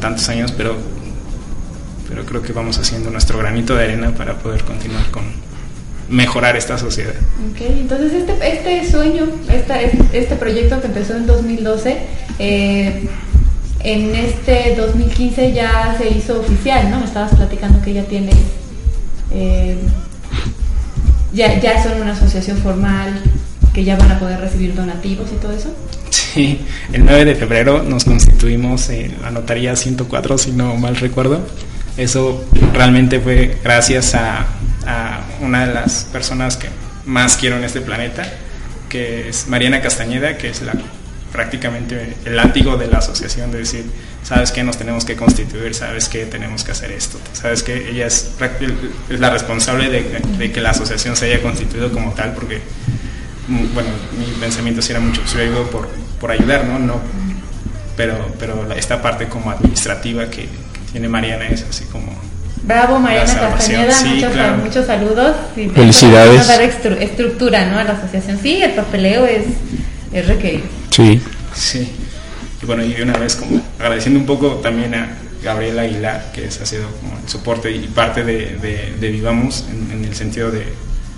tantos 0.01 0.29
años, 0.29 0.53
pero, 0.53 0.77
pero 2.09 2.25
creo 2.27 2.43
que 2.43 2.53
vamos 2.53 2.79
haciendo 2.79 3.11
nuestro 3.11 3.39
granito 3.39 3.75
de 3.75 3.85
arena 3.85 4.11
para 4.15 4.39
poder 4.39 4.65
continuar 4.65 5.11
con 5.11 5.25
mejorar 6.09 6.57
esta 6.57 6.77
sociedad. 6.77 7.15
Ok, 7.53 7.61
entonces 7.61 8.13
este, 8.13 8.35
este 8.53 8.91
sueño, 8.91 9.27
esta, 9.53 9.81
es- 9.81 9.93
este 10.13 10.37
proyecto 10.37 10.81
que 10.81 10.89
empezó 10.89 11.17
en 11.17 11.27
2012, 11.27 11.97
eh, 12.41 13.09
en 13.83 14.15
este 14.17 14.75
2015 14.77 15.53
ya 15.53 15.95
se 15.97 16.09
hizo 16.11 16.41
oficial, 16.41 16.91
¿no? 16.91 16.99
Me 16.99 17.05
estabas 17.07 17.35
platicando 17.35 17.81
que 17.81 17.95
ya 17.95 18.03
tiene, 18.05 18.33
eh, 19.33 19.79
ya, 21.33 21.61
ya 21.61 21.83
son 21.83 22.01
una 22.03 22.13
asociación 22.13 22.59
formal, 22.59 23.23
que 23.73 23.85
ya 23.85 23.97
van 23.97 24.11
a 24.13 24.19
poder 24.19 24.41
recibir 24.41 24.75
donativos 24.75 25.31
y 25.33 25.37
todo 25.37 25.53
eso. 25.53 25.75
Sí, 26.11 26.61
el 26.93 27.05
9 27.05 27.25
de 27.25 27.35
febrero 27.35 27.83
nos 27.83 28.05
constituimos 28.05 28.89
en 28.91 29.21
la 29.23 29.31
notaría 29.31 29.77
104, 29.77 30.39
si 30.39 30.53
no 30.53 30.77
mal 30.77 30.97
recuerdo. 30.97 31.41
Eso 31.97 32.45
realmente 32.73 33.21
fue 33.21 33.59
gracias 33.63 34.15
a, 34.15 34.47
una 35.41 35.67
de 35.67 35.75
las 35.75 36.05
personas 36.05 36.57
que 36.57 36.69
más 37.07 37.37
quiero 37.37 37.57
en 37.57 37.65
este 37.65 37.81
planeta, 37.81 38.23
que 38.89 39.29
es 39.29 39.47
Mariana 39.47 39.81
Castañeda, 39.81 40.37
que 40.37 40.49
es 40.49 40.63
la 40.63 40.73
prácticamente 41.31 42.17
el 42.25 42.35
látigo 42.35 42.77
de 42.77 42.89
la 42.89 42.99
asociación 42.99 43.53
de 43.53 43.59
decir, 43.59 43.85
sabes 44.25 44.51
que 44.51 44.65
nos 44.65 44.79
tenemos 44.79 45.05
que 45.05 45.15
constituir, 45.15 45.75
sabes 45.75 46.09
que 46.09 46.27
tenemos 46.27 46.65
que 46.65 46.73
hacer 46.73 46.91
esto, 46.91 47.19
sabes 47.33 47.63
que 47.63 47.91
ella 47.91 48.07
es, 48.07 48.33
la 49.11 49.31
responsable 49.31 49.89
de, 49.91 50.21
de 50.39 50.51
que 50.51 50.61
la 50.61 50.71
asociación 50.71 51.15
se 51.15 51.27
haya 51.27 51.41
constituido 51.41 51.93
como 51.93 52.13
tal, 52.15 52.33
porque 52.33 52.61
bueno, 53.75 53.89
mi 54.19 54.25
pensamiento 54.41 54.81
sí 54.83 54.93
era 54.93 55.01
mucho, 55.01 55.21
digo 55.39 55.65
por, 55.71 55.89
por 56.21 56.31
ayudar, 56.31 56.65
¿no? 56.67 56.79
no 56.79 57.01
pero, 57.97 58.15
pero 58.39 58.65
la- 58.67 58.77
esta 58.77 59.03
parte 59.03 59.27
como 59.27 59.51
administrativa 59.51 60.27
que, 60.31 60.43
que 60.43 60.49
tiene 60.93 61.09
Mariana 61.09 61.47
es 61.49 61.65
así 61.69 61.85
como... 61.87 62.13
Bravo 62.63 62.99
Mariana 62.99 63.33
Castañeda, 63.35 63.91
sí, 63.93 64.09
muchos, 64.15 64.33
claro. 64.33 64.57
muchos 64.59 64.87
saludos. 64.87 65.37
y 65.57 65.67
te- 65.67 65.71
Felicidades. 65.75 66.47
dar 66.47 66.61
estru- 66.63 66.99
estructura 67.01 67.67
¿no? 67.67 67.79
a 67.79 67.85
la 67.85 67.93
asociación. 67.93 68.39
Sí, 68.43 68.63
el 68.63 68.73
papeleo 68.73 69.27
es, 69.27 69.45
es 70.13 70.27
requerido. 70.27 70.65
Sí. 70.91 71.21
Sí. 71.55 71.91
Y 72.63 72.67
bueno, 72.67 72.85
y 72.85 72.93
de 72.93 73.03
una 73.03 73.15
vez 73.19 73.37
como 73.37 73.61
agradeciendo 73.79 74.21
un 74.21 74.27
poco 74.27 74.57
también 74.57 74.95
a 74.95 75.09
Gabriel 75.43 75.79
Aguilar, 75.79 76.31
que 76.35 76.45
es, 76.47 76.61
ha 76.61 76.67
sido 76.67 76.87
como 77.01 77.19
el 77.19 77.29
soporte 77.29 77.71
y 77.71 77.81
parte 77.89 78.25
de, 78.25 78.57
de- 78.57 78.95
de 79.01 79.09
Vivamos, 79.11 79.65
en, 79.71 79.91
en 79.99 80.05
el 80.05 80.15
sentido 80.15 80.51
de, 80.51 80.67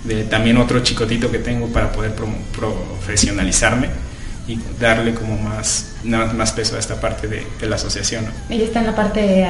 de 0.03 0.23
también 0.23 0.57
otro 0.57 0.81
chicotito 0.81 1.31
que 1.31 1.39
tengo 1.39 1.67
para 1.67 1.91
poder 1.91 2.13
profesionalizarme 2.55 3.87
y 4.47 4.59
darle 4.79 5.13
como 5.13 5.37
más, 5.37 5.93
más, 6.03 6.33
más 6.33 6.51
peso 6.51 6.75
a 6.75 6.79
esta 6.79 6.99
parte 6.99 7.27
de, 7.27 7.45
de 7.59 7.67
la 7.67 7.77
asociación. 7.77 8.25
¿no? 8.25 8.31
Ella 8.49 8.65
está 8.65 8.79
en 8.79 8.87
la 8.87 8.95
parte 8.95 9.45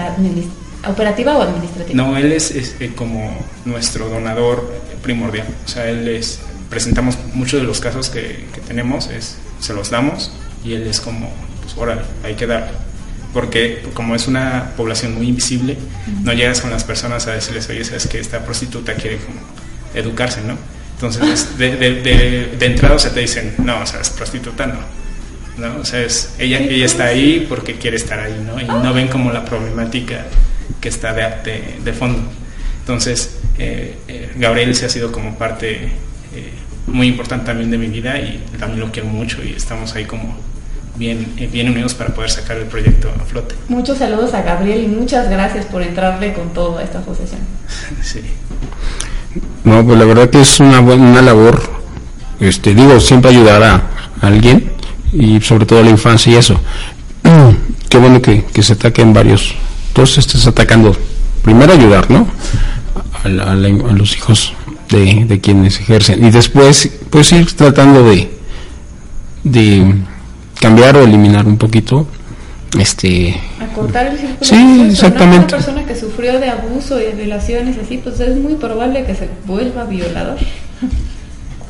operativa 0.87 1.37
o 1.37 1.41
administrativa. 1.41 1.95
No, 1.95 2.17
él 2.17 2.31
es, 2.31 2.51
es, 2.51 2.75
eh, 2.79 2.91
como 2.95 3.35
nuestro 3.65 4.09
donador 4.09 4.71
primordial. 5.01 5.47
O 5.65 5.67
sea, 5.67 5.87
él 5.89 6.07
es, 6.07 6.39
presentamos 6.69 7.17
muchos 7.33 7.61
de 7.61 7.67
los 7.67 7.79
casos 7.79 8.09
que, 8.09 8.45
que 8.53 8.61
tenemos, 8.61 9.07
es, 9.07 9.37
se 9.59 9.73
los 9.73 9.89
damos 9.89 10.31
y 10.63 10.73
él 10.73 10.85
es 10.87 11.01
como, 11.01 11.31
pues 11.61 11.75
órale, 11.77 12.01
hay 12.23 12.35
que 12.35 12.45
dar. 12.45 12.71
Porque 13.33 13.83
como 13.95 14.13
es 14.13 14.27
una 14.27 14.73
población 14.77 15.15
muy 15.15 15.27
invisible, 15.27 15.75
no 16.21 16.33
llegas 16.33 16.61
con 16.61 16.69
las 16.69 16.83
personas 16.83 17.25
a 17.25 17.31
decirles, 17.31 17.67
oye, 17.67 17.83
sabes 17.83 18.05
que 18.05 18.19
esta 18.19 18.45
prostituta 18.45 18.93
quiere 18.93 19.17
como 19.17 19.39
educarse, 19.93 20.41
¿no? 20.41 20.57
Entonces, 20.95 21.23
es 21.23 21.57
de, 21.57 21.75
de, 21.75 22.01
de, 22.01 22.55
de 22.57 22.65
entrada 22.65 22.97
se 22.97 23.09
te 23.09 23.19
dicen, 23.19 23.55
no, 23.57 23.81
o 23.81 23.85
sea, 23.85 23.99
es 23.99 24.09
prostituta, 24.09 24.67
no. 24.67 24.79
¿no? 25.57 25.81
O 25.81 25.85
sea, 25.85 26.01
es, 26.01 26.33
ella, 26.39 26.59
ella 26.59 26.85
está 26.85 27.05
ahí 27.05 27.45
porque 27.47 27.75
quiere 27.75 27.97
estar 27.97 28.19
ahí, 28.19 28.41
¿no? 28.45 28.59
Y 28.59 28.65
no 28.65 28.93
ven 28.93 29.07
como 29.07 29.31
la 29.31 29.43
problemática 29.43 30.25
que 30.79 30.89
está 30.89 31.13
de, 31.13 31.23
de, 31.43 31.79
de 31.83 31.93
fondo. 31.93 32.21
Entonces, 32.79 33.37
eh, 33.57 33.95
eh, 34.07 34.31
Gabriel 34.35 34.75
se 34.75 34.85
ha 34.85 34.89
sido 34.89 35.11
como 35.11 35.37
parte 35.37 35.75
eh, 36.35 36.53
muy 36.87 37.07
importante 37.07 37.45
también 37.45 37.71
de 37.71 37.77
mi 37.77 37.87
vida 37.87 38.19
y 38.19 38.43
también 38.59 38.81
lo 38.81 38.91
quiero 38.91 39.07
mucho 39.07 39.43
y 39.43 39.53
estamos 39.53 39.95
ahí 39.95 40.05
como 40.05 40.35
bien, 40.95 41.33
bien 41.51 41.69
unidos 41.69 41.93
para 41.93 42.13
poder 42.13 42.29
sacar 42.29 42.57
el 42.57 42.65
proyecto 42.65 43.09
a 43.09 43.23
flote. 43.23 43.55
Muchos 43.69 43.99
saludos 43.99 44.33
a 44.33 44.41
Gabriel 44.41 44.83
y 44.83 44.87
muchas 44.87 45.29
gracias 45.29 45.65
por 45.65 45.81
entrarle 45.81 46.33
con 46.33 46.53
todo 46.53 46.77
a 46.77 46.83
esta 46.83 46.99
asociación. 46.99 47.41
sí. 48.01 48.21
No, 49.63 49.85
pues 49.85 49.97
la 49.97 50.05
verdad 50.05 50.29
que 50.29 50.41
es 50.41 50.59
una 50.59 50.79
una 50.81 51.21
labor, 51.21 51.61
este, 52.39 52.73
digo, 52.73 52.99
siempre 52.99 53.31
ayudar 53.31 53.63
a 53.63 53.83
alguien 54.21 54.71
y 55.13 55.39
sobre 55.41 55.65
todo 55.65 55.79
a 55.79 55.83
la 55.83 55.89
infancia 55.89 56.33
y 56.33 56.35
eso. 56.35 56.59
Qué 57.89 57.97
bueno 57.97 58.21
que, 58.21 58.43
que 58.45 58.63
se 58.63 58.73
ataquen 58.73 59.13
varios. 59.13 59.55
Entonces 59.89 60.19
estés 60.19 60.45
atacando, 60.47 60.95
primero 61.43 61.73
ayudar, 61.73 62.09
¿no? 62.09 62.27
A, 63.23 63.27
a 63.27 63.51
a 63.51 63.55
los 63.55 64.17
hijos 64.17 64.53
de, 64.89 65.25
de 65.25 65.39
quienes 65.39 65.79
ejercen 65.79 66.23
y 66.23 66.31
después 66.31 66.89
pues 67.09 67.31
ir 67.31 67.51
tratando 67.53 68.03
de, 68.03 68.29
de 69.43 69.95
cambiar 70.59 70.97
o 70.97 71.03
eliminar 71.03 71.45
un 71.47 71.57
poquito 71.57 72.07
este 72.81 73.39
Acortar 73.59 74.07
el 74.07 74.17
círculo. 74.17 74.37
Sí, 74.41 74.55
vicioso, 74.55 74.77
¿no? 74.83 74.91
exactamente. 74.91 75.37
Una 75.37 75.47
persona 75.47 75.85
que 75.85 75.95
sufrió 75.95 76.39
de 76.39 76.49
abuso 76.49 76.99
y 76.99 77.05
de 77.05 77.11
violaciones 77.11 77.77
así, 77.77 77.97
pues 77.97 78.19
es 78.19 78.35
muy 78.37 78.55
probable 78.55 79.05
que 79.05 79.15
se 79.15 79.29
vuelva 79.45 79.83
violador. 79.85 80.37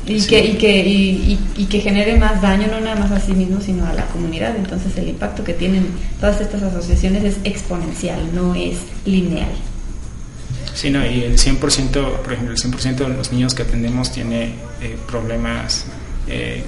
Y, 0.06 0.20
que, 0.26 0.44
y, 0.44 0.52
que, 0.58 0.86
y, 0.86 1.38
y- 1.56 1.62
y 1.62 1.64
que 1.64 1.80
genere 1.80 2.18
más 2.18 2.42
daño, 2.42 2.66
no 2.70 2.78
nada 2.78 2.94
más 2.96 3.10
a 3.10 3.18
sí 3.18 3.32
mismo, 3.32 3.62
sino 3.62 3.86
a 3.86 3.94
la 3.94 4.04
comunidad. 4.08 4.54
Entonces 4.54 4.94
el 4.98 5.08
impacto 5.08 5.42
que 5.44 5.54
tienen 5.54 5.86
todas 6.20 6.42
estas 6.42 6.62
asociaciones 6.62 7.24
es 7.24 7.36
exponencial, 7.44 8.20
no 8.34 8.54
es 8.54 8.76
lineal. 9.06 9.48
Sí, 10.74 10.90
no, 10.90 11.06
y 11.06 11.22
el 11.22 11.38
100%, 11.38 12.18
por 12.18 12.32
ejemplo, 12.34 12.52
el 12.54 12.60
100% 12.60 12.96
de 12.96 13.08
los 13.16 13.32
niños 13.32 13.54
que 13.54 13.62
atendemos 13.62 14.12
tiene 14.12 14.52
eh, 14.82 14.98
problemas 15.08 15.86
eh, 16.28 16.62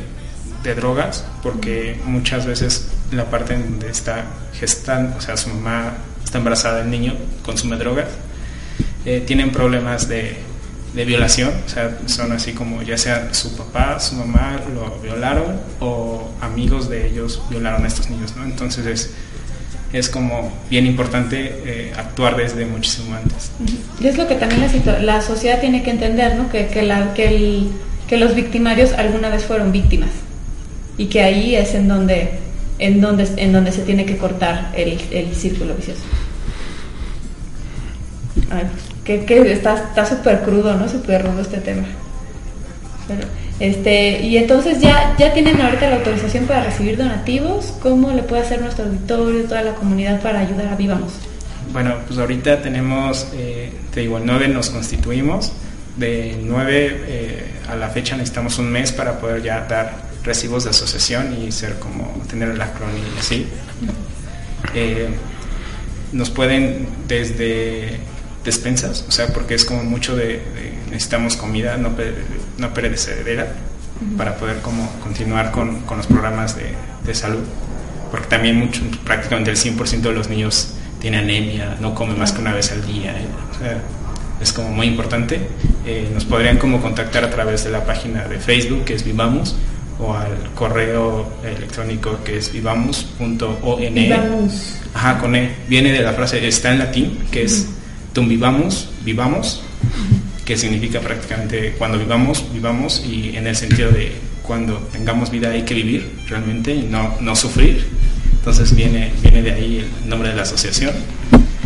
de 0.63 0.75
drogas, 0.75 1.27
porque 1.43 2.01
muchas 2.07 2.47
veces 2.47 2.87
la 3.13 3.25
parte 3.31 3.57
donde 3.57 3.91
está 3.91 4.25
gestando, 4.59 5.17
o 5.17 5.21
sea, 5.21 5.37
su 5.37 5.51
mamá 5.51 5.95
está 6.25 6.39
embarazada 6.39 6.79
del 6.79 6.91
niño, 6.91 7.15
consume 7.45 7.77
drogas, 7.77 8.09
eh, 9.05 9.23
tienen 9.27 9.53
problemas 9.53 10.09
de, 10.09 10.37
de 10.95 11.05
violación, 11.05 11.53
o 11.65 11.69
sea, 11.69 11.99
son 12.07 12.33
así 12.33 12.53
como 12.53 12.83
ya 12.83 12.99
sea 12.99 13.33
su 13.33 13.57
papá, 13.57 14.01
su 14.01 14.17
mamá 14.17 14.61
lo 14.75 14.99
violaron 15.01 15.61
o 15.81 16.31
amigos 16.41 16.89
de 16.89 17.09
ellos 17.09 17.43
violaron 17.51 17.85
a 17.85 17.87
estos 17.87 18.11
niños, 18.11 18.35
¿no? 18.35 18.45
Entonces 18.45 18.87
es, 18.87 19.11
es 19.93 20.09
como 20.09 20.53
bien 20.71 20.87
importante 20.87 21.63
eh, 21.65 21.93
actuar 21.97 22.37
desde 22.37 22.65
muchísimo 22.67 23.15
antes. 23.15 23.51
Y 24.01 24.07
es 24.07 24.17
lo 24.17 24.27
que 24.27 24.35
también 24.37 24.63
la, 24.85 24.99
la 25.01 25.21
sociedad 25.21 25.61
tiene 25.61 25.83
que 25.83 25.91
entender, 25.91 26.35
¿no? 26.37 26.51
Que, 26.51 26.67
que, 26.69 26.83
la, 26.83 27.15
que, 27.15 27.29
el, 27.29 27.71
que 28.09 28.17
los 28.17 28.35
victimarios 28.35 28.93
alguna 28.93 29.29
vez 29.29 29.45
fueron 29.45 29.73
víctimas 29.73 30.11
y 30.99 31.07
que 31.07 31.23
ahí 31.23 31.55
es 31.55 31.75
en 31.75 31.89
donde, 31.89 32.39
en 32.79 33.01
donde, 33.01 33.29
en 33.37 33.53
donde 33.53 33.73
se 33.73 33.83
tiene 33.83 34.05
que 34.05 34.17
cortar 34.17 34.73
el, 34.75 35.01
el 35.11 35.35
círculo 35.35 35.75
vicioso. 35.75 36.03
Ay, 38.51 38.65
que, 39.05 39.25
que 39.25 39.53
está 39.53 40.07
súper 40.07 40.43
crudo, 40.43 40.75
¿no? 40.75 40.89
Súper 40.89 41.25
rudo 41.25 41.41
este 41.41 41.59
tema. 41.59 41.85
Pero, 43.09 43.27
este, 43.59 44.21
y 44.23 44.37
entonces 44.37 44.81
ya, 44.81 45.15
ya 45.19 45.33
tienen 45.33 45.61
ahorita 45.61 45.89
la 45.89 45.97
autorización 45.97 46.45
para 46.45 46.65
recibir 46.65 46.97
donativos. 46.97 47.73
¿Cómo 47.81 48.11
le 48.11 48.23
puede 48.23 48.43
hacer 48.43 48.61
nuestro 48.61 48.85
auditorio, 48.85 49.45
toda 49.45 49.63
la 49.63 49.75
comunidad 49.75 50.21
para 50.21 50.41
ayudar 50.41 50.69
a 50.69 50.77
Vivamos? 50.77 51.15
Bueno, 51.73 51.95
pues 52.07 52.19
ahorita 52.19 52.61
tenemos, 52.63 53.29
eh, 53.35 53.73
te 53.93 54.01
digo, 54.01 54.19
el 54.19 54.27
9 54.27 54.49
nos 54.49 54.71
constituimos. 54.71 55.53
De 55.97 56.39
9 56.43 57.05
eh, 57.07 57.45
a 57.71 57.77
la 57.77 57.89
fecha 57.89 58.17
necesitamos 58.17 58.59
un 58.59 58.71
mes 58.71 58.93
para 58.93 59.19
poder 59.19 59.43
ya 59.43 59.67
dar 59.67 60.06
recibos 60.27 60.65
de 60.65 60.71
asociación 60.71 61.39
y 61.41 61.53
ser 61.53 61.79
como 61.79 62.23
tener 62.29 62.51
el 62.51 62.61
acrónimo 62.61 63.07
así. 63.19 63.47
Eh, 64.75 65.09
nos 66.13 66.31
pueden 66.31 66.89
desde 67.09 67.99
despensas, 68.45 69.05
o 69.09 69.13
sea, 69.13 69.29
porque 69.33 69.55
es 69.55 69.65
como 69.65 69.85
mucho 69.85 70.17
de, 70.17 70.27
de 70.27 70.73
necesitamos 70.91 71.37
comida 71.37 71.77
no, 71.77 71.93
no 72.59 72.75
perecedera 72.75 73.53
para 74.17 74.37
poder 74.37 74.61
como 74.61 74.89
continuar 75.03 75.51
con, 75.53 75.81
con 75.81 75.97
los 75.97 76.07
programas 76.07 76.57
de, 76.57 76.75
de, 77.05 77.15
salud, 77.15 77.43
porque 78.11 78.27
también 78.27 78.57
mucho, 78.57 78.83
prácticamente 79.05 79.51
el 79.51 79.57
100% 79.57 80.01
de 80.01 80.13
los 80.13 80.29
niños 80.29 80.75
tiene 81.01 81.19
anemia, 81.19 81.77
no 81.81 81.95
come 81.95 82.15
más 82.15 82.33
que 82.33 82.41
una 82.41 82.53
vez 82.53 82.73
al 82.73 82.87
día, 82.87 83.13
¿eh? 83.13 83.27
o 83.55 83.59
sea, 83.59 83.81
es 84.41 84.53
como 84.53 84.71
muy 84.71 84.87
importante. 84.87 85.41
Eh, 85.87 86.11
nos 86.13 86.25
podrían 86.25 86.59
como 86.59 86.81
contactar 86.81 87.25
a 87.25 87.31
través 87.31 87.65
de 87.65 87.71
la 87.71 87.85
página 87.85 88.25
de 88.27 88.39
Facebook 88.39 88.85
que 88.85 88.95
es 88.95 89.05
Vivamos 89.05 89.57
o 89.99 90.15
al 90.15 90.53
correo 90.55 91.27
electrónico 91.45 92.19
que 92.25 92.39
es 92.39 92.53
vivamos.one. 92.53 93.91
Vivamos. 93.91 94.79
Ajá, 94.95 95.19
con 95.19 95.35
E. 95.35 95.55
Viene 95.69 95.93
de 95.93 96.01
la 96.01 96.13
frase, 96.13 96.47
está 96.47 96.73
en 96.73 96.79
latín, 96.79 97.19
que 97.31 97.45
es 97.45 97.69
tum 98.13 98.29
vivamos, 98.29 98.89
vivamos, 99.05 99.63
que 100.45 100.57
significa 100.57 101.01
prácticamente 101.01 101.75
cuando 101.79 101.99
vivamos, 101.99 102.45
vivamos 102.53 103.05
y 103.07 103.37
en 103.37 103.47
el 103.47 103.57
sentido 103.57 103.91
de 103.91 104.13
cuando 104.43 104.77
tengamos 104.93 105.31
vida 105.31 105.51
hay 105.51 105.63
que 105.63 105.75
vivir 105.75 106.11
realmente 106.29 106.75
y 106.75 106.83
no, 106.83 107.17
no 107.21 107.35
sufrir. 107.35 107.87
Entonces 108.39 108.75
viene, 108.75 109.13
viene 109.23 109.43
de 109.43 109.53
ahí 109.53 109.79
el 109.79 110.09
nombre 110.09 110.29
de 110.29 110.37
la 110.37 110.43
asociación. 110.43 110.93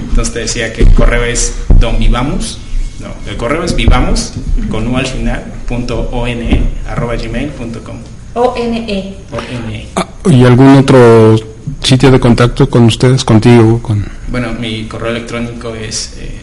Entonces 0.09 0.33
te 0.33 0.41
decía 0.41 0.73
que 0.73 0.83
el 0.83 0.93
correo 0.93 1.25
es 1.25 1.55
don 1.79 1.99
vivamos, 1.99 2.59
no, 3.01 3.15
el 3.31 3.37
correo 3.37 3.65
es 3.65 3.77
vivamos 3.77 4.33
con 4.71 4.87
u 4.89 4.97
al 4.97 5.07
final 5.07 5.45
punto 5.69 6.09
one 6.11 6.63
arroba 6.89 7.17
gmail 7.17 7.51
punto 7.51 7.85
com. 7.85 7.97
O-N-E. 8.35 9.17
O-N-E. 9.33 9.89
Ah, 9.97 10.07
¿Y 10.27 10.45
algún 10.45 10.77
otro 10.77 11.37
sitio 11.83 12.11
de 12.11 12.21
contacto 12.21 12.69
con 12.69 12.85
ustedes, 12.85 13.25
contigo? 13.25 13.81
Con... 13.83 14.07
Bueno, 14.29 14.53
mi 14.53 14.85
correo 14.87 15.11
electrónico 15.11 15.75
es 15.75 16.17
eh, 16.19 16.41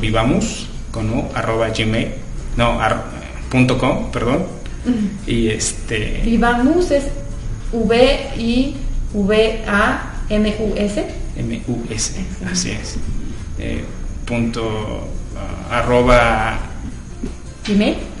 vivamos 0.00 0.66
con 0.90 1.10
u 1.10 1.28
arroba 1.34 1.68
gmail 1.68 2.08
no 2.56 2.80
ar, 2.80 3.04
punto 3.50 3.76
com 3.76 4.10
perdón 4.10 4.46
y 5.26 5.48
este 5.48 6.22
vivamos 6.24 6.90
es 6.90 7.04
v 7.72 8.30
i 8.38 8.74
v 9.12 9.62
a 9.66 10.12
m 10.30 10.54
u 10.60 10.74
s 10.76 11.04
m 11.36 11.62
u 11.66 11.84
s 11.90 12.14
así 12.50 12.70
es 12.70 12.96
eh, 13.58 13.84
punto 14.24 14.62
uh, 14.62 15.74
arroba 15.74 16.58
gmail 17.66 18.15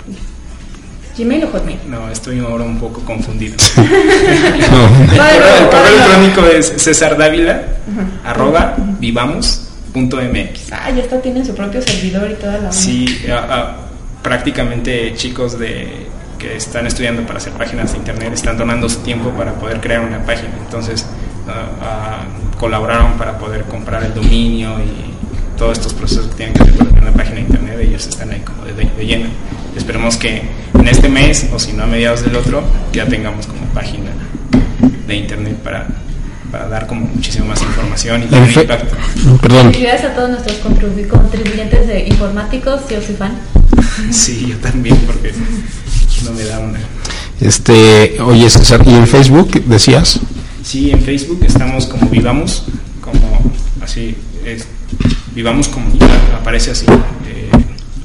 Gmail 1.16 1.44
o 1.44 1.48
Hotmail? 1.48 1.78
No, 1.88 2.10
estoy 2.10 2.40
ahora 2.40 2.64
un 2.64 2.78
poco 2.78 3.00
confundido. 3.02 3.56
no. 3.76 3.82
el, 3.84 5.18
correo, 5.18 5.56
el 5.60 5.66
correo 5.68 5.94
electrónico 5.94 6.46
es 6.46 6.74
César 6.76 7.16
Dávila, 7.16 7.62
uh 7.86 8.00
-huh. 8.00 8.28
arroba 8.30 8.76
vivamos 8.98 9.66
.mx. 9.94 10.72
Ah, 10.72 10.90
ya 10.90 11.02
está, 11.02 11.20
tienen 11.20 11.44
su 11.44 11.54
propio 11.54 11.80
servidor 11.80 12.30
y 12.30 12.34
toda 12.34 12.58
la... 12.58 12.72
Sí, 12.72 13.06
uh, 13.28 13.32
uh, 13.32 14.22
prácticamente 14.22 15.14
chicos 15.14 15.58
de 15.58 16.06
que 16.38 16.56
están 16.56 16.86
estudiando 16.86 17.22
para 17.22 17.38
hacer 17.38 17.54
páginas 17.54 17.92
de 17.92 17.98
internet 17.98 18.30
están 18.34 18.58
donando 18.58 18.88
su 18.90 18.98
tiempo 18.98 19.30
para 19.30 19.54
poder 19.54 19.80
crear 19.80 20.02
una 20.02 20.22
página. 20.24 20.50
Entonces 20.62 21.06
uh, 21.46 22.58
colaboraron 22.58 23.12
para 23.12 23.38
poder 23.38 23.62
comprar 23.64 24.04
el 24.04 24.12
dominio 24.12 24.78
y 24.80 25.56
todos 25.56 25.78
estos 25.78 25.94
procesos 25.94 26.26
que 26.26 26.34
tienen 26.34 26.54
que 26.54 26.62
hacer 26.62 26.74
para 26.74 26.90
tener 26.90 27.02
una 27.04 27.12
página 27.12 27.36
de 27.36 27.40
internet. 27.42 27.78
Ellos 27.80 28.06
están 28.06 28.30
ahí 28.30 28.40
como 28.40 28.64
de, 28.64 28.74
de, 28.74 28.84
de 28.84 29.06
lleno. 29.06 29.28
Esperemos 29.76 30.16
que 30.16 30.42
en 30.74 30.88
este 30.88 31.08
mes 31.08 31.48
o 31.52 31.58
si 31.58 31.72
no 31.72 31.84
a 31.84 31.86
mediados 31.86 32.22
del 32.22 32.36
otro 32.36 32.62
ya 32.92 33.06
tengamos 33.06 33.46
como 33.46 33.60
página 33.74 34.10
de 35.06 35.16
internet 35.16 35.56
para 35.56 35.86
para 36.50 36.68
dar 36.68 36.86
como 36.86 37.06
muchísimo 37.06 37.46
más 37.46 37.60
información 37.60 38.22
y 38.22 38.26
tener 38.26 38.50
impacto. 38.50 38.96
Perdón. 39.42 39.72
Felicidades 39.72 40.04
a 40.04 40.14
todos 40.14 40.30
nuestros 40.30 40.58
contribuyentes 40.58 41.86
de 41.86 42.06
informáticos, 42.08 42.82
yo 42.88 43.00
soy 43.00 43.14
fan. 43.16 43.32
Sí, 44.10 44.46
yo 44.48 44.56
también, 44.56 44.96
porque 45.06 45.32
no 46.24 46.32
me 46.32 46.44
da 46.44 46.58
una. 46.58 46.78
Este, 47.40 48.20
oye 48.20 48.48
César, 48.50 48.82
¿y 48.86 48.94
en 48.94 49.06
Facebook 49.06 49.64
decías? 49.66 50.20
Sí, 50.62 50.90
en 50.90 51.00
Facebook 51.00 51.40
estamos 51.44 51.86
como 51.86 52.08
Vivamos, 52.08 52.64
como 53.00 53.52
así, 53.82 54.16
es, 54.44 54.66
Vivamos 55.34 55.68
Comunidad, 55.68 56.08
aparece 56.38 56.72
así. 56.72 56.86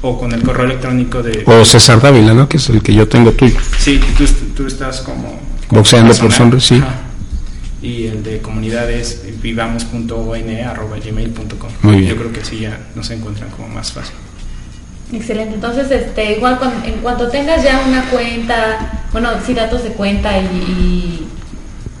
O 0.02 0.18
con 0.18 0.32
el 0.32 0.42
correo 0.42 0.66
electrónico 0.66 1.22
de... 1.22 1.44
O 1.46 1.64
César 1.64 2.00
Dávila, 2.00 2.34
¿no? 2.34 2.48
Que 2.48 2.56
es 2.56 2.68
el 2.68 2.82
que 2.82 2.92
yo 2.92 3.08
tengo 3.08 3.32
tuyo. 3.32 3.58
Sí, 3.78 4.00
tú, 4.18 4.24
tú 4.56 4.66
estás 4.66 5.00
como... 5.00 5.40
Boxeando 5.70 6.14
por 6.14 6.32
sonreír, 6.32 6.60
sí. 6.60 6.76
Ajá 6.76 7.12
y 7.82 8.06
el 8.06 8.22
de 8.22 8.40
comunidades 8.40 9.22
vivamos.one.gmail.com. 9.42 12.00
Yo 12.00 12.16
creo 12.16 12.32
que 12.32 12.42
sí 12.44 12.60
ya 12.60 12.78
nos 12.94 13.10
encuentran 13.10 13.50
como 13.50 13.66
más 13.68 13.90
fácil. 13.92 14.14
Excelente, 15.12 15.56
entonces 15.56 15.90
este, 15.90 16.36
igual 16.36 16.58
cuando, 16.58 16.86
en 16.86 16.94
cuanto 17.00 17.28
tengas 17.28 17.62
ya 17.62 17.82
una 17.86 18.08
cuenta, 18.08 19.04
bueno, 19.12 19.28
sí 19.44 19.52
datos 19.52 19.82
de 19.82 19.90
cuenta 19.90 20.38
y, 20.38 21.26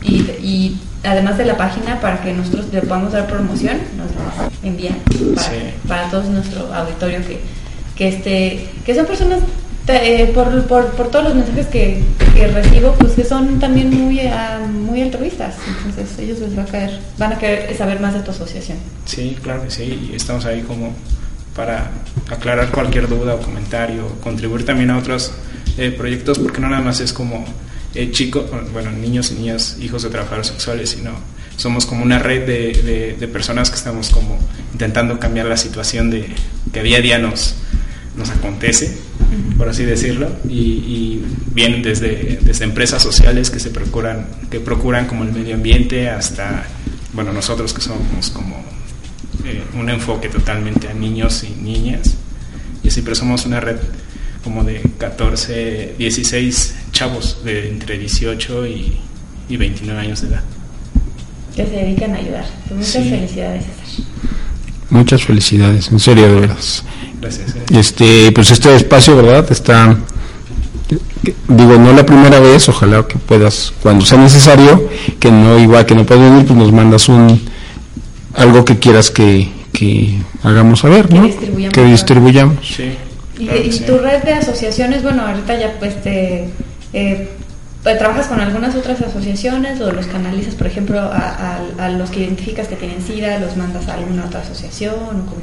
y, 0.02 0.08
y, 0.08 0.14
y 0.42 0.80
además 1.04 1.36
de 1.36 1.44
la 1.44 1.58
página 1.58 2.00
para 2.00 2.22
que 2.22 2.32
nosotros 2.32 2.68
le 2.72 2.80
podamos 2.80 3.12
dar 3.12 3.26
promoción, 3.26 3.76
nos 3.98 4.06
lo 4.14 4.22
envían 4.66 4.96
para, 5.34 5.46
sí. 5.46 5.56
para 5.86 6.08
todo 6.08 6.22
nuestro 6.30 6.72
auditorio 6.72 7.18
que, 7.26 7.42
que, 7.96 8.08
este, 8.08 8.68
que 8.84 8.94
son 8.94 9.06
personas 9.06 9.40
eh, 9.88 10.30
por, 10.32 10.64
por, 10.66 10.86
por, 10.92 11.10
todos 11.10 11.24
los 11.24 11.34
mensajes 11.34 11.66
que, 11.66 12.02
que, 12.34 12.46
recibo, 12.46 12.94
pues 12.94 13.12
que 13.12 13.24
son 13.24 13.58
también 13.58 13.90
muy, 13.90 14.20
uh, 14.20 14.66
muy 14.68 15.02
altruistas. 15.02 15.56
Entonces 15.84 16.18
ellos 16.20 16.38
les 16.38 16.56
va 16.56 16.62
a 16.62 16.66
caer, 16.66 17.00
van 17.18 17.32
a 17.32 17.38
querer 17.38 17.76
saber 17.76 17.98
más 18.00 18.14
de 18.14 18.20
tu 18.20 18.30
asociación. 18.30 18.78
Sí, 19.06 19.36
claro 19.42 19.64
que 19.64 19.70
sí. 19.70 20.10
Y 20.12 20.16
estamos 20.16 20.44
ahí 20.44 20.62
como 20.62 20.94
para 21.56 21.90
aclarar 22.30 22.70
cualquier 22.70 23.08
duda 23.08 23.34
o 23.34 23.40
comentario, 23.40 24.06
contribuir 24.22 24.64
también 24.64 24.90
a 24.90 24.98
otros 24.98 25.32
eh, 25.76 25.90
proyectos, 25.90 26.38
porque 26.38 26.60
no 26.60 26.68
nada 26.68 26.82
más 26.82 27.00
es 27.00 27.12
como 27.12 27.44
eh, 27.94 28.10
chicos, 28.10 28.44
bueno, 28.72 28.90
niños 28.92 29.32
y 29.32 29.34
niñas, 29.34 29.76
hijos 29.80 30.02
de 30.02 30.10
trabajadores 30.10 30.46
sexuales, 30.46 30.90
sino 30.90 31.10
somos 31.56 31.86
como 31.86 32.02
una 32.02 32.18
red 32.18 32.46
de, 32.46 33.16
de, 33.18 33.28
personas 33.28 33.70
que 33.70 33.76
estamos 33.76 34.08
como 34.10 34.38
intentando 34.72 35.18
cambiar 35.18 35.46
la 35.46 35.56
situación 35.56 36.10
de 36.10 36.28
que 36.72 36.82
día 36.82 36.98
a 36.98 37.00
día 37.00 37.18
nos 37.18 37.54
nos 38.16 38.30
acontece, 38.30 38.96
por 39.56 39.68
así 39.68 39.84
decirlo, 39.84 40.28
y, 40.48 40.58
y 40.58 41.24
vienen 41.54 41.82
desde, 41.82 42.38
desde 42.42 42.64
empresas 42.64 43.02
sociales 43.02 43.50
que 43.50 43.58
se 43.58 43.70
procuran, 43.70 44.26
que 44.50 44.60
procuran 44.60 45.06
como 45.06 45.24
el 45.24 45.32
medio 45.32 45.54
ambiente 45.54 46.10
hasta, 46.10 46.64
bueno, 47.14 47.32
nosotros 47.32 47.72
que 47.72 47.80
somos 47.80 48.30
como 48.30 48.56
eh, 49.44 49.62
un 49.78 49.88
enfoque 49.88 50.28
totalmente 50.28 50.88
a 50.88 50.94
niños 50.94 51.44
y 51.44 51.62
niñas, 51.62 52.14
y 52.82 52.90
siempre 52.90 53.14
somos 53.14 53.46
una 53.46 53.60
red 53.60 53.76
como 54.44 54.64
de 54.64 54.82
14, 54.98 55.94
16 55.98 56.74
chavos 56.92 57.44
de 57.44 57.68
entre 57.68 57.98
18 57.98 58.66
y, 58.66 58.98
y 59.48 59.56
29 59.56 60.00
años 60.00 60.20
de 60.22 60.28
edad. 60.28 60.42
Que 61.54 61.64
se 61.66 61.70
dedican 61.70 62.14
a 62.14 62.18
ayudar. 62.18 62.44
Muchas 62.70 63.04
sí. 63.04 63.10
felicidades, 63.10 63.64
César. 63.64 64.06
Muchas 64.90 65.24
felicidades, 65.24 65.88
en 65.88 65.98
serio, 65.98 66.28
de 66.28 66.40
verdad. 66.40 66.58
Gracias. 67.22 67.54
Este, 67.72 68.30
pues 68.32 68.50
este 68.50 68.74
espacio, 68.76 69.16
¿verdad? 69.16 69.46
Está, 69.50 69.96
digo, 71.48 71.78
no 71.78 71.92
la 71.92 72.04
primera 72.04 72.40
vez, 72.40 72.68
ojalá 72.68 73.06
que 73.06 73.16
puedas, 73.18 73.72
cuando 73.82 74.04
sea 74.04 74.18
necesario, 74.18 74.88
que 75.18 75.30
no, 75.30 75.58
igual 75.58 75.86
que 75.86 75.94
no 75.94 76.04
puedes 76.04 76.22
venir, 76.30 76.44
pues 76.46 76.58
nos 76.58 76.72
mandas 76.72 77.08
un, 77.08 77.40
algo 78.34 78.64
que 78.64 78.78
quieras 78.78 79.10
que, 79.10 79.48
que 79.72 80.18
hagamos 80.42 80.80
saber, 80.80 81.12
¿no? 81.12 81.22
Que 81.22 81.28
distribuyamos. 81.28 81.74
Que 81.74 81.84
distribuyamos. 81.84 82.56
Sí. 82.76 82.92
Y, 83.38 83.48
y 83.48 83.80
tu 83.86 83.98
red 83.98 84.22
de 84.24 84.34
asociaciones, 84.34 85.02
bueno, 85.02 85.22
ahorita 85.26 85.58
ya 85.58 85.76
pues 85.78 86.02
te... 86.02 86.48
Eh, 86.92 87.30
pues, 87.82 87.98
¿Trabajas 87.98 88.26
con 88.28 88.38
algunas 88.40 88.76
otras 88.76 89.00
asociaciones 89.00 89.80
o 89.80 89.90
los 89.90 90.06
canalizas, 90.06 90.54
por 90.54 90.68
ejemplo, 90.68 91.00
a, 91.00 91.58
a- 91.78 91.84
a 91.86 91.88
los 91.88 92.10
que 92.10 92.20
identificas 92.20 92.68
que 92.68 92.76
tienen 92.76 93.02
SIDA, 93.04 93.38
los 93.40 93.56
mandas 93.56 93.88
a 93.88 93.94
alguna 93.94 94.26
otra 94.26 94.40
asociación? 94.40 94.94
O 94.94 95.26
cómo? 95.26 95.42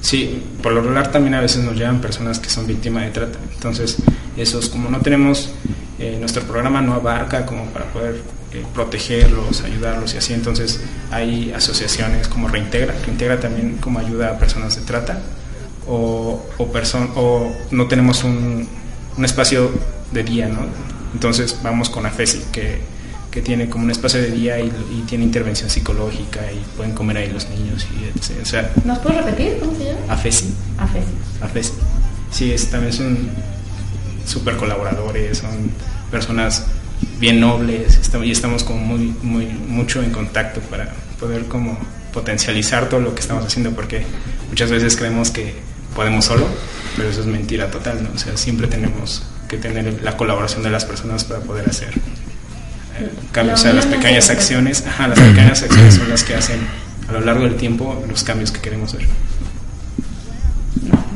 Sí, 0.00 0.42
por 0.62 0.72
lo 0.72 0.80
regular 0.80 1.12
también 1.12 1.34
a 1.34 1.40
veces 1.40 1.62
nos 1.62 1.76
llevan 1.76 2.00
personas 2.00 2.38
que 2.38 2.48
son 2.48 2.66
víctimas 2.66 3.04
de 3.04 3.10
trata. 3.10 3.38
Entonces, 3.54 3.98
esos, 4.36 4.68
como 4.68 4.88
no 4.88 5.00
tenemos, 5.00 5.50
eh, 5.98 6.16
nuestro 6.18 6.42
programa 6.44 6.80
no 6.80 6.94
abarca 6.94 7.44
como 7.44 7.66
para 7.66 7.86
poder 7.86 8.22
eh, 8.52 8.64
protegerlos, 8.74 9.62
ayudarlos 9.62 10.14
y 10.14 10.18
así. 10.18 10.32
Entonces, 10.32 10.80
hay 11.10 11.52
asociaciones 11.52 12.28
como 12.28 12.48
Reintegra. 12.48 12.94
Reintegra 13.04 13.38
también 13.38 13.76
como 13.78 13.98
ayuda 13.98 14.30
a 14.30 14.38
personas 14.38 14.76
de 14.76 14.82
trata. 14.82 15.20
O, 15.86 16.42
o, 16.58 16.70
o 17.16 17.52
no 17.70 17.86
tenemos 17.88 18.24
un, 18.24 18.66
un 19.16 19.24
espacio 19.24 19.70
de 20.12 20.22
día, 20.22 20.48
¿no? 20.48 20.60
Entonces, 21.12 21.58
vamos 21.62 21.90
con 21.90 22.06
AFESI, 22.06 22.44
que, 22.52 22.80
que 23.30 23.42
tiene 23.42 23.68
como 23.68 23.84
un 23.84 23.90
espacio 23.90 24.20
de 24.20 24.30
día 24.30 24.58
y, 24.60 24.66
y 24.66 25.04
tiene 25.06 25.24
intervención 25.24 25.70
psicológica 25.70 26.40
y 26.52 26.58
pueden 26.76 26.92
comer 26.92 27.18
ahí 27.18 27.30
los 27.30 27.48
niños. 27.48 27.86
Y, 27.98 28.18
etc. 28.18 28.40
o 28.42 28.44
sea, 28.44 28.72
¿Nos 28.84 28.98
puedes 28.98 29.24
repetir 29.24 29.58
cómo 29.60 29.76
se 29.76 29.84
llama? 29.84 30.00
AFESI. 30.08 30.54
AFESI. 30.78 31.06
AFESI. 31.40 31.72
Sí, 32.30 32.52
es, 32.52 32.70
también 32.70 32.92
son 32.92 33.30
súper 34.26 34.56
colaboradores, 34.56 35.38
son 35.38 35.70
personas 36.10 36.66
bien 37.18 37.40
nobles 37.40 37.96
estamos, 37.96 38.26
y 38.26 38.30
estamos 38.30 38.64
como 38.64 38.80
muy, 38.80 39.14
muy, 39.22 39.46
mucho 39.46 40.02
en 40.02 40.10
contacto 40.10 40.60
para 40.60 40.92
poder 41.18 41.46
como 41.46 41.78
potencializar 42.12 42.88
todo 42.88 43.00
lo 43.00 43.14
que 43.14 43.20
estamos 43.20 43.44
haciendo 43.44 43.70
porque 43.72 44.04
muchas 44.48 44.70
veces 44.70 44.96
creemos 44.96 45.30
que 45.30 45.54
podemos 45.94 46.24
solo, 46.24 46.46
pero 46.96 47.08
eso 47.08 47.20
es 47.20 47.26
mentira 47.26 47.70
total, 47.70 48.02
¿no? 48.02 48.10
O 48.14 48.18
sea, 48.18 48.36
siempre 48.36 48.66
tenemos 48.66 49.22
que 49.48 49.56
tener 49.56 50.02
la 50.02 50.16
colaboración 50.16 50.62
de 50.62 50.70
las 50.70 50.84
personas 50.84 51.24
para 51.24 51.40
poder 51.40 51.68
hacer 51.68 51.92
cambios. 53.32 53.60
O 53.60 53.62
sea, 53.62 53.72
las 53.72 53.86
pequeñas 53.86 54.30
acciones, 54.30 54.84
ajá, 54.86 55.08
las 55.08 55.18
pequeñas 55.18 55.62
acciones 55.62 55.94
son 55.94 56.08
las 56.10 56.22
que 56.24 56.34
hacen 56.34 56.60
a 57.08 57.12
lo 57.12 57.20
largo 57.20 57.44
del 57.44 57.56
tiempo 57.56 58.02
los 58.08 58.22
cambios 58.24 58.50
que 58.50 58.60
queremos 58.60 58.92
ver. 58.94 59.06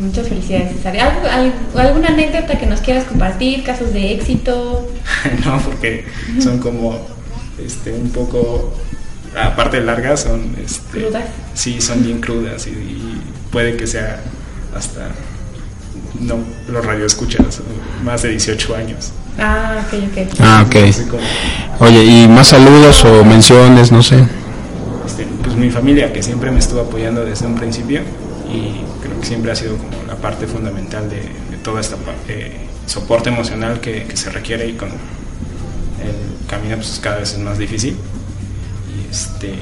Muchas 0.01 0.29
felicidades, 0.29 0.77
César. 0.77 0.97
¿Algo- 0.97 1.29
al- 1.29 1.87
¿Alguna 1.87 2.09
anécdota 2.09 2.59
que 2.59 2.67
nos 2.67 2.81
quieras 2.81 3.05
compartir? 3.05 3.63
¿Casos 3.63 3.93
de 3.93 4.13
éxito? 4.13 4.87
no, 5.45 5.59
porque 5.61 6.05
son 6.43 6.59
como 6.59 6.99
este 7.65 7.93
un 7.93 8.11
poco 8.11 8.77
aparte 9.41 9.79
de 9.81 9.87
largas 9.87 10.23
son 10.23 10.55
este, 10.65 11.01
¿Crudas? 11.01 11.25
sí 11.55 11.81
son 11.81 12.03
bien 12.05 12.21
crudas 12.21 12.67
y, 12.67 12.71
y 12.71 13.21
puede 13.53 13.77
que 13.77 13.87
sea 13.87 14.21
hasta 14.77 15.09
no 16.21 16.39
los 16.69 16.85
radioescuchas 16.85 17.61
más 18.05 18.23
de 18.23 18.31
18 18.31 18.75
años 18.77 19.13
Ah, 19.39 19.85
ok, 19.87 19.95
ok. 20.11 20.41
Ah, 20.41 20.65
ok. 20.67 20.77
Oye, 21.81 22.05
¿y 22.05 22.29
más 22.29 22.49
saludos 22.49 23.05
o 23.05 23.25
menciones? 23.25 23.91
No 23.91 24.03
sé. 24.03 24.25
este, 25.07 25.27
pues 25.43 25.57
mi 25.57 25.71
familia 25.71 26.13
que 26.13 26.23
siempre 26.23 26.51
me 26.51 26.59
estuvo 26.61 26.81
apoyando 26.81 27.25
desde 27.25 27.47
un 27.47 27.57
principio 27.57 28.03
y 28.49 28.81
creo 29.03 29.21
que 29.21 29.27
siempre 29.27 29.51
ha 29.53 29.57
sido 29.57 29.77
como 29.77 29.91
la 30.07 30.17
parte 30.17 30.47
fundamental 30.47 31.09
de, 31.11 31.17
de 31.17 31.57
toda 31.63 31.81
esta 31.81 31.97
eh, 32.29 32.57
soporte 32.87 33.29
emocional 33.31 33.81
que, 33.81 34.05
que 34.05 34.17
se 34.17 34.31
requiere 34.31 34.69
y 34.69 34.75
con 34.75 34.89
el 34.89 36.47
camino 36.49 36.77
pues 36.77 37.01
cada 37.03 37.17
vez 37.19 37.33
es 37.33 37.39
más 37.39 37.59
difícil 37.59 37.97
y 38.95 39.11
este 39.11 39.55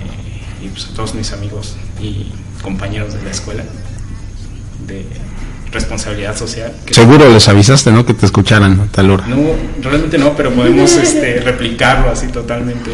y 0.63 0.69
pues 0.69 0.89
a 0.91 0.95
todos 0.95 1.15
mis 1.15 1.33
amigos 1.33 1.77
y 2.01 2.33
compañeros 2.63 3.15
de 3.15 3.23
la 3.23 3.31
escuela 3.31 3.65
de 4.87 5.07
responsabilidad 5.73 6.37
social 6.37 6.73
que- 6.87 6.95
Seguro 6.95 7.29
les 7.33 7.49
avisaste, 7.49 7.91
¿no? 7.91 8.05
Que 8.07 8.15
te 8.15 8.27
escucharan 8.27 8.79
a 8.81 8.87
tal 8.93 9.11
hora. 9.11 9.27
no 9.27 9.39
realmente 9.83 10.19
no 10.19 10.35
pero 10.37 10.53
podemos 10.53 10.93
este, 10.97 11.41
replicarlo 11.41 12.11
así 12.11 12.27
totalmente 12.29 12.91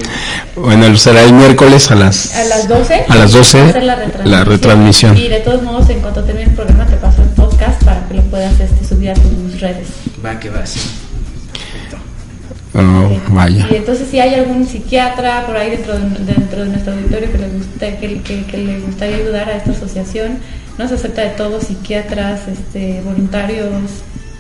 Bueno, 0.57 0.97
será 0.97 1.23
el 1.23 1.33
miércoles 1.33 1.91
a 1.91 1.97
las... 1.97 2.35
A 2.35 2.45
las 2.45 2.69
12. 2.69 3.05
A 3.09 3.17
las 3.17 3.33
12, 3.33 3.61
hacer 3.61 3.83
la 3.83 3.95
retransmisión. 3.97 4.31
la 4.31 4.45
retransmisión. 4.45 5.17
Y 5.17 5.29
de 5.29 5.41
todos 5.41 5.63
modos, 5.63 5.89
en 5.91 6.01
cuanto 6.01 6.23
termine 6.25 6.49
el 6.51 6.55
programa, 6.55 6.87
te 6.87 6.97
paso 6.97 7.23
el 7.23 7.29
podcast 7.31 7.83
para 7.85 8.07
que 8.09 8.15
lo 8.15 8.23
puedas 8.23 8.59
este, 8.61 8.85
subir 8.85 9.11
a 9.11 9.15
tus 9.15 9.61
redes. 9.61 9.89
va 10.25 10.39
que 10.39 10.49
va 10.51 10.61
así 10.61 10.81
Oh, 12.75 13.11
vaya. 13.31 13.67
Y 13.71 13.77
entonces, 13.77 14.07
si 14.11 14.21
hay 14.21 14.35
algún 14.35 14.67
psiquiatra 14.67 15.47
por 15.47 15.57
ahí 15.57 15.71
dentro 15.71 15.95
de, 15.95 16.01
dentro 16.33 16.65
de 16.65 16.71
nuestro 16.71 16.93
auditorio 16.93 17.33
que 17.33 17.39
le, 17.39 17.49
guste, 17.49 17.97
que, 17.99 18.21
que- 18.23 18.45
que 18.45 18.59
le 18.59 18.79
gustaría 18.81 19.17
ayudar 19.17 19.49
a 19.49 19.57
esta 19.57 19.71
asociación, 19.73 20.39
no 20.79 20.89
se 20.89 20.95
acepta 20.95 21.23
de 21.23 21.31
todos, 21.31 21.65
psiquiatras, 21.65 22.47
este, 22.49 23.01
voluntarios, 23.03 23.69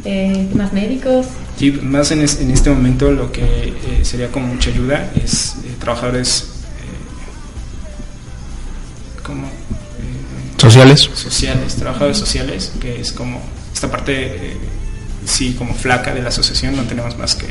eh, 0.05 0.49
más 0.55 0.73
médicos. 0.73 1.27
Sí, 1.59 1.73
más 1.73 2.11
en, 2.13 2.23
es- 2.23 2.41
en 2.41 2.51
este 2.53 2.71
momento 2.71 3.11
lo 3.11 3.33
que 3.33 3.43
eh, 3.43 4.01
sería 4.05 4.31
como 4.31 4.47
mucha 4.47 4.71
ayuda 4.71 5.11
es 5.23 5.57
eh, 5.65 5.75
trabajadores 5.81 6.51
como 9.25 9.49
¿Sociales? 10.57 11.09
sociales, 11.15 11.77
trabajadores 11.77 12.17
sociales, 12.17 12.73
que 12.81 13.01
es 13.01 13.13
como 13.13 13.41
esta 13.73 13.89
parte 13.91 14.13
eh, 14.53 14.57
sí 15.25 15.55
como 15.57 15.73
flaca 15.75 16.13
de 16.15 16.21
la 16.23 16.31
asociación, 16.31 16.75
no 16.77 16.83
tenemos 16.85 17.17
más 17.17 17.35
que 17.37 17.47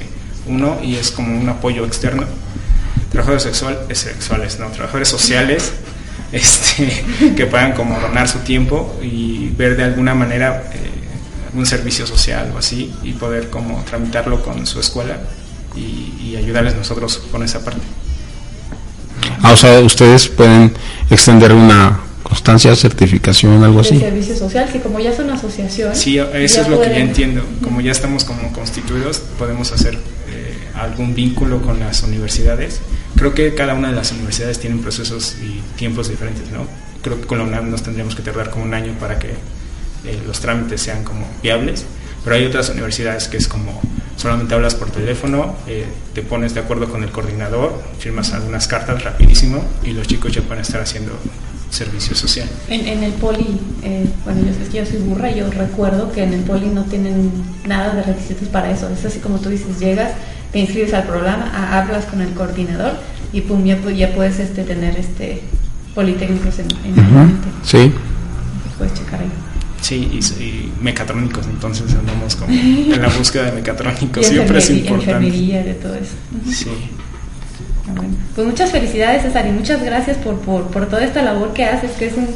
uno 0.45 0.77
y 0.83 0.95
es 0.95 1.11
como 1.11 1.37
un 1.39 1.47
apoyo 1.47 1.85
externo. 1.85 2.25
Trabajadores 3.11 3.43
sexual, 3.43 3.79
sexuales, 3.93 4.59
no, 4.59 4.67
trabajadores 4.71 5.07
sociales 5.07 5.71
este, 6.31 7.03
que 7.35 7.45
puedan 7.45 7.73
como 7.73 7.99
donar 7.99 8.27
su 8.27 8.39
tiempo 8.39 8.97
y 9.01 9.49
ver 9.57 9.77
de 9.77 9.83
alguna 9.83 10.13
manera 10.13 10.63
eh, 10.73 10.89
algún 11.47 11.65
servicio 11.65 12.05
social 12.05 12.51
o 12.53 12.57
así 12.57 12.93
y 13.03 13.13
poder 13.13 13.49
como 13.49 13.81
tramitarlo 13.83 14.43
con 14.43 14.65
su 14.65 14.79
escuela 14.79 15.17
y, 15.75 16.13
y 16.31 16.35
ayudarles 16.35 16.75
nosotros 16.75 17.21
con 17.31 17.43
esa 17.43 17.63
parte. 17.63 17.81
Ah, 19.41 19.51
o 19.53 19.57
sea, 19.57 19.79
ustedes 19.79 20.27
pueden 20.27 20.73
extender 21.09 21.53
una 21.53 21.99
constancia, 22.23 22.75
certificación, 22.75 23.63
algo 23.63 23.79
así. 23.79 23.97
servicio 23.99 24.35
social, 24.35 24.69
que 24.71 24.81
como 24.81 24.99
ya 24.99 25.15
son 25.15 25.29
asociación. 25.29 25.95
Sí, 25.95 26.17
eso 26.17 26.27
ya 26.33 26.39
es 26.43 26.57
lo 26.57 26.63
que 26.63 26.69
yo 26.71 26.77
pueden- 26.91 27.07
entiendo. 27.07 27.43
Como 27.63 27.79
ya 27.81 27.91
estamos 27.91 28.23
como 28.25 28.51
constituidos, 28.51 29.19
podemos 29.37 29.71
hacer 29.71 29.97
algún 30.79 31.15
vínculo 31.15 31.61
con 31.61 31.79
las 31.79 32.03
universidades. 32.03 32.81
Creo 33.15 33.33
que 33.33 33.55
cada 33.55 33.73
una 33.73 33.89
de 33.89 33.95
las 33.95 34.11
universidades 34.11 34.59
tienen 34.59 34.79
procesos 34.79 35.35
y 35.41 35.61
tiempos 35.77 36.09
diferentes, 36.09 36.51
¿no? 36.51 36.67
Creo 37.01 37.19
que 37.19 37.27
con 37.27 37.37
la 37.37 37.43
UNAM 37.43 37.69
nos 37.69 37.83
tendríamos 37.83 38.15
que 38.15 38.21
tardar 38.21 38.49
como 38.49 38.65
un 38.65 38.73
año 38.73 38.93
para 38.99 39.19
que 39.19 39.29
eh, 39.29 40.19
los 40.25 40.39
trámites 40.39 40.81
sean 40.81 41.03
como 41.03 41.27
viables. 41.41 41.85
Pero 42.23 42.35
hay 42.35 42.45
otras 42.45 42.69
universidades 42.69 43.27
que 43.27 43.37
es 43.37 43.47
como 43.47 43.81
solamente 44.17 44.53
hablas 44.55 44.75
por 44.75 44.89
teléfono, 44.89 45.55
eh, 45.67 45.85
te 46.13 46.23
pones 46.23 46.53
de 46.53 46.59
acuerdo 46.59 46.89
con 46.89 47.03
el 47.03 47.11
coordinador, 47.11 47.81
firmas 47.99 48.33
algunas 48.33 48.67
cartas 48.67 49.03
rapidísimo 49.03 49.63
y 49.83 49.91
los 49.91 50.07
chicos 50.07 50.33
ya 50.33 50.41
pueden 50.41 50.61
estar 50.61 50.81
haciendo 50.81 51.13
servicio 51.69 52.15
social. 52.15 52.47
En, 52.69 52.87
en 52.87 53.03
el 53.03 53.13
poli, 53.13 53.59
eh, 53.83 54.05
bueno, 54.25 54.41
yo, 54.41 54.49
es 54.49 54.69
que 54.69 54.77
yo 54.77 54.85
soy 54.85 54.97
burra, 54.99 55.31
yo 55.31 55.49
recuerdo 55.51 56.11
que 56.11 56.23
en 56.23 56.33
el 56.33 56.41
poli 56.41 56.67
no 56.67 56.83
tienen 56.85 57.31
nada 57.65 57.93
de 57.93 58.03
requisitos 58.03 58.47
para 58.47 58.71
eso. 58.71 58.89
Es 58.89 59.05
así 59.05 59.19
como 59.19 59.39
tú 59.39 59.49
dices, 59.49 59.79
llegas, 59.79 60.13
te 60.51 60.59
inscribes 60.59 60.93
al 60.93 61.03
programa, 61.03 61.51
a- 61.53 61.79
hablas 61.79 62.05
con 62.05 62.21
el 62.21 62.29
coordinador 62.33 62.93
y 63.33 63.41
pum, 63.41 63.63
ya, 63.65 63.77
ya 63.91 64.13
puedes 64.13 64.39
este, 64.39 64.63
tener 64.63 64.97
este 64.97 65.41
politécnicos 65.95 66.59
en, 66.59 66.67
en 66.85 66.99
ambiente. 66.99 67.47
Sí. 67.63 67.91
Puedes 68.77 68.93
checar 68.93 69.19
ahí. 69.21 69.27
Sí, 69.81 69.95
y, 70.11 70.43
y 70.43 70.73
mecatrónicos, 70.81 71.45
entonces 71.47 71.93
andamos 71.93 72.35
como 72.35 72.51
en 72.53 73.01
la 73.01 73.09
búsqueda 73.09 73.45
de 73.45 73.51
mecatrónicos, 73.53 74.25
Y 74.25 74.29
siempre 74.33 74.57
es 74.59 74.69
enfermería- 74.69 74.79
importante. 74.89 75.11
enfermería, 75.27 75.63
de 75.63 75.73
todo 75.75 75.95
eso. 75.95 76.13
Sí. 76.51 76.67
Ah, 77.89 77.93
bueno. 77.95 78.13
Pues 78.35 78.47
muchas 78.47 78.71
felicidades, 78.71 79.23
César, 79.23 79.47
y 79.47 79.51
muchas 79.51 79.81
gracias 79.83 80.17
por, 80.17 80.39
por, 80.41 80.67
por 80.67 80.87
toda 80.87 81.03
esta 81.03 81.21
labor 81.21 81.53
que 81.53 81.65
haces, 81.65 81.91
que 81.91 82.07
es 82.07 82.13
un, 82.17 82.27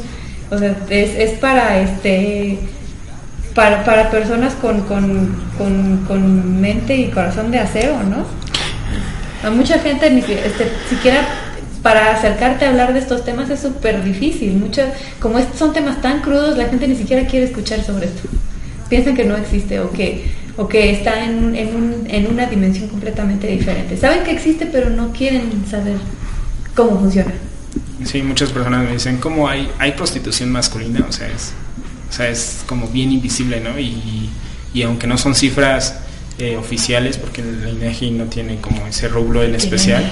o 0.50 0.58
sea, 0.58 0.76
es, 0.90 1.10
es 1.14 1.38
para 1.38 1.80
este 1.80 2.58
para, 3.54 3.84
para 3.84 4.10
personas 4.10 4.54
con, 4.54 4.80
con, 4.82 5.34
con, 5.58 6.04
con 6.06 6.60
mente 6.60 6.96
y 6.96 7.10
corazón 7.10 7.50
de 7.50 7.58
acero, 7.58 7.96
¿no? 8.04 8.24
A 9.46 9.50
mucha 9.50 9.78
gente 9.78 10.08
ni 10.10 10.20
este, 10.20 10.70
siquiera 10.88 11.20
para 11.82 12.12
acercarte 12.14 12.64
a 12.64 12.70
hablar 12.70 12.92
de 12.92 13.00
estos 13.00 13.24
temas 13.24 13.50
es 13.50 13.60
súper 13.60 14.04
difícil. 14.04 14.52
Muchas, 14.54 14.92
como 15.20 15.38
es- 15.38 15.48
son 15.58 15.72
temas 15.72 16.00
tan 16.00 16.20
crudos, 16.20 16.56
la 16.56 16.66
gente 16.68 16.86
ni 16.86 16.94
siquiera 16.96 17.26
quiere 17.26 17.46
escuchar 17.46 17.82
sobre 17.84 18.06
esto. 18.06 18.28
Piensan 18.88 19.16
que 19.16 19.24
no 19.24 19.36
existe 19.36 19.80
o 19.80 19.90
que, 19.90 20.30
o 20.56 20.68
que 20.68 20.90
está 20.92 21.24
en, 21.24 21.56
en, 21.56 21.74
un, 21.74 22.06
en 22.08 22.26
una 22.28 22.46
dimensión 22.46 22.88
completamente 22.88 23.48
diferente. 23.48 23.96
Saben 23.96 24.22
que 24.22 24.30
existe, 24.30 24.66
pero 24.66 24.90
no 24.90 25.12
quieren 25.12 25.50
saber 25.68 25.96
cómo 26.76 27.00
funciona. 27.00 27.32
Sí, 28.04 28.22
muchas 28.22 28.50
personas 28.50 28.84
me 28.84 28.92
dicen, 28.92 29.16
¿cómo 29.16 29.48
hay, 29.48 29.68
hay 29.78 29.92
prostitución 29.92 30.50
masculina? 30.52 31.04
O 31.08 31.12
sea, 31.12 31.26
es, 31.28 31.52
o 32.12 32.14
sea, 32.14 32.28
es 32.28 32.58
como 32.66 32.88
bien 32.88 33.10
invisible, 33.10 33.58
¿no? 33.60 33.78
Y, 33.78 34.28
y 34.74 34.82
aunque 34.82 35.06
no 35.06 35.16
son 35.16 35.34
cifras 35.34 35.94
eh, 36.38 36.56
oficiales, 36.58 37.16
porque 37.16 37.42
la 37.42 37.70
INEGI 37.70 38.10
no 38.10 38.24
tiene 38.24 38.56
como 38.60 38.86
ese 38.86 39.08
rublo 39.08 39.42
en 39.42 39.54
especial, 39.54 40.02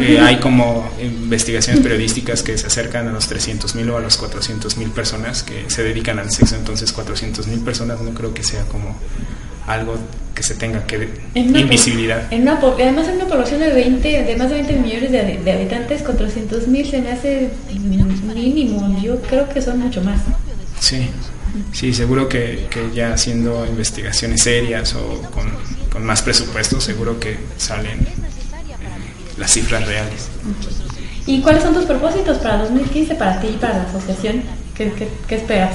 eh, 0.00 0.18
hay 0.20 0.36
como 0.38 0.88
investigaciones 1.00 1.80
periodísticas 1.82 2.42
que 2.42 2.56
se 2.58 2.66
acercan 2.66 3.06
a 3.08 3.12
los 3.12 3.30
300.000 3.30 3.90
o 3.90 3.96
a 3.98 4.00
los 4.00 4.20
400.000 4.20 4.90
personas 4.90 5.42
que 5.44 5.64
se 5.68 5.82
dedican 5.84 6.18
al 6.18 6.30
sexo, 6.30 6.56
entonces 6.56 6.94
400.000 6.96 7.64
personas 7.64 8.00
no 8.00 8.10
creo 8.14 8.34
que 8.34 8.42
sea 8.42 8.62
como 8.64 8.96
algo 9.66 9.96
que 10.34 10.42
se 10.42 10.54
tenga 10.54 10.86
que 10.86 11.08
En 11.34 11.48
una 11.48 11.52
po- 11.54 11.58
invisibilidad. 11.64 12.32
En 12.32 12.42
una, 12.42 12.58
además 12.60 13.08
en 13.08 13.16
una 13.16 13.26
población 13.26 13.60
de 13.60 13.72
20, 13.72 14.22
de 14.24 14.36
más 14.36 14.48
de 14.48 14.54
20 14.62 14.72
millones 14.78 15.12
de, 15.12 15.38
de 15.44 15.52
habitantes 15.52 16.02
con 16.02 16.16
300 16.16 16.66
mil 16.68 16.86
se 16.88 17.00
me 17.02 17.10
hace 17.10 17.50
mínimo. 18.34 18.96
Yo 19.02 19.20
creo 19.22 19.48
que 19.48 19.60
son 19.60 19.80
mucho 19.80 20.00
más. 20.02 20.20
Sí, 20.80 21.10
sí, 21.72 21.92
seguro 21.92 22.28
que, 22.28 22.66
que 22.70 22.90
ya 22.94 23.12
haciendo 23.14 23.66
investigaciones 23.66 24.42
serias 24.42 24.94
o 24.94 25.22
con, 25.30 25.50
con 25.90 26.04
más 26.04 26.22
presupuesto, 26.22 26.80
seguro 26.80 27.18
que 27.18 27.38
salen 27.56 28.00
eh, 28.00 28.14
las 29.36 29.52
cifras 29.52 29.86
reales. 29.86 30.28
¿Y 31.26 31.40
cuáles 31.40 31.62
son 31.62 31.74
tus 31.74 31.84
propósitos 31.84 32.38
para 32.38 32.58
2015 32.58 33.14
para 33.16 33.40
ti 33.40 33.48
y 33.48 33.56
para 33.56 33.78
la 33.78 33.82
asociación? 33.84 34.42
¿Qué, 34.74 34.92
qué, 34.92 35.08
qué 35.26 35.34
esperas? 35.34 35.72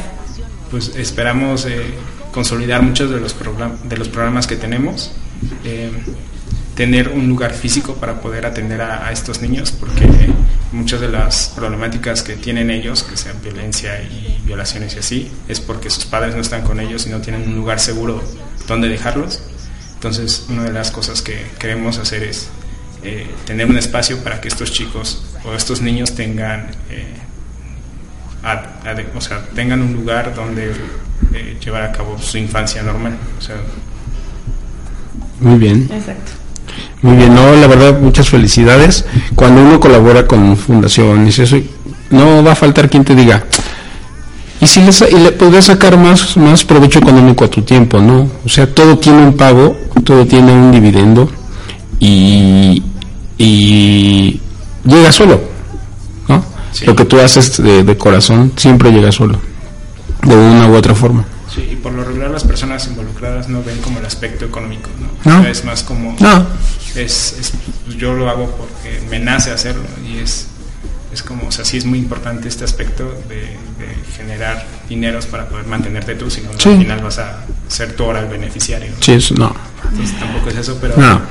Pues 0.72 0.96
esperamos 0.96 1.66
eh, 1.66 1.94
consolidar 2.32 2.82
muchos 2.82 3.12
de 3.12 3.20
los, 3.20 3.36
de 3.84 3.98
los 3.98 4.10
programas 4.10 4.48
que 4.48 4.56
tenemos, 4.56 5.12
eh, 5.64 5.92
tener 6.76 7.10
un 7.10 7.28
lugar 7.28 7.54
físico 7.54 7.96
para 7.96 8.22
poder 8.22 8.46
atender 8.46 8.82
a, 8.82 9.06
a 9.06 9.12
estos 9.12 9.42
niños, 9.42 9.72
porque 9.72 10.08
muchas 10.74 11.00
de 11.00 11.08
las 11.08 11.54
problemáticas 11.56 12.24
que 12.24 12.36
tienen 12.36 12.70
ellos, 12.70 13.04
que 13.04 13.16
sean 13.16 13.42
violencia 13.42 14.02
y 14.02 14.42
violaciones 14.46 14.96
y 14.96 15.00
así, 15.00 15.32
es 15.48 15.60
porque 15.60 15.90
sus 15.90 16.06
padres 16.06 16.36
no 16.36 16.42
están 16.42 16.64
con 16.64 16.80
ellos 16.80 17.06
y 17.06 17.10
no 17.10 17.22
tienen 17.22 17.48
un 17.48 17.56
lugar 17.56 17.80
seguro 17.80 18.22
donde 18.68 18.90
dejarlos. 18.90 19.42
Entonces, 19.94 20.48
una 20.50 20.64
de 20.64 20.74
las 20.74 20.92
cosas 20.92 21.22
que 21.22 21.46
queremos 21.60 21.98
hacer 21.98 22.24
es 22.24 22.50
eh, 23.04 23.28
tener 23.46 23.70
un 23.70 23.78
espacio 23.78 24.18
para 24.24 24.42
que 24.42 24.48
estos 24.48 24.72
chicos 24.72 25.24
o 25.46 25.54
estos 25.54 25.82
niños 25.82 26.16
tengan, 26.16 26.72
eh, 26.90 27.06
o 29.16 29.22
sea, 29.22 29.46
tengan 29.56 29.82
un 29.82 29.94
lugar 29.94 30.34
donde 30.36 30.72
eh, 31.34 31.58
llevar 31.64 31.84
a 31.84 31.92
cabo 31.92 32.20
su 32.20 32.38
infancia 32.38 32.82
normal. 32.84 33.18
O 33.38 33.42
sea, 33.42 33.58
Muy 35.40 35.60
bien. 35.60 35.90
Exacto. 35.94 36.43
Muy 37.02 37.18
bien, 37.18 37.34
no, 37.36 37.54
la 37.56 37.68
verdad, 37.68 38.00
muchas 38.00 38.30
felicidades. 38.30 39.06
Cuando 39.36 39.62
uno 39.62 39.80
colabora 39.80 40.26
con 40.26 40.56
fundaciones, 40.58 41.38
eso, 41.40 41.58
no 42.12 42.44
va 42.44 42.54
a 42.54 42.56
faltar 42.56 42.90
quien 42.90 43.04
te 43.04 43.14
diga, 43.16 43.44
y 44.62 44.68
si 44.68 44.82
le, 44.82 44.94
sa- 44.94 45.10
y 45.10 45.16
le 45.16 45.32
podrías 45.34 45.66
sacar 45.66 45.98
más, 45.98 46.38
más 46.38 46.64
provecho 46.64 47.00
económico 47.00 47.44
a 47.44 47.50
tu 47.50 47.62
tiempo, 47.64 48.00
¿no? 48.00 48.28
O 48.46 48.50
sea, 48.50 48.66
todo 48.74 48.98
tiene 48.98 49.22
un 49.26 49.34
pago, 49.36 49.76
todo 50.06 50.26
tiene 50.26 50.54
un 50.54 50.72
dividendo 50.72 51.30
y, 52.00 52.82
y 53.38 54.40
llega 54.86 55.12
solo, 55.12 55.42
¿no? 56.30 56.44
Lo 56.86 56.96
que 56.96 57.06
tú 57.06 57.20
haces 57.20 57.62
de, 57.62 57.84
de 57.84 57.98
corazón 57.98 58.54
siempre 58.56 58.92
llega 58.92 59.12
solo, 59.12 59.38
de 60.24 60.36
una 60.36 60.68
u 60.68 60.76
otra 60.76 60.96
forma. 60.96 61.26
Sí, 61.54 61.70
y 61.72 61.76
por 61.76 61.92
lo 61.94 62.04
regular 62.04 62.30
las 62.32 62.44
personas 62.44 62.88
involucradas 62.88 63.48
no 63.50 63.64
ven 63.64 63.80
como 63.82 64.00
el 64.00 64.06
aspecto 64.06 64.46
económico, 64.46 64.90
¿no? 65.00 65.32
No. 65.32 65.40
O 65.40 65.42
sea, 65.44 65.52
es 65.52 65.64
más 65.66 65.84
como... 65.84 66.16
No. 66.20 66.48
Es, 66.96 67.36
es- 67.40 67.54
pues 67.86 67.98
yo 67.98 68.14
lo 68.14 68.30
hago 68.30 68.50
porque 68.52 69.02
me 69.10 69.20
nace 69.20 69.52
hacerlo 69.52 69.84
y 70.08 70.18
es, 70.20 70.48
es 71.12 71.22
como, 71.24 71.48
o 71.48 71.52
sea, 71.52 71.66
sí 71.66 71.78
es 71.78 71.86
muy 71.86 72.00
importante 72.00 72.48
este 72.48 72.64
aspecto 72.64 73.04
de, 73.28 73.36
de 73.36 73.96
generar 74.16 74.66
dineros 74.88 75.26
para 75.26 75.48
poder 75.50 75.66
mantenerte 75.68 76.16
tú, 76.16 76.30
si 76.30 76.42
no 76.42 76.50
Sí. 76.58 76.70
al 76.70 76.78
final 76.80 77.02
vas 77.02 77.18
a 77.20 77.44
ser 77.68 77.94
tú 77.96 78.04
ahora 78.06 78.20
el 78.22 78.28
beneficiario. 78.30 78.92
¿no? 78.92 78.98
Sí, 79.02 79.14
eso 79.14 79.34
no. 79.36 79.54
Entonces 79.92 80.18
tampoco 80.20 80.50
es 80.50 80.56
eso, 80.58 80.78
pero, 80.80 80.96
No. 80.98 81.22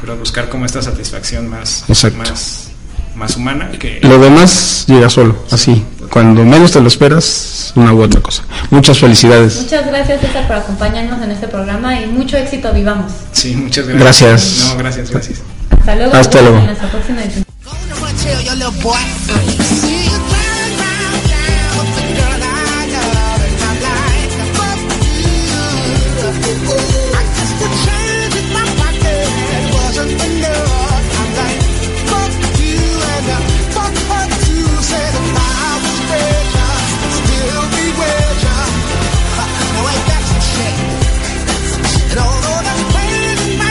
pero 0.00 0.16
buscar 0.16 0.48
como 0.48 0.64
esta 0.64 0.80
satisfacción 0.80 1.48
más, 1.48 1.84
Exacto. 1.88 2.18
más, 2.18 2.69
más 3.14 3.36
humana 3.36 3.70
que... 3.78 4.00
Lo 4.02 4.18
demás 4.18 4.84
llega 4.86 5.08
solo, 5.08 5.44
así. 5.50 5.84
Cuando 6.10 6.44
menos 6.44 6.72
te 6.72 6.80
lo 6.80 6.88
esperas, 6.88 7.72
una 7.76 7.92
u 7.92 8.02
otra 8.02 8.20
cosa. 8.20 8.42
Muchas 8.70 8.98
felicidades. 8.98 9.62
Muchas 9.62 9.86
gracias 9.86 10.20
César 10.20 10.46
por 10.48 10.56
acompañarnos 10.56 11.22
en 11.22 11.30
este 11.30 11.46
programa 11.46 12.00
y 12.00 12.06
mucho 12.06 12.36
éxito 12.36 12.72
vivamos. 12.72 13.12
Sí, 13.32 13.54
muchas 13.54 13.86
gracias. 13.86 14.30
Gracias. 14.30 14.68
No, 14.68 14.76
gracias, 14.76 15.10
gracias. 15.10 15.42
Hasta 15.70 15.94
luego. 15.94 16.14
Hasta 16.14 16.42
luego. 16.42 16.60